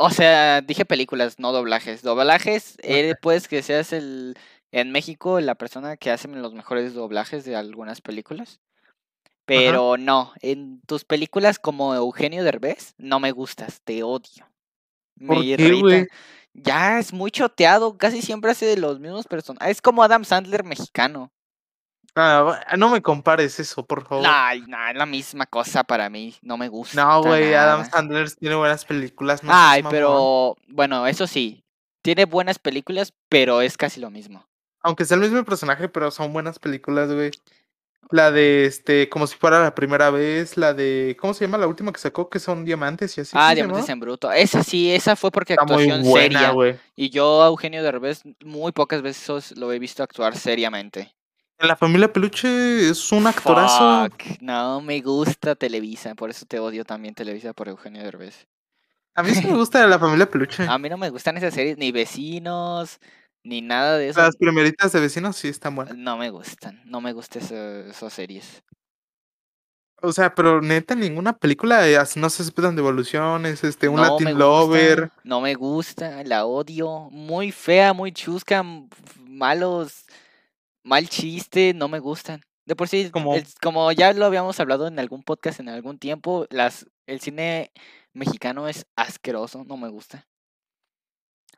[0.00, 2.02] O sea, dije películas, no doblajes.
[2.02, 4.36] Doblajes, eh, puedes que seas el
[4.70, 8.60] en México la persona que hace los mejores doblajes de algunas películas.
[9.44, 14.46] Pero no, en tus películas como Eugenio Derbez, no me gustas, te odio.
[15.16, 16.14] Me ¿Por qué, irrita.
[16.52, 19.70] Ya es muy choteado, casi siempre hace de los mismos personajes.
[19.76, 21.32] Es como Adam Sandler mexicano.
[22.14, 24.24] Ah, bu- no me compares eso, por favor.
[24.28, 26.34] Ay, no, es la misma cosa para mí.
[26.42, 27.02] No me gusta.
[27.04, 27.88] No, güey, Adam.
[27.88, 29.42] Sandler tiene buenas películas.
[29.44, 31.62] No Ay, pero bueno, eso sí.
[32.02, 34.46] Tiene buenas películas, pero es casi lo mismo.
[34.82, 37.30] Aunque sea el mismo personaje, pero son buenas películas, güey.
[38.10, 41.66] La de este, como si fuera la primera vez, la de, ¿cómo se llama la
[41.66, 42.30] última que sacó?
[42.30, 43.32] Que son diamantes y así.
[43.34, 44.32] ah, ¿cómo se Diamantes en Bruto.
[44.32, 46.80] Esa sí, esa fue porque Está actuación buena, seria.
[46.96, 51.14] Y yo Eugenio Derbez muy pocas veces lo he visto actuar seriamente.
[51.60, 54.04] En la familia Peluche es un actorazo.
[54.04, 58.46] Fuck, no me gusta Televisa, por eso te odio también Televisa por Eugenio Derbez.
[59.16, 60.64] A mí sí me gusta la familia Peluche.
[60.68, 63.00] A mí no me gustan esas series, ni vecinos,
[63.42, 64.20] ni nada de eso.
[64.20, 65.96] Las primeritas de vecinos sí están buenas.
[65.96, 68.62] No me gustan, no me gustan esas series.
[70.00, 74.28] O sea, pero neta, ninguna película no se esperan de evoluciones, este, un no Latin
[74.28, 75.10] gusta, Lover.
[75.24, 77.08] No me gusta, la odio.
[77.10, 78.64] Muy fea, muy chusca,
[79.26, 80.04] malos,
[80.88, 82.40] mal chiste, no me gustan.
[82.64, 85.98] De por sí, Como- el- como ya lo habíamos hablado en algún podcast en algún
[85.98, 87.70] tiempo, las, el cine
[88.12, 90.26] mexicano es asqueroso, no me gusta.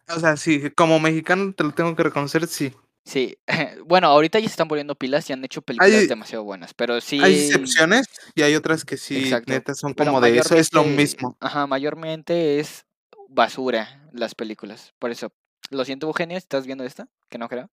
[0.09, 2.73] O sea, sí, como mexicano te lo tengo que reconocer, sí.
[3.05, 3.37] Sí,
[3.87, 7.01] bueno, ahorita ya se están poniendo pilas y han hecho películas Hay- demasiado buenas, pero
[7.01, 7.21] sí.
[7.23, 10.73] Hay excepciones y hay otras que sí, Exacto, neta, son pero como de eso, es
[10.73, 11.37] lo mismo.
[11.41, 12.85] Ajá, mayormente es
[13.29, 14.93] basura las películas.
[14.99, 15.33] Por eso,
[15.71, 17.71] lo siento, Eugenio, si estás viendo esto, que no creo.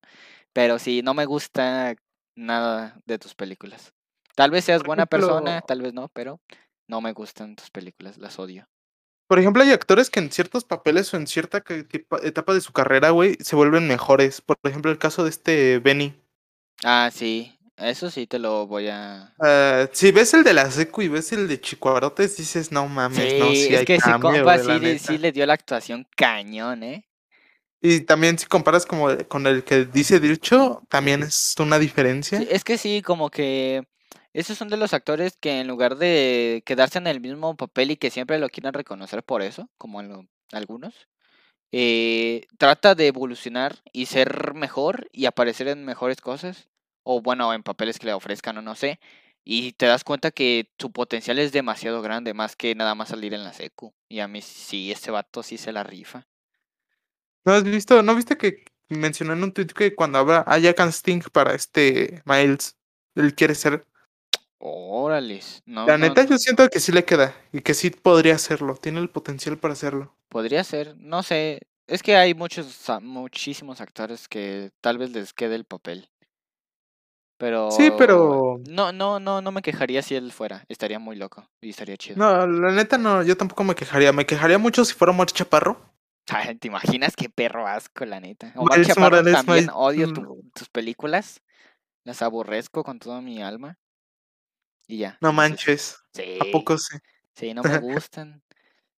[0.53, 1.95] Pero sí, no me gusta
[2.36, 3.94] nada de tus películas.
[4.36, 6.40] Tal vez seas buena persona, tal vez no, pero
[6.88, 8.68] no me gustan tus películas, las odio.
[9.28, 11.64] Por ejemplo, hay actores que en ciertos papeles o en cierta
[12.24, 14.40] etapa de su carrera, güey, se vuelven mejores.
[14.41, 16.14] Por ejemplo, el caso de este Benny.
[16.84, 19.34] Ah, sí, eso sí te lo voy a...
[19.40, 23.18] Ah, si ves el de la secu y ves el de Chicuarotes, dices, no mames,
[23.18, 25.53] Sí, no, sí es hay que cambio, compa güey, la sí, sí le dio la
[25.53, 27.06] actuación cañón, ¿eh?
[27.81, 32.41] Y también si comparas como con el que dice Dircho, también es una diferencia.
[32.49, 33.87] Es que sí, como que
[34.33, 37.97] esos son de los actores que en lugar de quedarse en el mismo papel y
[37.97, 39.99] que siempre lo quieran reconocer por eso, como
[40.51, 41.07] algunos,
[41.71, 46.69] eh, trata de evolucionar y ser mejor y aparecer en mejores cosas,
[47.03, 48.99] o bueno, en papeles que le ofrezcan o no sé,
[49.43, 53.33] y te das cuenta que su potencial es demasiado grande, más que nada más salir
[53.33, 53.93] en la secu.
[54.09, 56.27] Y a mí sí, este vato sí se la rifa.
[57.48, 61.22] ¿No has visto, no viste que mencionó en un tweet que cuando habrá haya casting
[61.32, 62.76] para este Miles,
[63.15, 63.86] él quiere ser.
[64.60, 68.36] Órales, no, La no- neta, yo siento que sí le queda y que sí podría
[68.36, 68.76] hacerlo.
[68.76, 70.14] Tiene el potencial para hacerlo.
[70.28, 71.61] Podría ser, no sé.
[71.88, 76.10] Es que hay muchos, a- muchísimos actores que tal vez les quede el papel.
[77.38, 77.72] Pero.
[77.72, 80.65] Sí, pero- No, no, no, no me quejaría si él fuera.
[80.68, 82.18] Estaría muy loco y estaría chido.
[82.18, 84.11] No, la neta no, yo tampoco me quejaría.
[84.11, 85.80] Me quejaría mucho si fuera Omar Chaparro.
[86.59, 88.53] ¿Te imaginas qué perro asco, la neta?
[88.55, 90.13] Omar Miles Chaparro Morales, también odio mm.
[90.13, 91.41] tu- tus películas.
[92.03, 93.77] Las aborrezco con toda mi alma.
[94.87, 95.17] Y ya.
[95.21, 95.97] No manches.
[96.13, 96.39] Sí.
[96.39, 96.97] ¿A poco sí?
[97.35, 98.41] Sí, no me gustan.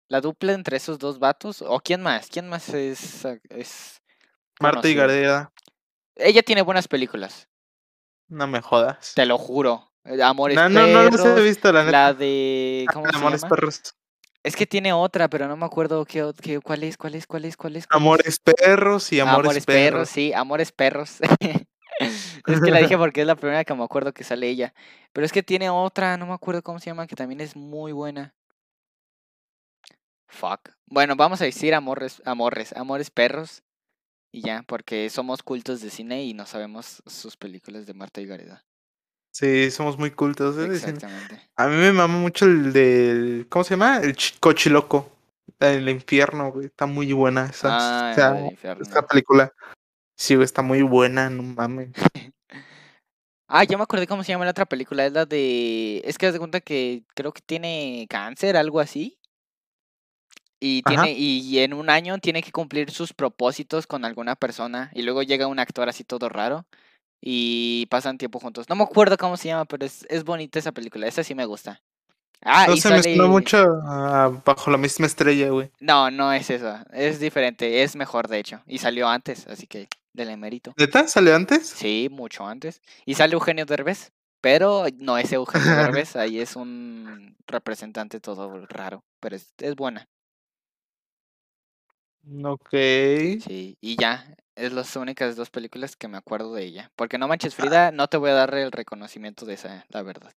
[0.08, 1.62] La dupla entre esos dos vatos.
[1.62, 2.28] ¿O quién más?
[2.30, 4.02] ¿Quién más es, ac- es
[4.60, 4.96] Marta y?
[4.96, 5.52] Gareda.
[6.16, 7.48] Ella tiene buenas películas.
[8.28, 9.14] No me jodas.
[9.16, 9.92] Te lo juro.
[10.04, 11.92] Eh, Amores No, no, no los he Perros, visto, la neta.
[11.92, 12.88] La de.
[12.94, 13.56] ¿Cómo se Amores llama?
[13.56, 13.82] perros.
[14.44, 17.46] Es que tiene otra, pero no me acuerdo qué, qué- cuál es, cuál es, cuál
[17.46, 17.88] es, cuál es.
[17.88, 18.02] cuál es.
[18.02, 19.92] Amores perros y amores, Amores perros.
[19.92, 21.18] perros, sí, Amores Perros.
[22.00, 24.74] es que la dije porque es la primera que me acuerdo que sale ella.
[25.12, 27.92] Pero es que tiene otra, no me acuerdo cómo se llama, que también es muy
[27.92, 28.34] buena.
[30.28, 30.70] Fuck.
[30.86, 33.64] Bueno, vamos a decir Amores, Amores, Amores Perros.
[34.32, 38.28] Y ya, porque somos cultos de cine y no sabemos sus películas de Marta y
[38.28, 38.64] Gareda.
[39.32, 40.58] Sí, somos muy cultos.
[40.58, 40.66] ¿eh?
[40.66, 41.40] Exactamente.
[41.56, 43.48] A mí me mama mucho el del.
[43.50, 43.98] ¿Cómo se llama?
[43.98, 45.12] El chi- cochiloco.
[45.60, 46.68] Del infierno, güey.
[46.68, 47.70] Está muy buena esa.
[47.72, 49.52] Ah, o sea, esta película.
[50.16, 51.90] Sí, güey, está muy buena, no mames.
[53.52, 55.08] Ah, ya me acordé cómo se llama la otra película.
[55.08, 56.04] Es la de.
[56.06, 59.18] Es que haz de cuenta que creo que tiene cáncer, algo así.
[60.60, 61.02] Y Ajá.
[61.04, 64.92] tiene, y en un año tiene que cumplir sus propósitos con alguna persona.
[64.94, 66.68] Y luego llega un actor así todo raro.
[67.22, 68.70] Y pasan tiempo juntos.
[68.70, 71.08] No me acuerdo cómo se llama, pero es, es bonita esa película.
[71.08, 71.82] Esa sí me gusta.
[72.42, 73.04] Ah, no y se sale...
[73.04, 75.72] suena mucho a Bajo la misma estrella, güey.
[75.80, 76.78] No, no es eso.
[76.94, 77.84] Es diferente.
[77.84, 78.62] Es mejor, de hecho.
[78.66, 80.74] Y salió antes, así que del mérito.
[80.78, 81.08] ¿Neta?
[81.08, 81.68] ¿Salió antes?
[81.68, 82.82] Sí, mucho antes.
[83.06, 89.04] Y sale Eugenio Derbez, pero no es Eugenio Derbez, ahí es un representante todo raro,
[89.20, 90.08] pero es, es buena.
[92.44, 92.70] Ok.
[92.72, 96.92] Sí, y ya, es las únicas dos películas que me acuerdo de ella.
[96.96, 100.34] Porque no manches Frida, no te voy a dar el reconocimiento de esa, la verdad.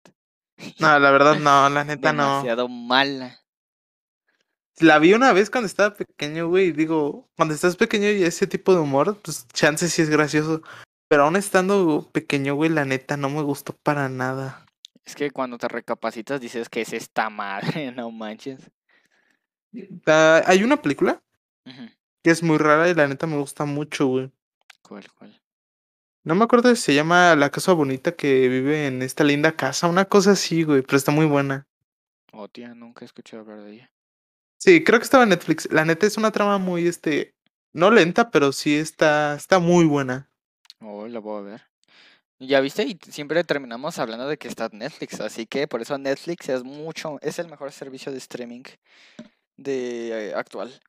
[0.79, 2.23] No, la verdad no, la neta no.
[2.23, 3.39] Demasiado mala.
[4.79, 8.73] la vi una vez cuando estaba pequeño, güey, digo, cuando estás pequeño y ese tipo
[8.73, 10.61] de humor, pues chance sí es gracioso.
[11.07, 14.65] Pero aún estando pequeño, güey, la neta no me gustó para nada.
[15.03, 18.71] Es que cuando te recapacitas dices que es esta madre, no manches.
[20.05, 21.21] Ah, hay una película
[21.65, 21.89] Ujú.
[22.23, 24.31] Que es muy rara y la neta me gusta mucho, güey.
[24.81, 25.41] ¿Cuál, cuál?
[26.23, 29.87] No me acuerdo si se llama La Casa Bonita que vive en esta linda casa,
[29.87, 31.67] una cosa así, güey, pero está muy buena.
[32.31, 33.91] Oh, tía, nunca he escuchado hablar de ella.
[34.57, 35.67] Sí, creo que estaba en Netflix.
[35.71, 37.33] La neta es una trama muy, este,
[37.73, 40.29] no lenta, pero sí está, está muy buena.
[40.79, 41.61] Oh, la voy a ver.
[42.37, 46.49] Ya viste, y siempre terminamos hablando de que está Netflix, así que por eso Netflix
[46.49, 48.63] es mucho, es el mejor servicio de streaming
[49.57, 50.79] de eh, actual.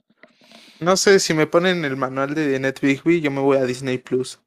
[0.80, 4.40] No sé si me ponen el manual de Netflix, yo me voy a Disney Plus.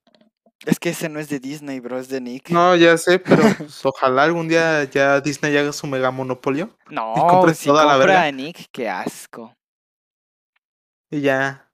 [0.66, 2.50] Es que ese no es de Disney, bro, es de Nick.
[2.50, 7.14] No, ya sé, pero pues, ojalá algún día ya Disney haga su mega monopolio No,
[7.30, 8.24] compres si toda la verga.
[8.24, 9.54] a Nick, qué asco.
[11.12, 11.70] y ya.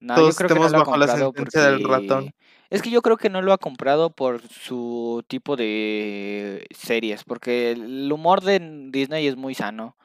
[0.00, 2.34] No, Todos yo creo que no estemos lo ha bajo la sentencia del ratón.
[2.70, 7.72] Es que yo creo que no lo ha comprado por su tipo de series, porque
[7.72, 9.96] el humor de Disney es muy sano.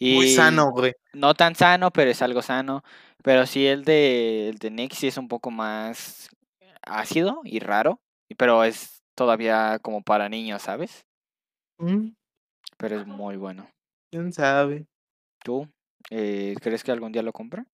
[0.00, 0.92] Muy sano, güey.
[1.12, 2.82] No tan sano, pero es algo sano.
[3.22, 6.28] Pero sí el de, el de Nick sí es un poco más
[6.82, 8.00] ácido y raro,
[8.36, 11.06] pero es todavía como para niños, ¿sabes?
[11.78, 12.10] Mm,
[12.76, 13.70] Pero es muy bueno.
[14.10, 14.86] ¿Quién sabe?
[15.42, 15.68] ¿Tú
[16.10, 17.66] eh, crees que algún día lo compra?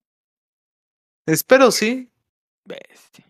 [1.26, 2.10] Espero sí,
[2.64, 3.24] Bestia.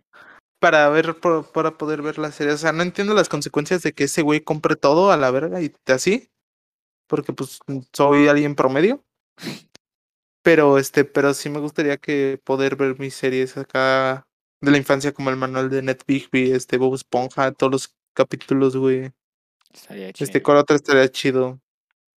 [0.58, 2.52] para ver, para poder ver la serie.
[2.52, 5.60] O sea, no entiendo las consecuencias de que ese güey compre todo a la verga
[5.62, 6.30] y así.
[7.10, 7.58] Porque pues
[7.92, 9.04] soy alguien promedio.
[10.42, 14.26] Pero este, pero sí me gustaría que poder ver mis series acá
[14.62, 18.76] de la infancia como el manual de Ned Bigby, este Bob Esponja, todos los capítulos,
[18.76, 19.10] güey.
[19.74, 20.42] Estaría Este chido.
[20.42, 21.60] con otra estaría chido.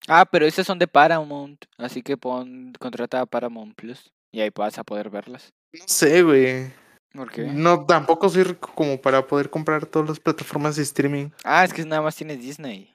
[0.08, 4.50] Ah, pero esas son de Paramount, así que pon, contrata a Paramount Plus y ahí
[4.54, 5.54] vas a poder verlas.
[5.74, 6.72] No sé, güey.
[7.14, 7.44] ¿Por qué?
[7.44, 11.30] No, tampoco soy rico como para poder comprar todas las plataformas de streaming.
[11.44, 12.93] Ah, es que nada más tienes Disney.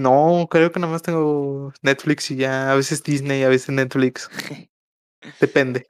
[0.00, 2.72] No, creo que nada más tengo Netflix y ya.
[2.72, 4.28] A veces Disney, a veces Netflix.
[5.40, 5.86] Depende.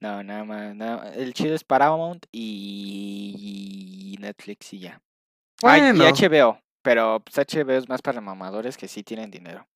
[0.00, 0.74] No, nada más.
[0.76, 5.00] nada- El chido es Paramount y Netflix y ya.
[5.62, 9.66] Ah, y Bueno, HBO, pero pues, HBO es más para mamadores que sí tienen dinero.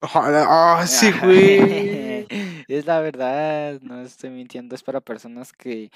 [0.00, 2.26] ojalá- ah, sí, güey.
[2.68, 5.90] es la verdad, no estoy mintiendo, es para personas que...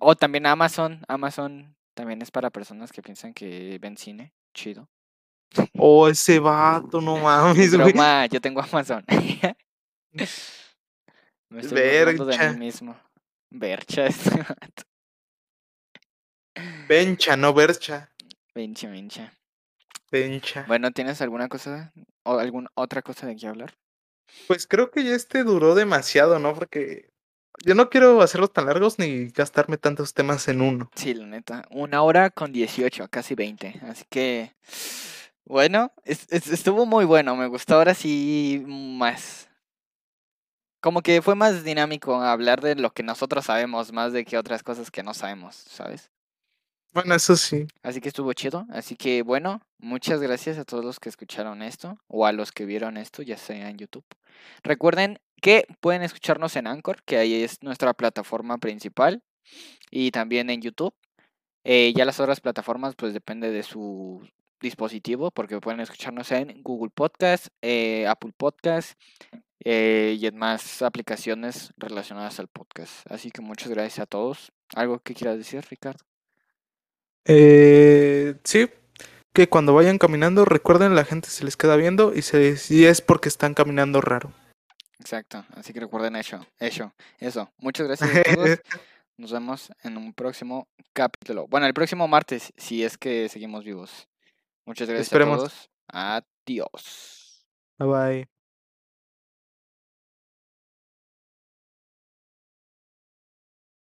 [0.00, 4.88] O también Amazon, Amazon también es para personas que piensan que ven cine, chido.
[5.78, 7.92] Oh, ese vato, no mames, güey.
[7.92, 9.04] Broma, yo tengo Amazon.
[11.50, 12.52] Me estoy burlando de Vercha.
[12.52, 13.00] mí mismo.
[13.50, 14.82] Vercha, este vato.
[16.88, 18.10] Bencha, no Bercha.
[18.54, 19.32] Vincha, vincha.
[20.10, 20.64] Bencha.
[20.66, 21.92] Bueno, ¿tienes alguna cosa
[22.24, 23.74] o alguna otra cosa de qué hablar?
[24.46, 26.54] Pues creo que ya este duró demasiado, ¿no?
[26.54, 27.10] Porque
[27.64, 30.90] yo no quiero hacerlos tan largos ni gastarme tantos temas en uno.
[30.94, 31.64] Sí, la neta.
[31.70, 33.80] Una hora con 18, casi 20.
[33.88, 34.52] Así que,
[35.44, 37.36] bueno, es- es- estuvo muy bueno.
[37.36, 39.48] Me gustó ahora sí más.
[40.80, 44.62] Como que fue más dinámico hablar de lo que nosotros sabemos más de que otras
[44.62, 46.10] cosas que no sabemos, ¿sabes?
[46.94, 47.66] Bueno, eso sí.
[47.82, 48.64] Así que estuvo chido.
[48.70, 52.64] Así que bueno, muchas gracias a todos los que escucharon esto o a los que
[52.64, 54.04] vieron esto, ya sea en YouTube.
[54.62, 59.22] Recuerden que pueden escucharnos en Anchor, que ahí es nuestra plataforma principal,
[59.90, 60.94] y también en YouTube.
[61.64, 64.26] Eh, ya las otras plataformas, pues depende de su
[64.60, 68.98] dispositivo, porque pueden escucharnos en Google Podcast, eh, Apple Podcast
[69.64, 73.10] eh, y en más aplicaciones relacionadas al podcast.
[73.10, 74.52] Así que muchas gracias a todos.
[74.74, 76.04] ¿Algo que quieras decir, Ricardo?
[77.24, 78.68] Sí,
[79.34, 83.02] que cuando vayan caminando, recuerden, la gente se les queda viendo y, se, y es
[83.02, 84.32] porque están caminando raro.
[84.98, 87.50] Exacto, así que recuerden eso, eso, eso.
[87.58, 88.60] Muchas gracias a todos.
[89.16, 91.46] Nos vemos en un próximo capítulo.
[91.48, 94.08] Bueno, el próximo martes, si es que seguimos vivos.
[94.64, 95.36] Muchas gracias Esperemos.
[95.36, 95.70] a todos.
[96.46, 97.46] Adiós.
[97.78, 98.37] Bye bye.